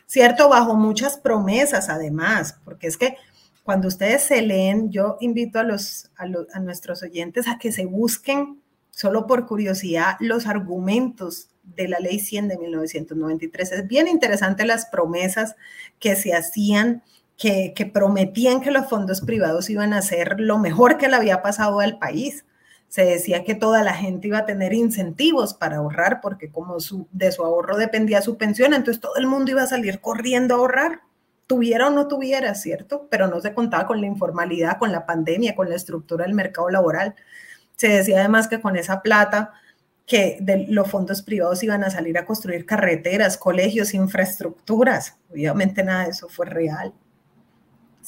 ¿Cierto? 0.07 0.49
Bajo 0.49 0.75
muchas 0.75 1.17
promesas, 1.17 1.89
además, 1.89 2.59
porque 2.65 2.89
es 2.89 2.97
que 2.97 3.17
cuando 3.63 3.89
ustedes 3.89 4.25
se 4.25 4.43
leen, 4.43 4.91
yo 4.91 5.17
invito 5.21 5.61
a, 5.61 5.63
los, 5.63 6.11
a, 6.17 6.25
a 6.25 6.61
nuestros 6.61 7.03
oyentes 7.03 7.47
a 7.47 7.59
que 7.59 7.71
se 7.71 7.87
busquen, 7.87 8.61
solo 8.91 9.27
por 9.27 9.47
curiosidad, 9.47 10.17
los 10.19 10.47
argumentos 10.47 11.49
de 11.63 11.89
la 11.89 12.01
ley 12.01 12.19
100 12.19 12.49
de 12.49 12.59
1993. 12.59 13.73
Es 13.73 13.87
bien 13.87 14.09
interesante 14.09 14.65
las 14.65 14.87
promesas 14.87 15.55
que 15.99 16.17
se 16.17 16.35
hacían 16.35 17.03
que, 17.41 17.91
prometían 17.93 18.61
que 18.61 18.71
los 18.71 18.87
fondos 18.91 19.23
privados 19.23 19.71
iban 19.71 19.95
a 19.95 20.03
ser 20.03 20.39
lo 20.39 20.59
mejor 20.59 20.99
que 20.99 21.09
le 21.09 21.17
había 21.17 21.41
pasado 21.41 21.81
al 21.81 21.99
país. 21.99 22.45
Se 22.89 23.03
decía 23.03 23.45
que 23.45 23.55
toda 23.55 23.83
la 23.83 23.95
gente 23.95 24.29
iba 24.29 24.39
a 24.39 24.45
tener 24.45 24.75
incentivos 24.75 25.55
para 25.55 25.79
ahorrar, 25.79 26.21
porque 26.21 26.51
como 26.51 26.77
de 27.13 27.33
su 27.33 27.43
ahorro 27.43 27.79
dependía 27.79 28.21
su 28.21 28.37
pensión, 28.37 28.75
entonces 28.75 29.01
todo 29.01 29.17
el 29.17 29.27
mundo 29.27 29.53
iba 29.53 29.63
a 29.63 29.67
salir 29.67 30.03
corriendo 30.03 30.55
a 30.55 30.59
ahorrar, 30.59 31.01
tuviera 31.47 31.87
o 31.87 31.91
no 31.91 32.09
tuviera, 32.09 32.55
¿cierto? 32.55 33.09
Pero 33.11 33.27
no 33.27 33.41
se 33.41 33.55
contaba 33.55 33.87
con 33.87 34.03
la 34.03 34.07
informalidad, 34.07 34.77
con 34.77 34.93
la 34.93 35.07
pandemia, 35.07 35.57
con 35.57 35.71
la 35.71 35.77
estructura 35.77 36.27
del 36.27 36.35
mercado 36.35 36.69
laboral. 36.69 37.15
Se 37.77 37.89
decía 37.89 38.19
además 38.19 38.49
que 38.49 38.61
con 38.61 38.77
esa 38.77 39.01
plata 39.01 39.55
que 40.05 40.37
de 40.43 40.67
los 40.69 40.91
fondos 40.91 41.23
privados 41.23 41.63
iban 41.63 41.85
a 41.85 41.91
salir 41.91 42.19
a 42.19 42.27
construir 42.27 42.67
carreteras, 42.67 43.39
colegios, 43.39 43.95
infraestructuras. 43.95 45.17
Obviamente 45.31 45.83
nada 45.83 46.05
de 46.05 46.11
eso 46.11 46.29
fue 46.29 46.45
real. 46.45 46.93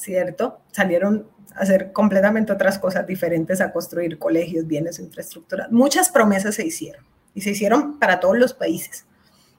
¿Cierto? 0.03 0.59
Salieron 0.71 1.27
a 1.55 1.61
hacer 1.61 1.91
completamente 1.91 2.51
otras 2.51 2.77
cosas 2.77 3.07
diferentes, 3.07 3.61
a 3.61 3.71
construir 3.71 4.19
colegios, 4.19 4.67
bienes, 4.67 4.99
infraestructura. 4.99 5.67
Muchas 5.71 6.09
promesas 6.09 6.55
se 6.55 6.65
hicieron 6.65 7.05
y 7.33 7.41
se 7.41 7.51
hicieron 7.51 7.99
para 7.99 8.19
todos 8.19 8.37
los 8.37 8.53
países, 8.53 9.05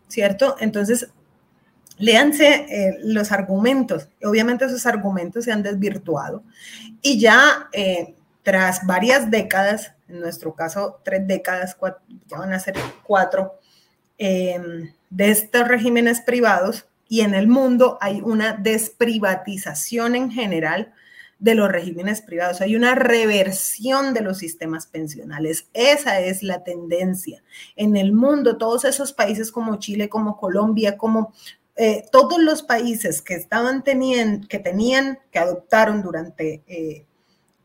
¿cierto? 0.08 0.56
Entonces, 0.60 1.08
léanse 1.98 2.66
eh, 2.68 2.98
los 3.02 3.32
argumentos. 3.32 4.08
Obviamente 4.22 4.66
esos 4.66 4.84
argumentos 4.86 5.44
se 5.44 5.52
han 5.52 5.62
desvirtuado 5.62 6.42
y 7.00 7.18
ya 7.18 7.68
eh, 7.72 8.14
tras 8.42 8.84
varias 8.86 9.30
décadas, 9.30 9.94
en 10.08 10.20
nuestro 10.20 10.54
caso 10.54 11.00
tres 11.04 11.26
décadas, 11.26 11.76
ya 12.26 12.36
van 12.36 12.52
a 12.52 12.60
ser 12.60 12.74
cuatro, 13.02 13.58
eh, 14.18 14.60
de 15.08 15.30
estos 15.30 15.66
regímenes 15.66 16.20
privados, 16.20 16.86
y 17.08 17.20
en 17.20 17.34
el 17.34 17.48
mundo 17.48 17.98
hay 18.00 18.20
una 18.20 18.54
desprivatización 18.54 20.14
en 20.14 20.30
general 20.30 20.92
de 21.38 21.54
los 21.54 21.70
regímenes 21.70 22.22
privados, 22.22 22.60
hay 22.60 22.76
una 22.76 22.94
reversión 22.94 24.14
de 24.14 24.22
los 24.22 24.38
sistemas 24.38 24.86
pensionales. 24.86 25.68
Esa 25.74 26.20
es 26.20 26.42
la 26.42 26.64
tendencia. 26.64 27.42
En 27.76 27.96
el 27.96 28.12
mundo, 28.12 28.56
todos 28.56 28.84
esos 28.84 29.12
países 29.12 29.52
como 29.52 29.76
Chile, 29.76 30.08
como 30.08 30.38
Colombia, 30.38 30.96
como 30.96 31.34
eh, 31.76 32.04
todos 32.12 32.38
los 32.38 32.62
países 32.62 33.20
que 33.20 33.34
estaban 33.34 33.82
teniendo, 33.82 34.46
que 34.46 34.58
tenían, 34.58 35.18
que 35.32 35.40
adoptaron 35.40 36.02
durante 36.02 36.62
eh, 36.66 37.04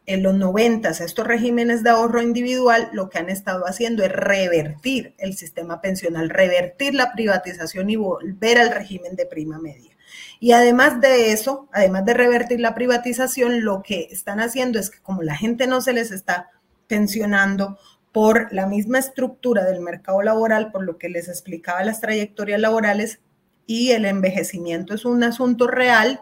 en 0.10 0.24
los 0.24 0.34
90 0.34 0.90
estos 0.90 1.28
regímenes 1.28 1.84
de 1.84 1.92
ahorro 1.92 2.20
individual 2.20 2.90
lo 2.94 3.10
que 3.10 3.20
han 3.20 3.30
estado 3.30 3.66
haciendo 3.68 4.04
es 4.04 4.12
revertir 4.12 5.14
el 5.20 5.38
sistema 5.38 5.82
pensional, 5.82 6.32
revertir 6.32 6.96
la 6.96 7.14
privatización 7.14 7.92
y 7.92 7.96
volver 7.96 8.58
al 8.58 8.72
régimen 8.72 9.16
de 9.16 9.28
prima 9.28 9.60
media. 9.60 9.96
Y 10.40 10.54
además 10.54 11.00
de 11.00 11.32
eso, 11.32 11.70
además 11.72 12.06
de 12.06 12.16
revertir 12.16 12.60
la 12.60 12.74
privatización, 12.74 13.64
lo 13.64 13.84
que 13.84 14.08
están 14.10 14.40
haciendo 14.40 14.80
es 14.80 14.90
que 14.90 15.00
como 15.00 15.22
la 15.22 15.36
gente 15.36 15.68
no 15.68 15.80
se 15.80 15.94
les 15.94 16.10
está 16.10 16.50
pensionando 16.88 17.78
por 18.12 18.52
la 18.52 18.66
misma 18.66 18.98
estructura 18.98 19.64
del 19.64 19.80
mercado 19.80 20.24
laboral, 20.24 20.72
por 20.72 20.84
lo 20.84 20.98
que 20.98 21.10
les 21.10 21.28
explicaba 21.28 21.84
las 21.84 22.02
trayectorias 22.02 22.60
laborales 22.60 23.20
y 23.68 23.92
el 23.92 24.06
envejecimiento 24.06 24.96
es 24.96 25.06
un 25.06 25.24
asunto 25.24 25.68
real, 25.68 26.20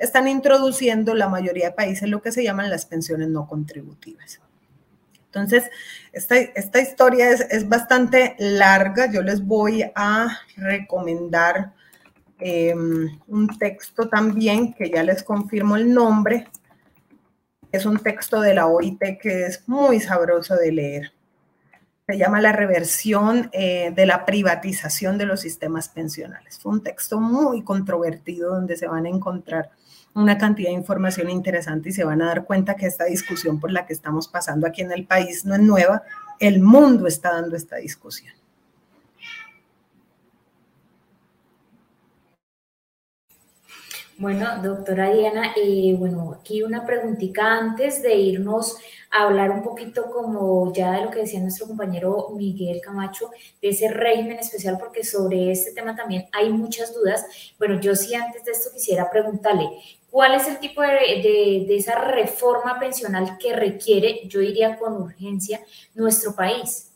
están 0.00 0.26
introduciendo 0.26 1.14
la 1.14 1.28
mayoría 1.28 1.66
de 1.66 1.72
países 1.72 2.08
lo 2.08 2.22
que 2.22 2.32
se 2.32 2.42
llaman 2.42 2.70
las 2.70 2.86
pensiones 2.86 3.28
no 3.28 3.46
contributivas. 3.46 4.40
Entonces, 5.26 5.70
esta, 6.12 6.36
esta 6.38 6.80
historia 6.80 7.30
es, 7.30 7.42
es, 7.50 7.68
bastante 7.68 8.34
larga. 8.38 9.12
Yo 9.12 9.22
les 9.22 9.44
voy 9.44 9.84
a 9.94 10.40
recomendar 10.56 11.74
em, 12.40 13.20
un 13.28 13.58
texto 13.58 14.08
también, 14.08 14.72
que 14.72 14.90
ya 14.90 15.04
les 15.04 15.22
confirmo 15.22 15.76
el 15.76 15.92
nombre. 15.92 16.48
Es 17.70 17.84
un 17.84 17.98
texto 17.98 18.40
de 18.40 18.54
la 18.54 18.66
OIT 18.66 19.20
que 19.20 19.46
es 19.46 19.68
muy 19.68 20.00
sabroso 20.00 20.56
de 20.56 20.72
leer. 20.72 21.12
Se 22.08 22.18
llama 22.18 22.40
La 22.40 22.52
reversión 22.52 23.50
eh, 23.52 23.92
de 23.94 24.06
la 24.06 24.24
privatización 24.24 25.16
de 25.18 25.26
los 25.26 25.42
sistemas 25.42 25.90
pensionales. 25.90 26.58
Fue 26.58 26.72
un 26.72 26.82
texto 26.82 27.20
muy 27.20 27.62
controvertido 27.62 28.52
donde 28.52 28.76
se 28.76 28.88
van 28.88 29.06
a 29.06 29.10
encontrar 29.10 29.70
una 30.20 30.38
cantidad 30.38 30.70
de 30.70 30.76
información 30.76 31.30
interesante 31.30 31.88
y 31.88 31.92
se 31.92 32.04
van 32.04 32.22
a 32.22 32.26
dar 32.26 32.44
cuenta 32.44 32.76
que 32.76 32.86
esta 32.86 33.04
discusión 33.04 33.58
por 33.58 33.72
la 33.72 33.86
que 33.86 33.92
estamos 33.92 34.28
pasando 34.28 34.66
aquí 34.66 34.82
en 34.82 34.92
el 34.92 35.06
país 35.06 35.44
no 35.44 35.54
es 35.54 35.60
nueva, 35.60 36.02
el 36.38 36.60
mundo 36.60 37.06
está 37.06 37.32
dando 37.32 37.56
esta 37.56 37.76
discusión. 37.76 38.34
Bueno, 44.20 44.62
doctora 44.62 45.10
Diana, 45.10 45.54
eh, 45.56 45.94
bueno, 45.98 46.36
aquí 46.38 46.62
una 46.62 46.84
preguntita 46.84 47.56
antes 47.56 48.02
de 48.02 48.14
irnos 48.16 48.76
hablar 49.10 49.50
un 49.50 49.62
poquito 49.62 50.10
como 50.10 50.72
ya 50.72 50.92
de 50.92 51.04
lo 51.04 51.10
que 51.10 51.20
decía 51.20 51.40
nuestro 51.40 51.66
compañero 51.66 52.28
Miguel 52.36 52.80
Camacho, 52.80 53.30
de 53.60 53.70
ese 53.70 53.88
régimen 53.88 54.38
especial, 54.38 54.78
porque 54.78 55.04
sobre 55.04 55.50
este 55.50 55.72
tema 55.72 55.96
también 55.96 56.26
hay 56.32 56.50
muchas 56.50 56.94
dudas. 56.94 57.24
Bueno, 57.58 57.80
yo 57.80 57.94
sí 57.96 58.14
antes 58.14 58.44
de 58.44 58.52
esto 58.52 58.70
quisiera 58.72 59.10
preguntarle, 59.10 59.68
¿cuál 60.10 60.34
es 60.34 60.46
el 60.46 60.58
tipo 60.58 60.82
de, 60.82 61.66
de 61.66 61.76
esa 61.76 61.96
reforma 61.96 62.78
pensional 62.78 63.36
que 63.38 63.54
requiere, 63.54 64.22
yo 64.28 64.40
diría 64.40 64.78
con 64.78 64.94
urgencia, 64.94 65.60
nuestro 65.94 66.34
país? 66.34 66.90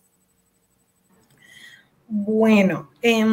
Bueno, 2.06 2.90
eh, 3.02 3.24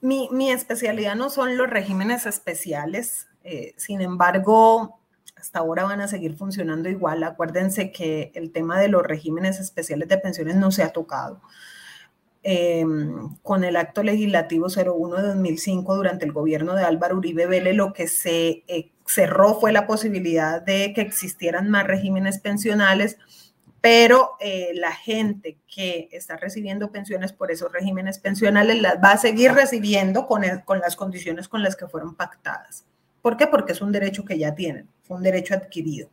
mi, 0.00 0.50
especialidad 0.50 1.14
no 1.14 1.30
son 1.30 1.56
los 1.56 1.68
regímenes 1.68 2.26
especiales, 2.26 3.28
eh, 3.44 3.74
sin 3.76 4.00
embargo, 4.00 4.98
hasta 5.36 5.58
ahora 5.60 5.84
van 5.84 6.00
a 6.00 6.08
seguir 6.08 6.34
funcionando 6.36 6.88
igual. 6.88 7.22
Acuérdense 7.22 7.92
que 7.92 8.32
el 8.34 8.52
tema 8.52 8.80
de 8.80 8.88
los 8.88 9.02
regímenes 9.02 9.60
especiales 9.60 10.08
de 10.08 10.18
pensiones 10.18 10.56
no 10.56 10.70
se 10.70 10.82
ha 10.82 10.90
tocado. 10.92 11.40
Em, 12.42 13.36
con 13.42 13.64
el 13.64 13.76
acto 13.76 14.02
legislativo 14.02 14.68
01 14.68 15.16
de 15.16 15.22
2005 15.28 15.96
durante 15.96 16.24
el 16.24 16.32
gobierno 16.32 16.74
de 16.74 16.84
Álvaro 16.84 17.16
Uribe 17.16 17.46
Vélez, 17.46 17.74
lo 17.74 17.92
que 17.92 18.06
se 18.06 18.64
eh, 18.68 18.92
cerró 19.04 19.58
fue 19.58 19.72
la 19.72 19.86
posibilidad 19.86 20.62
de 20.62 20.92
que 20.94 21.00
existieran 21.00 21.70
más 21.70 21.86
regímenes 21.86 22.38
pensionales 22.38 23.18
pero 23.86 24.32
eh, 24.40 24.72
la 24.74 24.90
gente 24.90 25.60
que 25.72 26.08
está 26.10 26.36
recibiendo 26.36 26.90
pensiones 26.90 27.32
por 27.32 27.52
esos 27.52 27.70
regímenes 27.70 28.18
pensionales 28.18 28.82
las 28.82 28.96
va 28.96 29.12
a 29.12 29.16
seguir 29.16 29.52
recibiendo 29.52 30.26
con, 30.26 30.42
con 30.64 30.80
las 30.80 30.96
condiciones 30.96 31.46
con 31.46 31.62
las 31.62 31.76
que 31.76 31.86
fueron 31.86 32.16
pactadas. 32.16 32.84
¿Por 33.22 33.36
qué? 33.36 33.46
Porque 33.46 33.70
es 33.70 33.80
un 33.80 33.92
derecho 33.92 34.24
que 34.24 34.38
ya 34.38 34.56
tienen, 34.56 34.88
un 35.08 35.22
derecho 35.22 35.54
adquirido. 35.54 36.08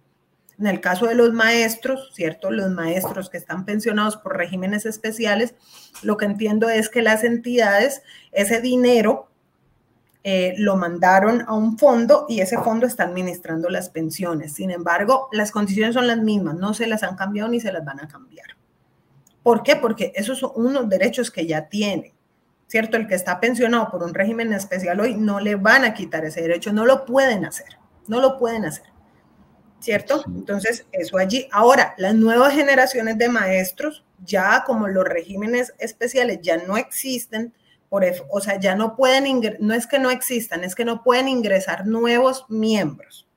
En 0.59 0.67
el 0.67 0.81
caso 0.81 1.07
de 1.07 1.15
los 1.15 1.33
maestros, 1.33 2.11
¿cierto? 2.13 2.51
Los 2.51 2.69
maestros 2.69 3.29
que 3.29 3.37
están 3.37 3.65
pensionados 3.65 4.17
por 4.17 4.37
regímenes 4.37 4.85
especiales, 4.85 5.55
lo 6.03 6.15
que 6.17 6.25
entiendo 6.25 6.69
es 6.69 6.89
que 6.89 7.01
las 7.01 7.23
entidades, 7.23 8.03
ese 8.31 8.61
dinero 8.61 9.29
eh, 10.25 10.53
lo 10.57 10.77
mandaron 10.77 11.43
a 11.47 11.53
un 11.53 11.77
fondo 11.77 12.25
y 12.29 12.39
ese 12.39 12.57
fondo 12.57 12.85
está 12.85 13.03
administrando 13.03 13.69
las 13.69 13.89
pensiones. 13.89 14.53
Sin 14.53 14.71
embargo, 14.71 15.27
las 15.33 15.51
condiciones 15.51 15.95
son 15.95 16.07
las 16.07 16.19
mismas, 16.19 16.55
no 16.55 16.73
se 16.73 16.87
las 16.87 17.03
han 17.03 17.17
cambiado 17.17 17.49
ni 17.49 17.59
se 17.59 17.73
las 17.73 17.83
van 17.83 17.99
a 17.99 18.07
cambiar. 18.07 18.47
¿Por 19.43 19.63
qué? 19.63 19.75
Porque 19.75 20.13
esos 20.15 20.39
son 20.39 20.51
unos 20.55 20.87
derechos 20.87 21.29
que 21.29 21.45
ya 21.45 21.67
tiene, 21.67 22.13
¿cierto? 22.67 22.95
El 22.95 23.07
que 23.07 23.15
está 23.15 23.41
pensionado 23.41 23.91
por 23.91 24.01
un 24.01 24.13
régimen 24.13 24.53
especial 24.53 25.01
hoy 25.01 25.15
no 25.15 25.41
le 25.41 25.55
van 25.55 25.83
a 25.83 25.93
quitar 25.93 26.23
ese 26.23 26.41
derecho, 26.41 26.71
no 26.71 26.85
lo 26.85 27.03
pueden 27.03 27.43
hacer, 27.43 27.77
no 28.07 28.21
lo 28.21 28.37
pueden 28.37 28.65
hacer, 28.65 28.85
¿cierto? 29.79 30.23
Entonces, 30.27 30.85
eso 30.91 31.17
allí. 31.17 31.47
Ahora, 31.51 31.93
las 31.97 32.15
nuevas 32.15 32.53
generaciones 32.53 33.17
de 33.17 33.29
maestros, 33.29 34.03
ya 34.23 34.63
como 34.65 34.87
los 34.87 35.03
regímenes 35.03 35.73
especiales 35.79 36.39
ya 36.41 36.57
no 36.57 36.77
existen, 36.77 37.53
o 37.89 38.39
sea, 38.39 38.59
ya 38.59 38.75
no 38.75 38.95
pueden, 38.95 39.41
no 39.59 39.73
es 39.73 39.85
que 39.85 39.99
no 39.99 40.09
existan, 40.09 40.63
es 40.63 40.73
que 40.73 40.85
no 40.85 41.03
pueden 41.03 41.27
ingresar 41.27 41.85
nuevos 41.85 42.45
miembros. 42.49 43.27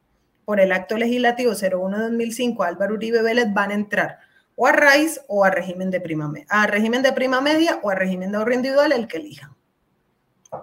Por 0.46 0.60
el 0.60 0.72
acto 0.72 0.96
legislativo 0.96 1.52
01-2005, 1.52 2.64
Álvaro 2.64 2.94
Uribe 2.94 3.20
Vélez 3.20 3.52
van 3.52 3.70
a 3.70 3.74
entrar 3.74 4.18
o 4.54 4.66
a 4.66 4.72
raíz 4.72 5.20
o 5.28 5.44
a 5.44 5.50
régimen 5.50 5.90
de 5.90 6.00
prima 6.00 6.28
media, 6.28 6.46
a 6.48 6.66
régimen 6.66 7.02
de 7.02 7.12
prima 7.12 7.40
media 7.40 7.78
o 7.82 7.90
a 7.90 7.94
régimen 7.94 8.32
de 8.32 8.38
ahorro 8.38 8.54
individual, 8.54 8.92
el 8.92 9.06
que 9.06 9.18
elijan. 9.18 9.55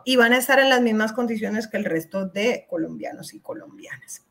Y 0.06 0.16
van 0.16 0.34
a 0.34 0.38
estar 0.38 0.60
en 0.60 0.70
las 0.70 0.82
mismas 0.82 1.14
condiciones 1.14 1.68
que 1.68 1.78
el 1.78 1.86
resto 1.86 2.26
de 2.26 2.66
colombianos 2.70 3.34
y 3.34 3.40
colombianas. 3.40 4.26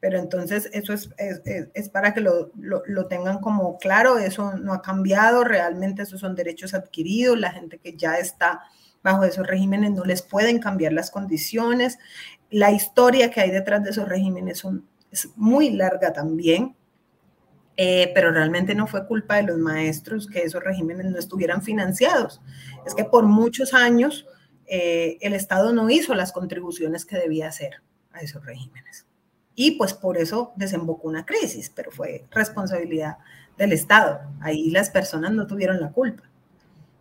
Pero 0.00 0.18
entonces 0.18 0.68
eso 0.72 0.92
es, 0.92 1.10
es, 1.16 1.88
para 1.88 2.12
que 2.12 2.20
lo, 2.20 2.50
lo, 2.56 3.06
tengan 3.06 3.38
como 3.38 3.78
claro, 3.78 4.18
eso 4.18 4.54
no 4.54 4.72
ha 4.72 4.82
cambiado, 4.82 5.44
realmente 5.44 6.02
esos 6.02 6.18
son 6.18 6.34
derechos 6.34 6.74
adquiridos, 6.74 7.38
la 7.38 7.52
gente 7.52 7.78
que 7.78 7.96
ya 7.96 8.16
está 8.18 8.62
bajo 9.04 9.22
esos 9.22 9.46
regímenes 9.46 9.92
no 9.92 10.04
les 10.04 10.22
pueden 10.22 10.58
cambiar 10.58 10.92
las 10.92 11.12
condiciones, 11.12 11.98
la 12.50 12.72
historia 12.72 13.30
que 13.30 13.42
hay 13.42 13.52
detrás 13.52 13.84
de 13.84 13.90
esos 13.90 14.08
regímenes 14.08 14.58
son, 14.58 14.88
es 15.12 15.28
muy 15.36 15.70
larga 15.70 16.12
también, 16.12 16.74
eh, 17.76 18.10
pero 18.14 18.32
realmente 18.32 18.74
no 18.74 18.86
fue 18.86 19.06
culpa 19.06 19.36
de 19.36 19.44
los 19.44 19.58
maestros 19.58 20.26
que 20.26 20.42
esos 20.42 20.62
regímenes 20.62 21.06
no 21.06 21.18
estuvieran 21.18 21.62
financiados. 21.62 22.40
Es 22.86 22.94
que 22.94 23.04
por 23.04 23.24
muchos 23.24 23.72
años 23.72 24.26
eh, 24.66 25.18
el 25.20 25.34
Estado 25.34 25.72
no 25.72 25.90
hizo 25.90 26.14
las 26.14 26.32
contribuciones 26.32 27.04
que 27.04 27.16
debía 27.16 27.48
hacer 27.48 27.82
a 28.12 28.20
esos 28.20 28.44
regímenes. 28.44 29.06
Y 29.54 29.72
pues 29.72 29.92
por 29.94 30.16
eso 30.16 30.52
desembocó 30.56 31.08
una 31.08 31.26
crisis, 31.26 31.70
pero 31.70 31.90
fue 31.90 32.24
responsabilidad 32.30 33.18
del 33.58 33.72
Estado. 33.72 34.20
Ahí 34.40 34.70
las 34.70 34.90
personas 34.90 35.32
no 35.32 35.46
tuvieron 35.46 35.80
la 35.80 35.90
culpa. 35.90 36.24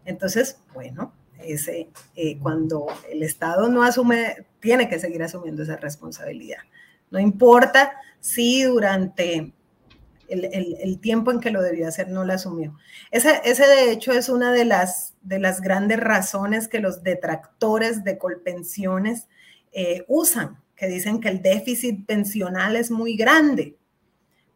Entonces, 0.06 0.60
bueno, 0.74 1.14
ese, 1.40 1.90
eh, 2.16 2.38
cuando 2.40 2.88
el 3.10 3.24
Estado 3.24 3.70
no 3.70 3.84
asume, 3.84 4.46
tiene 4.60 4.90
que 4.90 5.00
seguir 5.00 5.24
asumiendo 5.24 5.64
esa 5.64 5.78
responsabilidad. 5.78 6.60
No 7.10 7.20
importa 7.20 7.94
si 8.20 8.64
durante 8.64 9.54
el, 10.32 11.00
tiempo 11.00 11.32
en 11.32 11.40
que 11.40 11.52
lo 11.52 11.62
debía 11.62 11.88
hacer 11.88 12.10
no 12.10 12.24
la 12.24 12.36
asumió. 12.36 12.78
Ese, 13.12 13.42
ese, 13.44 13.68
de 13.68 13.92
hecho 13.92 14.12
es 14.12 14.30
una 14.30 14.52
de 14.52 14.66
las, 14.66 15.14
de 15.22 15.40
las 15.40 15.62
grandes 15.62 16.00
razones 16.00 16.68
que 16.68 16.80
los 16.80 17.04
detractores 17.04 18.04
de 18.04 18.18
Colpensiones 18.18 19.28
eh, 19.74 20.06
usan 20.08 20.62
que 20.76 20.88
dicen 20.88 21.20
que 21.20 21.30
el 21.30 21.44
déficit 21.44 22.08
pensional 22.08 22.76
es 22.76 22.90
muy 22.90 23.16
grande. 23.16 23.78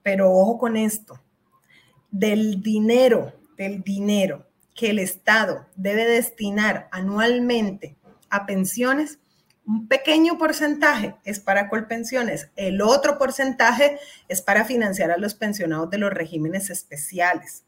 Pero 0.02 0.32
ojo 0.32 0.58
con 0.58 0.76
esto, 0.76 1.22
del 2.10 2.64
dinero, 2.64 3.32
del 3.58 3.84
dinero 3.84 4.48
que 4.74 4.90
el 4.90 5.00
Estado 5.00 5.68
debe 5.76 6.06
destinar 6.06 6.90
anualmente 6.92 7.96
a 8.30 8.46
pensiones, 8.46 9.20
un 9.66 9.88
pequeño 9.88 10.38
porcentaje 10.38 11.16
es 11.24 11.39
para 11.39 11.70
colpensiones, 11.70 12.49
el 12.55 12.82
otro 12.82 13.18
porcentaje 13.18 13.99
es 14.28 14.41
para 14.41 14.66
financiar 14.66 15.11
a 15.11 15.18
los 15.18 15.34
pensionados 15.34 15.89
de 15.89 15.97
los 15.97 16.13
regímenes 16.13 16.70
especiales. 16.70 17.63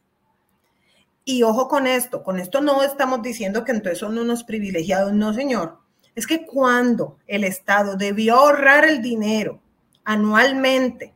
Y 1.25 1.43
ojo 1.43 1.67
con 1.67 1.87
esto, 1.87 2.23
con 2.23 2.39
esto 2.39 2.61
no 2.61 2.83
estamos 2.83 3.21
diciendo 3.21 3.63
que 3.63 3.71
entonces 3.71 3.99
son 3.99 4.17
unos 4.17 4.43
privilegiados, 4.43 5.13
no 5.13 5.33
señor 5.33 5.79
es 6.17 6.25
que 6.25 6.47
cuando 6.47 7.19
el 7.27 7.43
Estado 7.43 7.95
debió 7.95 8.37
ahorrar 8.37 8.85
el 8.85 9.03
dinero 9.03 9.61
anualmente 10.03 11.13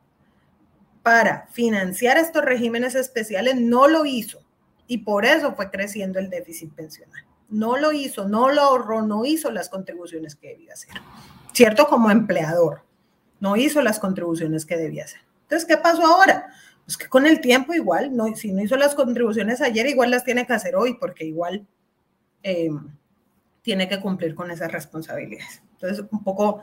para 1.01 1.47
financiar 1.47 2.19
estos 2.19 2.45
regímenes 2.45 2.93
especiales, 2.93 3.55
no 3.55 3.87
lo 3.87 4.05
hizo. 4.05 4.43
Y 4.85 4.99
por 4.99 5.25
eso 5.25 5.55
fue 5.55 5.71
creciendo 5.71 6.19
el 6.19 6.29
déficit 6.29 6.71
pensional. 6.75 7.25
No 7.51 7.77
lo 7.77 7.91
hizo, 7.91 8.27
no 8.27 8.49
lo 8.49 8.61
ahorró, 8.61 9.03
no 9.03 9.25
hizo 9.25 9.51
las 9.51 9.69
contribuciones 9.69 10.35
que 10.35 10.49
debía 10.49 10.73
hacer. 10.73 10.95
¿Cierto? 11.53 11.87
Como 11.87 12.09
empleador, 12.09 12.81
no 13.39 13.55
hizo 13.57 13.81
las 13.81 13.99
contribuciones 13.99 14.65
que 14.65 14.77
debía 14.77 15.03
hacer. 15.03 15.21
Entonces, 15.43 15.67
¿qué 15.67 15.77
pasó 15.77 16.03
ahora? 16.05 16.47
Pues 16.85 16.97
que 16.97 17.07
con 17.07 17.27
el 17.27 17.41
tiempo 17.41 17.73
igual, 17.73 18.15
no, 18.15 18.35
si 18.35 18.51
no 18.51 18.61
hizo 18.63 18.77
las 18.77 18.95
contribuciones 18.95 19.61
ayer, 19.61 19.85
igual 19.85 20.11
las 20.11 20.23
tiene 20.23 20.47
que 20.47 20.53
hacer 20.53 20.75
hoy, 20.75 20.95
porque 20.95 21.25
igual 21.25 21.67
eh, 22.41 22.69
tiene 23.61 23.87
que 23.87 23.99
cumplir 23.99 24.33
con 24.33 24.49
esas 24.49 24.71
responsabilidades. 24.71 25.61
Entonces, 25.73 26.05
un 26.09 26.23
poco, 26.23 26.61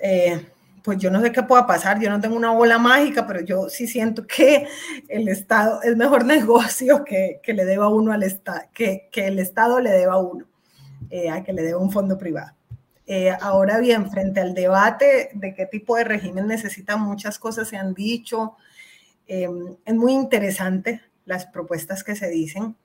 eh, 0.00 0.50
pues 0.82 0.98
yo 0.98 1.10
no 1.10 1.20
sé 1.20 1.32
qué 1.32 1.42
pueda 1.42 1.66
pasar, 1.66 2.00
yo 2.00 2.10
no 2.10 2.20
tengo 2.20 2.36
una 2.36 2.52
bola 2.52 2.78
mágica, 2.78 3.26
pero 3.26 3.40
yo 3.40 3.68
sí 3.68 3.86
siento 3.86 4.26
que 4.26 4.66
el 5.08 5.28
Estado 5.28 5.82
es 5.82 5.96
mejor 5.96 6.24
negocio 6.26 7.04
que, 7.04 7.40
que 7.42 7.52
le 7.52 7.64
deba 7.64 7.88
uno 7.88 8.12
al 8.12 8.22
Estado, 8.22 8.62
que, 8.72 9.08
que, 9.12 9.26
el 9.26 9.38
Estado 9.38 9.80
le 9.80 9.90
deba 9.90 10.14
a 10.14 10.18
uno, 10.18 10.46
eh, 11.10 11.30
a 11.30 11.42
que 11.42 11.52
le 11.52 11.62
deba 11.62 11.80
un 11.80 11.90
fondo 11.90 12.18
privado. 12.18 12.52
Eh, 13.06 13.32
ahora 13.40 13.78
bien, 13.78 14.10
frente 14.10 14.40
al 14.40 14.54
debate 14.54 15.30
de 15.34 15.54
qué 15.54 15.66
tipo 15.66 15.96
de 15.96 16.04
régimen 16.04 16.46
necesita, 16.46 16.96
muchas 16.96 17.38
cosas 17.38 17.68
se 17.68 17.76
han 17.76 17.92
dicho. 17.92 18.56
es 19.26 19.94
muy 19.94 20.12
interesante 20.12 21.02
las 21.24 21.46
propuestas 21.46 22.04
que 22.04 22.14
se 22.14 22.28
dicen. 22.28 22.76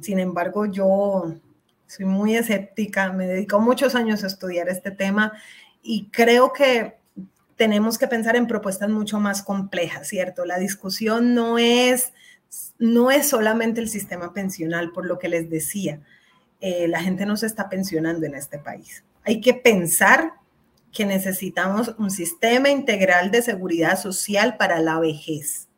sin 0.00 0.18
embargo, 0.20 0.66
yo 0.66 1.34
soy 1.86 2.06
muy 2.06 2.36
escéptica, 2.36 3.12
me 3.12 3.26
dedico 3.26 3.60
muchos 3.60 3.94
años 3.94 4.24
a 4.24 4.26
estudiar 4.26 4.68
este 4.68 4.90
tema 4.90 5.32
y 5.84 6.08
creo 6.10 6.52
que 6.52 6.96
tenemos 7.56 7.98
que 7.98 8.08
pensar 8.08 8.34
en 8.34 8.48
propuestas 8.48 8.88
mucho 8.88 9.20
más 9.20 9.42
complejas, 9.42 10.08
¿cierto? 10.08 10.44
La 10.44 10.58
discusión 10.58 11.34
no 11.34 11.58
es, 11.58 12.12
no 12.78 13.10
es 13.10 13.28
solamente 13.28 13.80
el 13.80 13.88
sistema 13.88 14.32
pensional, 14.32 14.90
por 14.90 15.06
lo 15.06 15.18
que 15.18 15.28
les 15.28 15.48
decía, 15.48 16.00
eh, 16.60 16.88
la 16.88 17.00
gente 17.00 17.26
no 17.26 17.36
se 17.36 17.46
está 17.46 17.68
pensionando 17.68 18.26
en 18.26 18.34
este 18.34 18.58
país. 18.58 19.04
Hay 19.24 19.40
que 19.40 19.54
pensar 19.54 20.32
que 20.90 21.04
necesitamos 21.04 21.94
un 21.98 22.10
sistema 22.10 22.70
integral 22.70 23.30
de 23.30 23.42
seguridad 23.42 24.00
social 24.00 24.56
para 24.56 24.80
la 24.80 24.98
vejez, 24.98 25.68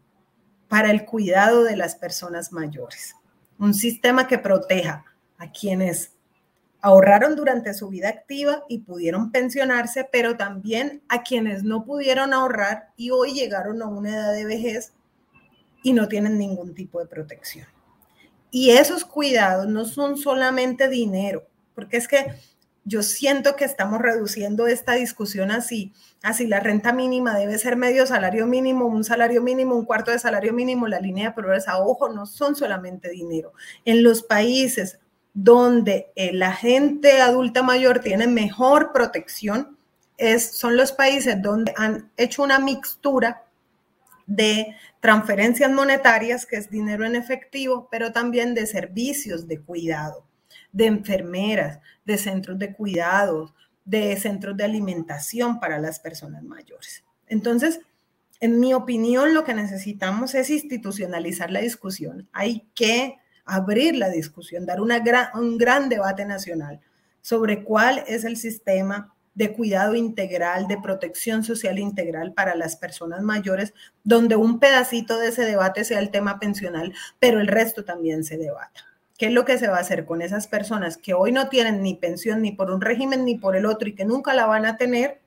para 0.69 0.91
el 0.91 1.05
cuidado 1.05 1.65
de 1.65 1.77
las 1.77 1.97
personas 1.97 2.53
mayores, 2.53 3.17
un 3.59 3.75
sistema 3.75 4.29
que 4.29 4.39
proteja 4.39 5.05
a 5.39 5.51
quienes 5.51 6.13
ahorraron 6.87 7.35
durante 7.35 7.75
su 7.75 7.89
vida 7.89 8.09
activa 8.09 8.63
y 8.69 8.79
pudieron 8.79 9.33
pensionarse, 9.33 10.09
pero 10.13 10.37
también 10.37 11.03
a 11.09 11.25
quienes 11.25 11.65
no 11.65 11.85
pudieron 11.85 12.33
ahorrar 12.33 12.91
y 12.97 13.11
hoy 13.11 13.33
llegaron 13.33 13.83
a 13.83 13.89
una 13.89 14.11
edad 14.11 14.33
de 14.33 14.45
vejez 14.45 14.93
y 15.83 15.95
no 15.95 16.07
tienen 16.07 16.39
ningún 16.39 16.77
tipo 16.77 17.01
de 17.01 17.07
protección. 17.07 17.67
Y 18.53 18.71
esos 18.71 19.05
cuidados 19.05 19.67
no 19.67 19.85
son 19.85 20.17
solamente 20.17 20.89
dinero, 20.89 21.49
porque 21.75 21.97
es 21.97 22.07
que 22.07 22.37
yo 22.85 23.03
siento 23.03 23.57
que 23.57 23.65
estamos 23.65 24.01
reduciendo 24.01 24.69
esta 24.69 24.93
discusión 24.93 25.51
así, 25.51 25.93
así 26.23 26.47
la 26.47 26.61
renta 26.61 26.93
mínima 26.93 27.37
debe 27.37 27.59
ser 27.59 27.75
medio 27.75 28.07
salario 28.07 28.47
mínimo, 28.47 28.87
un 28.87 29.03
salario 29.03 29.43
mínimo, 29.43 29.75
un 29.75 29.87
cuarto 29.87 30.13
de 30.13 30.21
salario 30.21 30.53
mínimo, 30.53 30.87
la 30.87 31.01
línea 31.01 31.31
de 31.31 31.35
progresa, 31.35 31.81
ojo, 31.81 32.11
no 32.11 32.27
son 32.27 32.55
solamente 32.55 33.11
dinero. 33.11 33.55
En 33.85 34.05
los 34.05 34.23
países 34.23 35.01
donde 35.39 36.11
eh, 36.17 36.33
la 36.33 36.53
gente 36.53 37.21
adulta 37.21 37.63
mayor 37.63 37.99
tiene 38.01 38.27
mejor 38.27 38.91
protección, 38.95 39.77
es, 40.17 40.57
son 40.57 40.79
los 40.79 40.93
países 40.93 41.43
donde 41.43 41.75
han 41.77 42.11
hecho 42.17 42.43
una 42.43 42.59
mixtura 42.59 43.45
de 44.27 44.75
transferencias 45.01 45.71
monetarias, 45.71 46.47
que 46.47 46.57
es 46.57 46.71
dinero 46.71 47.05
en 47.05 47.17
efectivo, 47.17 47.87
pero 47.91 48.13
también 48.13 48.55
de 48.55 48.67
servicios 48.67 49.47
de 49.47 49.61
cuidado, 49.61 50.25
de 50.73 50.87
enfermeras, 50.87 51.81
de 52.07 52.17
centros 52.17 52.59
de 52.59 52.73
cuidados, 52.73 53.53
de 53.85 54.17
centros 54.17 54.57
de 54.57 54.65
alimentación 54.65 55.61
para 55.61 55.79
las 55.79 56.01
personas 56.01 56.45
mayores. 56.45 57.05
Entonces, 57.27 57.81
en 58.41 58.59
mi 58.59 58.73
opinión, 58.73 59.35
lo 59.35 59.45
que 59.45 59.53
necesitamos 59.53 60.35
es 60.35 60.49
institucionalizar 60.49 61.51
la 61.51 61.61
discusión. 61.61 62.27
Hay 62.33 62.67
que 62.75 63.19
abrir 63.47 63.97
la 63.97 64.11
discusión, 64.11 64.67
dar 64.67 64.81
un 64.81 65.59
gran 65.59 65.89
debate 65.89 66.25
nacional 66.27 66.81
sobre 67.23 67.65
cuál 67.65 68.05
es 68.07 68.25
el 68.25 68.37
sistema 68.37 69.15
de 69.37 69.53
cuidado 69.53 69.95
integral, 69.95 70.67
de 70.67 70.81
protección 70.81 71.45
social 71.45 71.79
integral 71.79 72.33
para 72.33 72.55
las 72.55 72.75
personas 72.75 73.21
mayores, 73.21 73.75
donde 74.03 74.35
un 74.35 74.59
pedacito 74.59 75.19
de 75.19 75.29
ese 75.29 75.45
debate 75.45 75.85
sea 75.85 75.99
el 75.99 76.11
tema 76.11 76.41
pensional, 76.41 76.95
pero 77.19 77.39
el 77.39 77.47
resto 77.47 77.85
también 77.85 78.25
se 78.25 78.39
debata. 78.39 78.81
¿Qué 79.19 79.27
es 79.27 79.33
lo 79.33 79.45
que 79.45 79.59
se 79.59 79.69
va 79.69 79.77
a 79.77 79.81
hacer 79.81 80.07
con 80.07 80.23
esas 80.23 80.47
personas 80.47 80.97
que 80.97 81.15
hoy 81.15 81.33
no 81.33 81.49
tienen 81.49 81.83
ni 81.83 81.95
pensión 81.95 82.43
ni 82.43 82.53
por 82.53 82.71
un 82.71 82.81
régimen 82.81 83.25
ni 83.25 83.37
por 83.37 83.57
el 83.57 83.67
otro 83.67 83.89
y 83.89 83.95
que 83.95 84.05
nunca 84.05 84.33
la 84.33 84.47
van 84.47 84.65
a 84.65 84.79
tener 84.79 85.21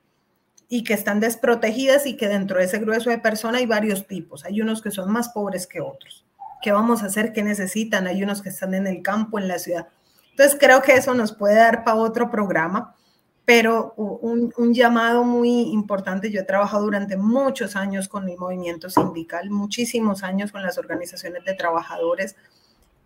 y 0.68 0.84
que 0.84 0.94
están 0.94 1.20
desprotegidas 1.20 2.06
y 2.06 2.18
que 2.18 2.28
dentro 2.28 2.58
de 2.60 2.66
ese 2.66 2.80
grueso 2.80 3.10
de 3.12 3.20
personas 3.20 3.62
hay 3.62 3.68
varios 3.68 4.08
tipos? 4.08 4.44
Hay 4.44 4.62
unos 4.62 4.82
que 4.82 4.92
son 4.92 5.12
más 5.12 5.30
pobres 5.30 5.68
que 5.68 5.82
otros. 5.82 6.26
¿Qué 6.62 6.72
vamos 6.72 7.04
a 7.04 7.08
hacer? 7.08 7.34
¿Qué 7.34 7.44
necesitan? 7.44 8.08
Hay 8.08 8.24
unos 8.24 8.42
que 8.42 8.50
están 8.50 8.74
en 8.74 8.88
el 8.88 9.02
campo, 9.02 9.40
en 9.40 9.48
la 9.48 9.60
ciudad. 9.60 9.88
Entonces 10.32 10.58
creo 10.60 10.82
que 10.82 10.94
eso 10.94 11.14
nos 11.14 11.34
puede 11.34 11.56
dar 11.56 11.84
para 11.84 11.98
otro 11.98 12.32
programa, 12.32 12.96
pero 13.46 13.94
un, 13.96 14.74
llamado 14.74 15.24
muy 15.24 15.64
importante. 15.72 16.32
Yo 16.32 16.42
he 16.42 16.44
trabajado 16.44 16.84
durante 16.84 17.18
muchos 17.18 17.76
años 17.76 18.08
con 18.08 18.30
el 18.30 18.38
movimiento 18.38 18.90
sindical, 18.90 19.50
muchísimos 19.50 20.24
años 20.24 20.52
con 20.52 20.64
las 20.64 20.78
organizaciones 20.78 21.44
de 21.46 21.56
trabajadores 21.56 22.36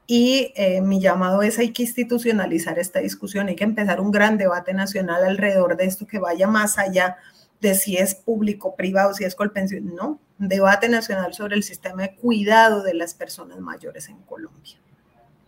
y 0.06 0.52
eh, 0.56 0.82
mi 0.82 1.00
llamado 1.00 1.42
es 1.44 1.60
hay 1.60 1.72
que 1.72 1.84
institucionalizar 1.84 2.78
esta 2.78 3.00
discusión, 3.00 3.48
hay 3.48 3.56
que 3.56 3.64
empezar 3.64 4.02
un 4.02 4.12
gran 4.12 4.38
debate 4.38 4.74
nacional 4.74 5.24
alrededor 5.24 5.78
de 5.78 5.86
esto 5.86 6.06
que 6.06 6.20
vaya 6.20 6.46
más 6.46 6.78
allá 6.78 7.18
de 7.64 7.76
si 7.76 7.98
es 7.98 8.14
público, 8.14 8.76
privado, 8.76 9.14
si 9.14 9.24
es 9.24 9.36
colpensión, 9.36 9.96
no, 9.96 10.20
debate 10.38 10.90
nacional 10.90 11.34
sobre 11.34 11.56
el 11.56 11.64
sistema 11.64 12.04
de 12.04 12.16
cuidado 12.16 12.84
de 12.84 12.94
las 12.94 13.14
personas 13.14 13.60
mayores 13.62 14.10
en 14.10 14.18
Colombia. 14.24 14.78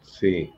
Sí, 0.02 0.50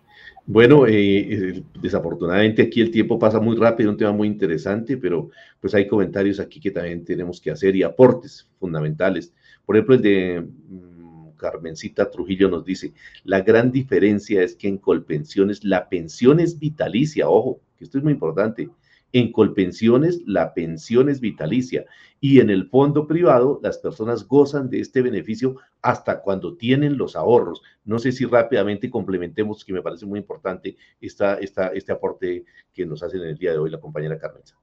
bueno, 0.45 0.85
eh, 0.85 0.93
eh, 0.93 1.63
desafortunadamente 1.81 2.61
aquí 2.61 2.79
el 2.79 2.91
tiempo 2.91 3.17
pasa 3.17 3.39
muy 3.39 3.57
rápido, 3.57 3.89
un 3.89 3.97
tema 3.97 4.11
muy 4.11 4.27
interesante, 4.27 4.95
pero 4.97 5.31
pues 5.59 5.73
hay 5.73 5.87
comentarios 5.87 6.39
aquí 6.39 6.59
que 6.59 6.71
también 6.71 7.03
tenemos 7.03 7.41
que 7.41 7.49
hacer 7.49 7.75
y 7.75 7.81
aportes 7.81 8.47
fundamentales. 8.59 9.33
Por 9.65 9.75
ejemplo, 9.75 9.95
el 9.95 10.01
de 10.03 10.41
mm, 10.41 11.29
Carmencita 11.37 12.11
Trujillo 12.11 12.49
nos 12.49 12.63
dice, 12.63 12.93
la 13.23 13.41
gran 13.41 13.71
diferencia 13.71 14.43
es 14.43 14.55
que 14.55 14.67
en 14.67 14.77
Colpensiones 14.77 15.63
la 15.63 15.89
pensión 15.89 16.39
es 16.39 16.59
vitalicia, 16.59 17.27
ojo, 17.27 17.59
que 17.77 17.85
esto 17.85 17.97
es 17.97 18.03
muy 18.03 18.13
importante, 18.13 18.69
en 19.13 19.31
Colpensiones, 19.31 20.21
la 20.25 20.53
pensión 20.53 21.09
es 21.09 21.19
vitalicia 21.19 21.85
y 22.19 22.39
en 22.39 22.49
el 22.49 22.69
fondo 22.69 23.07
privado, 23.07 23.59
las 23.61 23.77
personas 23.77 24.27
gozan 24.27 24.69
de 24.69 24.79
este 24.79 25.01
beneficio 25.01 25.57
hasta 25.81 26.21
cuando 26.21 26.55
tienen 26.57 26.97
los 26.97 27.15
ahorros. 27.15 27.61
No 27.85 27.99
sé 27.99 28.11
si 28.11 28.25
rápidamente 28.25 28.89
complementemos, 28.89 29.63
que 29.63 29.73
me 29.73 29.81
parece 29.81 30.05
muy 30.05 30.19
importante, 30.19 30.75
esta, 30.99 31.35
esta, 31.35 31.67
este 31.67 31.91
aporte 31.91 32.43
que 32.73 32.85
nos 32.85 33.03
hace 33.03 33.17
en 33.17 33.23
el 33.23 33.37
día 33.37 33.51
de 33.51 33.59
hoy 33.59 33.69
la 33.69 33.79
compañera 33.79 34.17
Carmenza. 34.17 34.55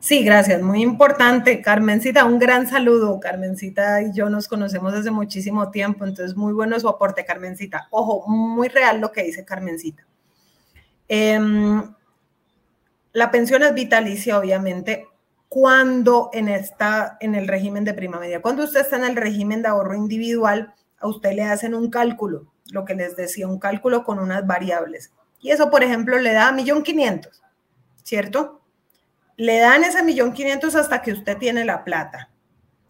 Sí, 0.00 0.24
gracias, 0.24 0.60
muy 0.60 0.82
importante. 0.82 1.62
Carmencita, 1.62 2.24
un 2.24 2.38
gran 2.38 2.66
saludo. 2.66 3.20
Carmencita 3.20 4.02
y 4.02 4.12
yo 4.12 4.28
nos 4.28 4.48
conocemos 4.48 4.92
desde 4.92 5.12
muchísimo 5.12 5.70
tiempo, 5.70 6.04
entonces 6.04 6.36
muy 6.36 6.52
bueno 6.52 6.80
su 6.80 6.88
aporte, 6.88 7.24
Carmencita. 7.24 7.86
Ojo, 7.90 8.26
muy 8.26 8.68
real 8.68 9.00
lo 9.00 9.12
que 9.12 9.22
dice 9.22 9.44
Carmencita. 9.44 10.04
Eh, 11.08 11.38
la 13.12 13.30
pensión 13.30 13.62
es 13.62 13.74
vitalicia, 13.74 14.38
obviamente, 14.38 15.06
cuando 15.48 16.30
en, 16.32 16.48
esta, 16.48 17.16
en 17.20 17.34
el 17.34 17.48
régimen 17.48 17.84
de 17.84 17.94
prima 17.94 18.18
media. 18.18 18.42
Cuando 18.42 18.64
usted 18.64 18.80
está 18.80 18.96
en 18.96 19.04
el 19.04 19.16
régimen 19.16 19.62
de 19.62 19.68
ahorro 19.68 19.94
individual, 19.94 20.74
a 20.98 21.08
usted 21.08 21.32
le 21.32 21.44
hacen 21.44 21.74
un 21.74 21.90
cálculo, 21.90 22.52
lo 22.70 22.84
que 22.84 22.94
les 22.94 23.16
decía, 23.16 23.48
un 23.48 23.58
cálculo 23.58 24.04
con 24.04 24.18
unas 24.18 24.46
variables. 24.46 25.12
Y 25.40 25.50
eso, 25.50 25.70
por 25.70 25.82
ejemplo, 25.82 26.18
le 26.18 26.32
da 26.32 26.52
millón 26.52 26.82
quinientos, 26.82 27.42
¿cierto? 28.02 28.60
Le 29.36 29.58
dan 29.58 29.84
ese 29.84 30.02
millón 30.02 30.32
quinientos 30.32 30.74
hasta 30.74 31.00
que 31.00 31.12
usted 31.12 31.38
tiene 31.38 31.64
la 31.64 31.84
plata, 31.84 32.30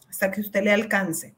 hasta 0.09 0.31
que 0.31 0.41
usted 0.41 0.63
le 0.63 0.73
alcance. 0.73 1.37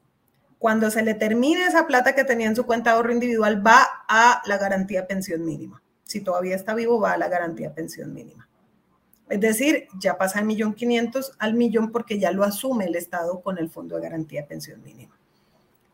Cuando 0.57 0.89
se 0.89 1.01
le 1.01 1.13
termine 1.13 1.65
esa 1.65 1.85
plata 1.85 2.15
que 2.15 2.23
tenía 2.23 2.47
en 2.47 2.55
su 2.55 2.65
cuenta 2.65 2.91
de 2.91 2.95
ahorro 2.95 3.11
individual, 3.11 3.65
va 3.65 3.85
a 4.07 4.41
la 4.45 4.57
garantía 4.57 5.07
pensión 5.07 5.43
mínima. 5.43 5.81
Si 6.03 6.21
todavía 6.21 6.55
está 6.55 6.73
vivo, 6.73 6.99
va 6.99 7.13
a 7.13 7.17
la 7.17 7.27
garantía 7.27 7.73
pensión 7.73 8.13
mínima. 8.13 8.47
Es 9.31 9.39
decir, 9.39 9.87
ya 9.97 10.17
pasa 10.17 10.39
el 10.39 10.45
millón 10.45 10.73
quinientos 10.73 11.31
al 11.39 11.53
millón 11.53 11.89
porque 11.91 12.19
ya 12.19 12.31
lo 12.31 12.43
asume 12.43 12.85
el 12.85 12.95
Estado 12.95 13.39
con 13.39 13.57
el 13.57 13.69
Fondo 13.69 13.95
de 13.95 14.01
Garantía 14.01 14.41
de 14.41 14.47
Pensión 14.47 14.83
Mínima. 14.83 15.17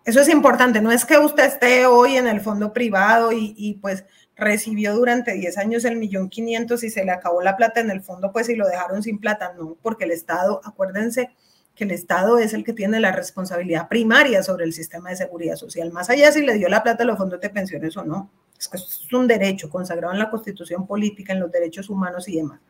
Eso 0.03 0.21
es 0.21 0.29
importante, 0.29 0.81
no 0.81 0.91
es 0.91 1.05
que 1.05 1.19
usted 1.19 1.45
esté 1.45 1.85
hoy 1.85 2.15
en 2.15 2.27
el 2.27 2.41
fondo 2.41 2.73
privado 2.73 3.31
y, 3.31 3.77
pues 3.81 4.05
recibió 4.35 4.95
durante 4.95 5.33
10 5.33 5.57
años 5.57 5.85
el 5.85 5.97
millón 5.97 6.29
quinientos 6.29 6.83
y 6.83 6.89
se 6.89 7.03
le 7.03 7.11
acabó 7.11 7.41
la 7.41 7.57
plata 7.57 7.79
en 7.81 7.91
el 7.91 8.01
fondo, 8.01 8.31
pues 8.31 8.49
y 8.49 8.55
lo 8.55 8.67
dejaron 8.67 9.03
sin 9.03 9.19
plata, 9.19 9.53
no, 9.57 9.75
porque 9.81 10.05
el 10.05 10.11
Estado, 10.11 10.61
acuérdense 10.63 11.31
que 11.75 11.83
el 11.83 11.91
Estado 11.91 12.39
es 12.39 12.53
el 12.53 12.63
que 12.63 12.73
tiene 12.73 12.99
la 12.99 13.11
responsabilidad 13.11 13.87
primaria 13.87 14.41
sobre 14.43 14.65
el 14.65 14.73
sistema 14.73 15.09
de 15.09 15.17
seguridad 15.17 15.57
social, 15.57 15.91
más 15.91 16.09
allá 16.09 16.31
si 16.31 16.41
le 16.41 16.53
dio 16.53 16.69
la 16.69 16.83
plata 16.83 17.03
a 17.03 17.05
los 17.05 17.17
fondos 17.17 17.41
de 17.41 17.49
pensiones 17.49 17.97
o 17.97 18.05
no, 18.05 18.31
es 18.57 18.67
que 18.67 18.77
es 18.77 19.13
un 19.13 19.27
derecho 19.27 19.69
consagrado 19.69 20.13
en 20.13 20.19
la 20.19 20.29
Constitución 20.29 20.87
política, 20.87 21.33
en 21.33 21.41
los 21.41 21.51
derechos 21.51 21.89
humanos 21.89 22.27
y 22.29 22.37
demás. 22.37 22.61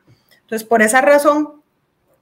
Entonces, 0.47 0.65
por 0.65 0.81
esa 0.81 1.01
razón, 1.01 1.61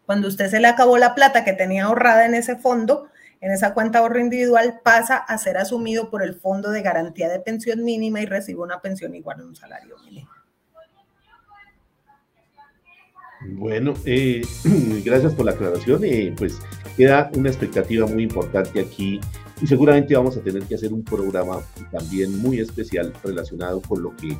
cuando 0.07 0.27
usted 0.27 0.49
se 0.49 0.59
le 0.59 0.67
acabó 0.67 0.97
la 0.97 1.13
plata 1.13 1.45
que 1.45 1.53
tenía 1.53 1.85
ahorrada 1.85 2.25
en 2.25 2.33
ese 2.33 2.55
fondo, 2.55 3.07
en 3.39 3.51
esa 3.51 3.75
cuenta 3.75 3.99
ahorro 3.99 4.19
individual, 4.19 4.79
pasa 4.83 5.17
a 5.17 5.37
ser 5.37 5.57
asumido 5.57 6.09
por 6.09 6.23
el 6.23 6.33
Fondo 6.33 6.71
de 6.71 6.81
Garantía 6.81 7.29
de 7.29 7.39
Pensión 7.39 7.83
Mínima 7.83 8.21
y 8.21 8.25
recibe 8.25 8.63
una 8.63 8.81
pensión 8.81 9.13
igual 9.13 9.41
a 9.41 9.43
un 9.43 9.55
salario 9.55 9.95
mínimo. 10.03 10.27
Bueno, 13.51 13.93
eh, 14.05 14.41
gracias 15.05 15.35
por 15.35 15.45
la 15.45 15.51
aclaración. 15.51 16.03
Eh, 16.03 16.33
pues 16.35 16.57
queda 16.97 17.29
una 17.35 17.49
expectativa 17.49 18.07
muy 18.07 18.23
importante 18.23 18.79
aquí 18.79 19.21
y 19.61 19.67
seguramente 19.67 20.15
vamos 20.15 20.35
a 20.35 20.41
tener 20.41 20.63
que 20.63 20.73
hacer 20.73 20.91
un 20.91 21.03
programa 21.03 21.59
también 21.91 22.35
muy 22.39 22.59
especial 22.59 23.13
relacionado 23.23 23.83
con 23.83 24.01
lo 24.01 24.15
que 24.15 24.35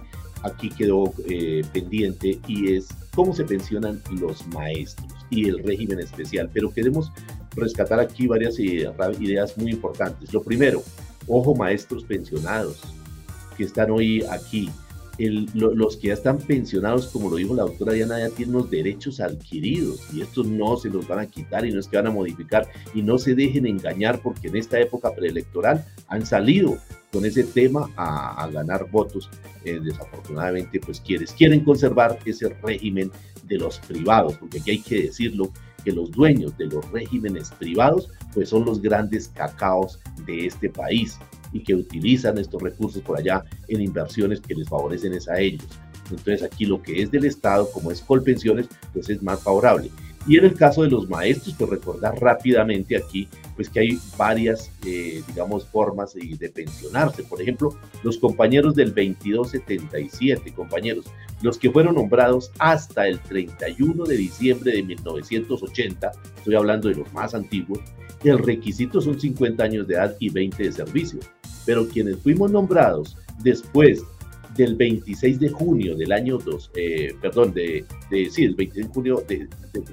aquí 0.46 0.70
quedó 0.70 1.12
eh, 1.28 1.64
pendiente 1.74 2.40
y 2.48 2.74
es 2.74 2.88
cómo 3.14 3.34
se 3.34 3.44
pensionan 3.44 4.02
los 4.12 4.46
maestros 4.48 5.12
y 5.30 5.50
el 5.50 5.60
régimen 5.64 6.00
especial. 6.00 6.50
Pero 6.54 6.72
queremos 6.72 7.12
rescatar 7.56 8.00
aquí 8.00 8.28
varias 8.28 8.60
ideas 8.60 9.58
muy 9.58 9.72
importantes. 9.72 10.34
Lo 10.34 10.44
primero, 10.44 10.84
ojo 11.28 11.56
maestros 11.56 12.04
pensionados 12.04 12.82
que 13.58 13.64
están 13.64 13.92
hoy 13.92 14.24
aquí. 14.30 14.70
Los 15.18 15.98
que 15.98 16.08
ya 16.08 16.14
están 16.14 16.40
pensionados, 16.40 17.08
como 17.08 17.30
lo 17.30 17.38
dijo 17.38 17.56
la 17.56 17.64
doctora 17.64 17.94
Diana, 17.94 18.20
ya 18.20 18.30
tienen 18.30 18.56
los 18.56 18.70
derechos 18.70 19.20
adquiridos 19.20 20.02
y 20.14 20.22
estos 20.22 20.46
no 20.46 20.76
se 20.78 20.90
los 20.90 21.08
van 21.08 21.20
a 21.20 21.26
quitar 21.26 21.66
y 21.66 21.72
no 21.72 21.80
es 21.80 21.88
que 21.88 21.98
van 21.98 22.08
a 22.08 22.12
modificar 22.12 22.68
y 22.94 23.02
no 23.02 23.18
se 23.18 23.36
dejen 23.36 23.66
engañar 23.66 24.22
porque 24.22 24.50
en 24.50 24.58
esta 24.58 24.80
época 24.80 25.14
preelectoral 25.14 25.86
han 26.08 26.26
salido 26.26 26.78
con 27.12 27.26
ese 27.26 27.46
tema 27.46 27.90
a, 27.96 28.50
ganar 28.52 28.90
votos. 28.92 29.30
Eh, 29.64 29.80
desafortunadamente, 29.82 30.80
pues 30.80 31.00
quienes 31.00 31.32
quieren 31.32 31.62
conservar 31.62 32.20
ese 32.26 32.50
régimen 32.62 33.10
de 33.48 33.58
los 33.58 33.80
privados, 33.80 34.36
porque 34.38 34.60
aquí 34.60 34.72
hay 34.72 34.80
que 34.80 35.04
decirlo, 35.04 35.52
que 35.86 35.92
los 35.92 36.12
dueños 36.12 36.58
de 36.58 36.66
los 36.66 36.92
regímenes 36.92 37.52
privados, 37.52 38.10
pues 38.34 38.50
son 38.50 38.66
los 38.66 38.82
grandes 38.82 39.30
cacaos 39.30 40.00
de 40.26 40.48
este 40.48 40.70
país 40.70 41.18
y 41.54 41.62
que 41.62 41.76
utilizan 41.76 42.38
estos 42.38 42.62
recursos 42.62 43.02
por 43.02 43.18
allá 43.18 43.44
en 43.68 43.82
inversiones 43.82 44.42
que 44.42 44.56
les 44.56 44.68
favorecen 44.70 45.14
a 45.30 45.40
ellos. 45.40 45.66
Entonces 46.10 46.44
aquí 46.44 46.66
lo 46.66 46.82
que 46.82 47.02
es 47.02 47.12
del 47.12 47.26
Estado, 47.26 47.70
como 47.72 47.92
es 47.92 48.02
Colpensiones, 48.02 48.68
pues 48.94 49.10
es 49.10 49.22
más 49.24 49.42
favorable. 49.42 49.90
Y 50.28 50.38
en 50.38 50.46
el 50.46 50.56
caso 50.56 50.82
de 50.82 50.90
los 50.90 51.08
maestros, 51.08 51.56
pues 51.58 51.70
recordar 51.70 52.20
rápidamente 52.20 52.98
aquí, 52.98 53.28
pues 53.56 53.70
que 53.70 53.82
hay 53.82 54.00
varias, 54.18 54.72
eh, 54.84 55.22
digamos, 55.28 55.68
formas 55.68 56.16
de, 56.16 56.50
pensionarse. 56.50 57.24
Por 57.24 57.42
ejemplo, 57.42 57.78
los 58.02 58.18
compañeros 58.18 58.74
del 58.74 58.88
2277, 58.88 60.52
compañeros, 60.54 61.06
los 61.44 61.60
que 61.60 61.70
fueron 61.70 61.94
nombrados 61.96 62.52
hasta 62.58 63.08
el 63.08 63.20
31 63.20 64.04
de 64.04 64.18
diciembre 64.18 64.72
de 64.72 64.82
1980, 64.82 66.12
estoy 66.38 66.56
hablando 66.56 66.90
de 66.90 66.96
los 66.96 67.14
más 67.14 67.36
antiguos, 67.36 67.80
el 68.24 68.40
requisito 68.40 69.02
son 69.02 69.20
50 69.20 69.64
años 69.64 69.88
de 69.88 69.94
edad 69.94 70.16
y 70.20 70.30
20 70.30 70.64
de 70.64 70.72
servicio. 70.72 71.20
Pero 71.66 71.88
quienes 71.88 72.18
fuimos 72.20 72.52
nombrados 72.52 73.18
después 73.44 74.04
del 74.56 74.76
26 74.76 75.40
de 75.40 75.50
junio 75.50 75.96
del 75.96 76.12
año 76.12 76.38
2, 76.38 76.72
eh, 76.76 77.16
perdón, 77.22 77.54
de, 77.54 77.86
de, 78.10 78.30
sí, 78.30 78.46
el 78.46 78.56
26 78.56 78.88
de 78.88 78.94
junio 78.94 79.24
de, 79.28 79.48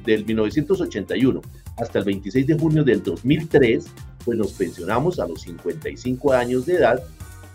del 0.04 0.24
1981 0.24 1.40
hasta 1.78 1.98
el 1.98 2.04
26 2.04 2.46
de 2.46 2.58
junio 2.58 2.84
del 2.84 3.02
2003, 3.02 3.86
pues 4.24 4.38
nos 4.38 4.52
pensionamos 4.52 5.18
a 5.18 5.26
los 5.26 5.42
55 5.42 6.32
años 6.32 6.66
de 6.66 6.74
edad 6.74 7.02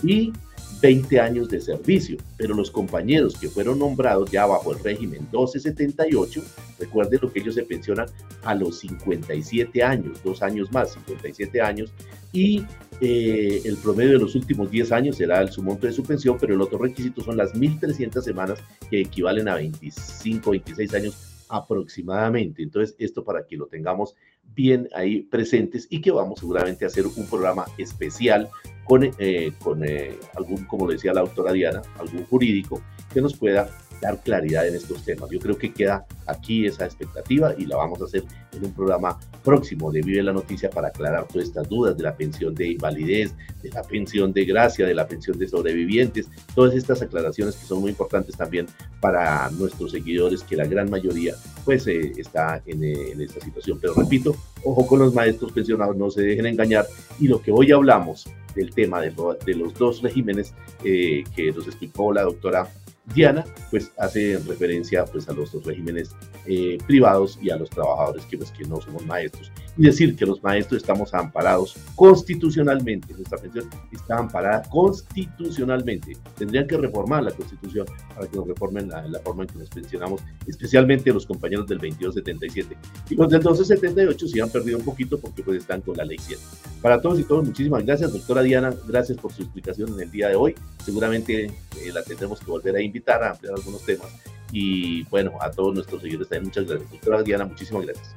y 0.03 0.33
20 0.81 1.19
años 1.19 1.49
de 1.49 1.59
servicio, 1.59 2.17
pero 2.37 2.53
los 2.53 2.71
compañeros 2.71 3.37
que 3.37 3.49
fueron 3.49 3.79
nombrados 3.79 4.29
ya 4.31 4.45
bajo 4.45 4.73
el 4.73 4.83
régimen 4.83 5.21
1278, 5.31 6.43
recuerden 6.79 7.19
lo 7.21 7.31
que 7.31 7.39
ellos 7.39 7.55
se 7.55 7.63
pensionan 7.63 8.07
a 8.43 8.53
los 8.53 8.79
57 8.79 9.83
años, 9.83 10.21
dos 10.23 10.41
años 10.41 10.71
más, 10.71 10.93
57 10.93 11.61
años, 11.61 11.91
y 12.31 12.63
eh, 13.01 13.61
el 13.65 13.77
promedio 13.77 14.13
de 14.13 14.19
los 14.19 14.35
últimos 14.35 14.69
10 14.69 14.91
años 14.91 15.17
será 15.17 15.41
el 15.41 15.51
su 15.51 15.61
monto 15.61 15.87
de 15.87 15.93
su 15.93 16.03
pensión, 16.03 16.37
pero 16.39 16.53
el 16.53 16.61
otro 16.61 16.77
requisito 16.77 17.21
son 17.23 17.37
las 17.37 17.53
1.300 17.53 18.21
semanas 18.21 18.59
que 18.89 19.01
equivalen 19.01 19.47
a 19.47 19.55
25, 19.55 20.51
26 20.51 20.93
años 20.93 21.36
aproximadamente. 21.49 22.63
Entonces, 22.63 22.95
esto 22.99 23.23
para 23.23 23.45
que 23.45 23.57
lo 23.57 23.67
tengamos 23.67 24.15
bien 24.55 24.87
ahí 24.93 25.21
presentes 25.23 25.87
y 25.89 26.01
que 26.01 26.11
vamos 26.11 26.39
seguramente 26.39 26.85
a 26.85 26.87
hacer 26.87 27.05
un 27.05 27.27
programa 27.27 27.65
especial 27.77 28.49
con, 28.85 29.03
eh, 29.03 29.51
con 29.61 29.83
eh, 29.83 30.17
algún, 30.35 30.65
como 30.65 30.89
decía 30.89 31.13
la 31.13 31.21
doctora 31.21 31.51
Diana, 31.51 31.81
algún 31.99 32.25
jurídico 32.25 32.81
que 33.13 33.21
nos 33.21 33.35
pueda 33.35 33.69
dar 34.01 34.21
claridad 34.21 34.67
en 34.67 34.75
estos 34.75 35.03
temas. 35.03 35.29
Yo 35.29 35.39
creo 35.39 35.57
que 35.57 35.73
queda 35.73 36.05
aquí 36.25 36.65
esa 36.65 36.85
expectativa 36.85 37.53
y 37.57 37.65
la 37.65 37.77
vamos 37.77 38.01
a 38.01 38.05
hacer 38.05 38.23
en 38.53 38.65
un 38.65 38.73
programa 38.73 39.19
próximo 39.43 39.91
de 39.91 40.01
Vive 40.01 40.23
la 40.23 40.33
Noticia 40.33 40.69
para 40.69 40.89
aclarar 40.89 41.27
todas 41.27 41.47
estas 41.47 41.69
dudas 41.69 41.97
de 41.97 42.03
la 42.03 42.15
pensión 42.15 42.53
de 42.53 42.71
invalidez, 42.71 43.33
de 43.61 43.69
la 43.69 43.83
pensión 43.83 44.33
de 44.33 44.45
gracia, 44.45 44.85
de 44.85 44.93
la 44.93 45.07
pensión 45.07 45.37
de 45.37 45.47
sobrevivientes, 45.47 46.27
todas 46.53 46.75
estas 46.75 47.01
aclaraciones 47.01 47.55
que 47.55 47.65
son 47.65 47.81
muy 47.81 47.91
importantes 47.91 48.35
también 48.35 48.67
para 48.99 49.49
nuestros 49.51 49.91
seguidores, 49.91 50.43
que 50.43 50.55
la 50.55 50.65
gran 50.65 50.89
mayoría 50.89 51.35
pues 51.63 51.87
eh, 51.87 52.13
está 52.17 52.61
en, 52.65 52.83
eh, 52.83 53.11
en 53.11 53.21
esta 53.21 53.39
situación. 53.39 53.79
Pero 53.79 53.93
repito, 53.93 54.35
ojo 54.63 54.85
con 54.85 54.99
los 54.99 55.13
maestros 55.13 55.51
pensionados, 55.51 55.95
no 55.95 56.09
se 56.09 56.21
dejen 56.21 56.45
engañar 56.45 56.85
y 57.19 57.27
lo 57.27 57.41
que 57.41 57.51
hoy 57.51 57.71
hablamos 57.71 58.25
del 58.57 58.73
tema 58.73 58.99
de, 58.99 59.13
de 59.45 59.55
los 59.55 59.73
dos 59.75 60.01
regímenes 60.01 60.53
eh, 60.83 61.23
que 61.35 61.51
nos 61.51 61.67
explicó 61.67 62.11
la 62.11 62.23
doctora 62.23 62.67
Diana, 63.13 63.45
pues 63.71 63.91
hace 63.97 64.37
referencia 64.45 65.05
pues 65.05 65.29
a 65.29 65.33
los 65.33 65.51
dos 65.51 65.65
regímenes 65.65 66.11
eh, 66.45 66.77
privados 66.85 67.39
y 67.41 67.49
a 67.49 67.57
los 67.57 67.69
trabajadores 67.69 68.25
que, 68.25 68.37
pues, 68.37 68.51
que 68.51 68.65
no 68.65 68.81
somos 68.81 69.05
maestros. 69.05 69.51
Y 69.77 69.83
decir 69.83 70.15
que 70.15 70.25
los 70.25 70.41
maestros 70.43 70.81
estamos 70.81 71.13
amparados 71.13 71.75
constitucionalmente, 71.95 73.13
nuestra 73.13 73.37
pensión 73.37 73.69
está 73.91 74.17
amparada 74.17 74.63
constitucionalmente. 74.69 76.17
Tendrían 76.37 76.67
que 76.67 76.77
reformar 76.77 77.23
la 77.23 77.31
constitución 77.31 77.85
para 78.13 78.27
que 78.27 78.35
nos 78.35 78.47
reformen 78.47 78.89
la, 78.89 79.07
la 79.07 79.19
forma 79.19 79.43
en 79.43 79.49
que 79.49 79.59
nos 79.59 79.69
pensionamos, 79.69 80.21
especialmente 80.47 81.13
los 81.13 81.25
compañeros 81.25 81.67
del 81.67 81.77
2277. 81.77 82.75
Y 83.09 83.15
los 83.15 83.29
del 83.29 83.39
1278 83.39 84.27
sí 84.27 84.39
han 84.39 84.49
perdido 84.49 84.79
un 84.79 84.85
poquito 84.85 85.19
porque 85.19 85.43
pues 85.43 85.59
están 85.59 85.81
con 85.81 85.95
la 85.95 86.05
ley 86.05 86.17
7. 86.19 86.41
Para 86.81 86.99
todos 86.99 87.19
y 87.19 87.23
todos, 87.23 87.45
muchísimas 87.45 87.85
gracias, 87.85 88.11
doctora 88.11 88.41
Diana, 88.41 88.73
gracias 88.87 89.17
por 89.17 89.31
su 89.31 89.43
explicación 89.43 89.93
en 89.93 90.01
el 90.01 90.11
día 90.11 90.29
de 90.29 90.35
hoy. 90.35 90.55
Seguramente 90.83 91.45
eh, 91.45 91.91
la 91.93 92.03
tendremos 92.03 92.39
que 92.39 92.49
volver 92.49 92.75
a 92.75 92.81
invitar 92.81 92.96
a 93.07 93.31
ampliar 93.31 93.55
algunos 93.55 93.85
temas. 93.85 94.07
Y 94.51 95.03
bueno, 95.05 95.33
a 95.41 95.51
todos 95.51 95.73
nuestros 95.73 96.01
seguidores 96.01 96.29
también 96.29 96.45
muchas 96.45 96.67
gracias. 96.67 96.91
Doctora 96.91 97.23
Diana, 97.23 97.45
muchísimas 97.45 97.85
gracias. 97.85 98.15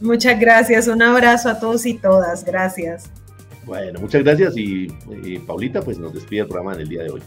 Muchas 0.00 0.40
gracias, 0.40 0.88
un 0.88 1.02
abrazo 1.02 1.48
a 1.48 1.60
todos 1.60 1.86
y 1.86 1.94
todas, 1.94 2.44
gracias. 2.44 3.10
Bueno, 3.64 4.00
muchas 4.00 4.24
gracias 4.24 4.56
y, 4.56 4.88
y 5.22 5.38
Paulita, 5.38 5.80
pues 5.82 5.98
nos 5.98 6.12
despide 6.12 6.40
el 6.40 6.48
programa 6.48 6.74
en 6.74 6.80
el 6.80 6.88
día 6.88 7.04
de 7.04 7.10
hoy. 7.10 7.22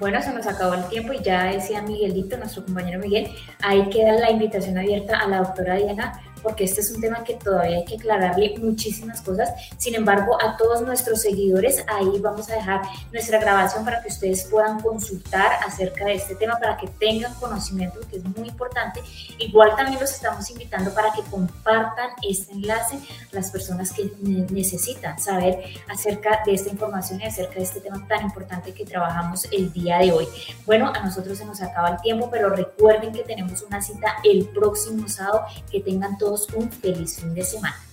Bueno, 0.00 0.20
se 0.22 0.32
nos 0.32 0.46
acabó 0.46 0.74
el 0.74 0.84
tiempo 0.88 1.12
y 1.12 1.22
ya 1.22 1.44
decía 1.44 1.82
Miguelito, 1.82 2.36
nuestro 2.38 2.64
compañero 2.64 2.98
Miguel, 2.98 3.28
ahí 3.60 3.88
queda 3.90 4.12
la 4.14 4.30
invitación 4.30 4.78
abierta 4.78 5.18
a 5.18 5.28
la 5.28 5.38
doctora 5.38 5.76
Diana 5.76 6.20
porque 6.42 6.64
este 6.64 6.80
es 6.80 6.90
un 6.90 7.00
tema 7.00 7.24
que 7.24 7.34
todavía 7.34 7.78
hay 7.78 7.84
que 7.84 7.96
aclararle 7.96 8.54
muchísimas 8.58 9.20
cosas. 9.20 9.50
Sin 9.78 9.94
embargo, 9.94 10.36
a 10.42 10.56
todos 10.56 10.82
nuestros 10.82 11.22
seguidores, 11.22 11.84
ahí 11.88 12.18
vamos 12.20 12.50
a 12.50 12.56
dejar 12.56 12.82
nuestra 13.12 13.38
grabación 13.38 13.84
para 13.84 14.02
que 14.02 14.08
ustedes 14.08 14.44
puedan 14.44 14.80
consultar 14.80 15.52
acerca 15.66 16.04
de 16.06 16.14
este 16.14 16.34
tema, 16.34 16.56
para 16.58 16.76
que 16.76 16.88
tengan 16.88 17.34
conocimiento, 17.34 18.00
que 18.10 18.16
es 18.16 18.24
muy 18.24 18.48
importante. 18.48 19.00
Igual 19.38 19.76
también 19.76 20.00
los 20.00 20.12
estamos 20.12 20.48
invitando 20.50 20.92
para 20.94 21.12
que 21.12 21.22
compartan 21.22 22.10
este 22.28 22.52
enlace 22.52 22.96
a 22.96 23.34
las 23.34 23.50
personas 23.50 23.92
que 23.92 24.10
necesitan 24.22 25.18
saber 25.18 25.62
acerca 25.88 26.42
de 26.44 26.54
esta 26.54 26.70
información 26.70 27.20
y 27.20 27.24
acerca 27.24 27.54
de 27.54 27.62
este 27.62 27.80
tema 27.80 28.06
tan 28.08 28.22
importante 28.24 28.72
que 28.72 28.84
trabajamos 28.84 29.46
el 29.52 29.72
día 29.72 29.98
de 29.98 30.12
hoy. 30.12 30.26
Bueno, 30.66 30.92
a 30.94 31.00
nosotros 31.04 31.38
se 31.38 31.44
nos 31.44 31.60
acaba 31.62 31.90
el 31.90 32.00
tiempo, 32.00 32.28
pero 32.30 32.50
recuerden 32.50 33.12
que 33.12 33.22
tenemos 33.22 33.62
una 33.62 33.80
cita 33.80 34.16
el 34.24 34.46
próximo 34.48 35.08
sábado. 35.08 35.44
Que 35.70 35.80
tengan 35.80 36.18
todos 36.18 36.31
un 36.54 36.70
feliz 36.70 37.20
fin 37.20 37.34
de 37.34 37.42
semana. 37.42 37.91